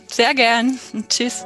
Sehr 0.07 0.33
gern. 0.33 0.79
Tschüss. 1.07 1.45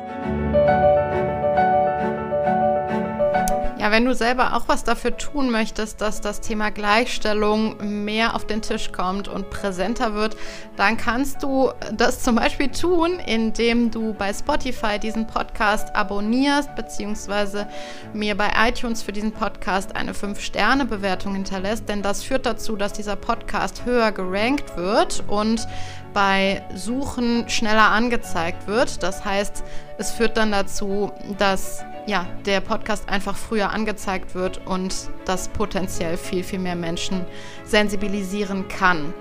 Wenn 3.96 4.04
du 4.04 4.14
selber 4.14 4.58
auch 4.58 4.68
was 4.68 4.84
dafür 4.84 5.16
tun 5.16 5.50
möchtest, 5.50 6.02
dass 6.02 6.20
das 6.20 6.42
Thema 6.42 6.70
Gleichstellung 6.70 8.04
mehr 8.04 8.36
auf 8.36 8.46
den 8.46 8.62
Tisch 8.62 8.92
kommt 8.92 9.30
und 9.30 9.50
präsenter 9.50 10.14
wird, 10.14 10.36
dann 10.76 10.98
kannst 10.98 11.42
du 11.44 11.72
das 11.94 12.22
zum 12.22 12.36
Beispiel 12.36 12.68
tun, 12.68 13.20
indem 13.26 13.92
du 13.92 14.14
bei 14.14 14.34
Spotify 14.34 15.00
diesen 15.00 15.28
Podcast 15.28 15.96
abonnierst, 15.96 16.76
beziehungsweise 16.76 17.70
mir 18.12 18.36
bei 18.36 18.50
iTunes 18.68 19.02
für 19.02 19.14
diesen 19.14 19.32
Podcast 19.32 19.96
eine 19.96 20.12
5-Sterne-Bewertung 20.12 21.34
hinterlässt, 21.34 21.88
denn 21.88 22.02
das 22.02 22.22
führt 22.22 22.46
dazu, 22.46 22.76
dass 22.76 22.92
dieser 22.92 23.16
Podcast 23.16 23.86
höher 23.86 24.12
gerankt 24.12 24.76
wird 24.76 25.24
und 25.28 25.70
bei 26.14 26.64
Suchen 26.76 27.48
schneller 27.48 27.92
angezeigt 27.92 28.68
wird. 28.68 29.04
Das 29.04 29.24
heißt, 29.24 29.64
es 29.98 30.12
führt 30.12 30.36
dann 30.36 30.52
dazu, 30.52 31.14
dass 31.38 31.86
ja, 32.08 32.26
der 32.46 32.62
Podcast 32.62 33.10
einfach 33.10 33.36
früher 33.36 33.72
angezeigt 33.72 34.36
wird 34.36 34.66
und 34.66 35.10
das 35.26 35.50
potenziell 35.50 36.18
viel, 36.18 36.44
viel 36.44 36.60
mehr 36.60 36.76
Menschen 36.76 37.26
sensibilisieren 37.66 38.68
kann. 38.68 39.14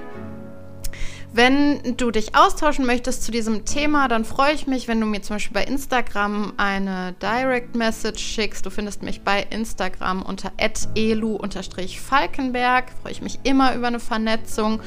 Wenn 1.36 1.96
du 1.96 2.12
dich 2.12 2.36
austauschen 2.36 2.86
möchtest 2.86 3.24
zu 3.24 3.32
diesem 3.32 3.64
Thema, 3.64 4.06
dann 4.06 4.24
freue 4.24 4.52
ich 4.52 4.68
mich, 4.68 4.86
wenn 4.86 5.00
du 5.00 5.06
mir 5.06 5.20
zum 5.20 5.34
Beispiel 5.34 5.54
bei 5.54 5.64
Instagram 5.64 6.52
eine 6.58 7.12
Direct 7.20 7.74
Message 7.74 8.22
schickst. 8.22 8.64
Du 8.64 8.70
findest 8.70 9.02
mich 9.02 9.22
bei 9.22 9.44
Instagram 9.50 10.22
unter 10.22 10.52
elu-falkenberg. 10.94 12.84
Freue 13.02 13.10
ich 13.10 13.20
mich 13.20 13.40
immer 13.42 13.74
über 13.74 13.88
eine 13.88 13.98
Vernetzung. 13.98 14.78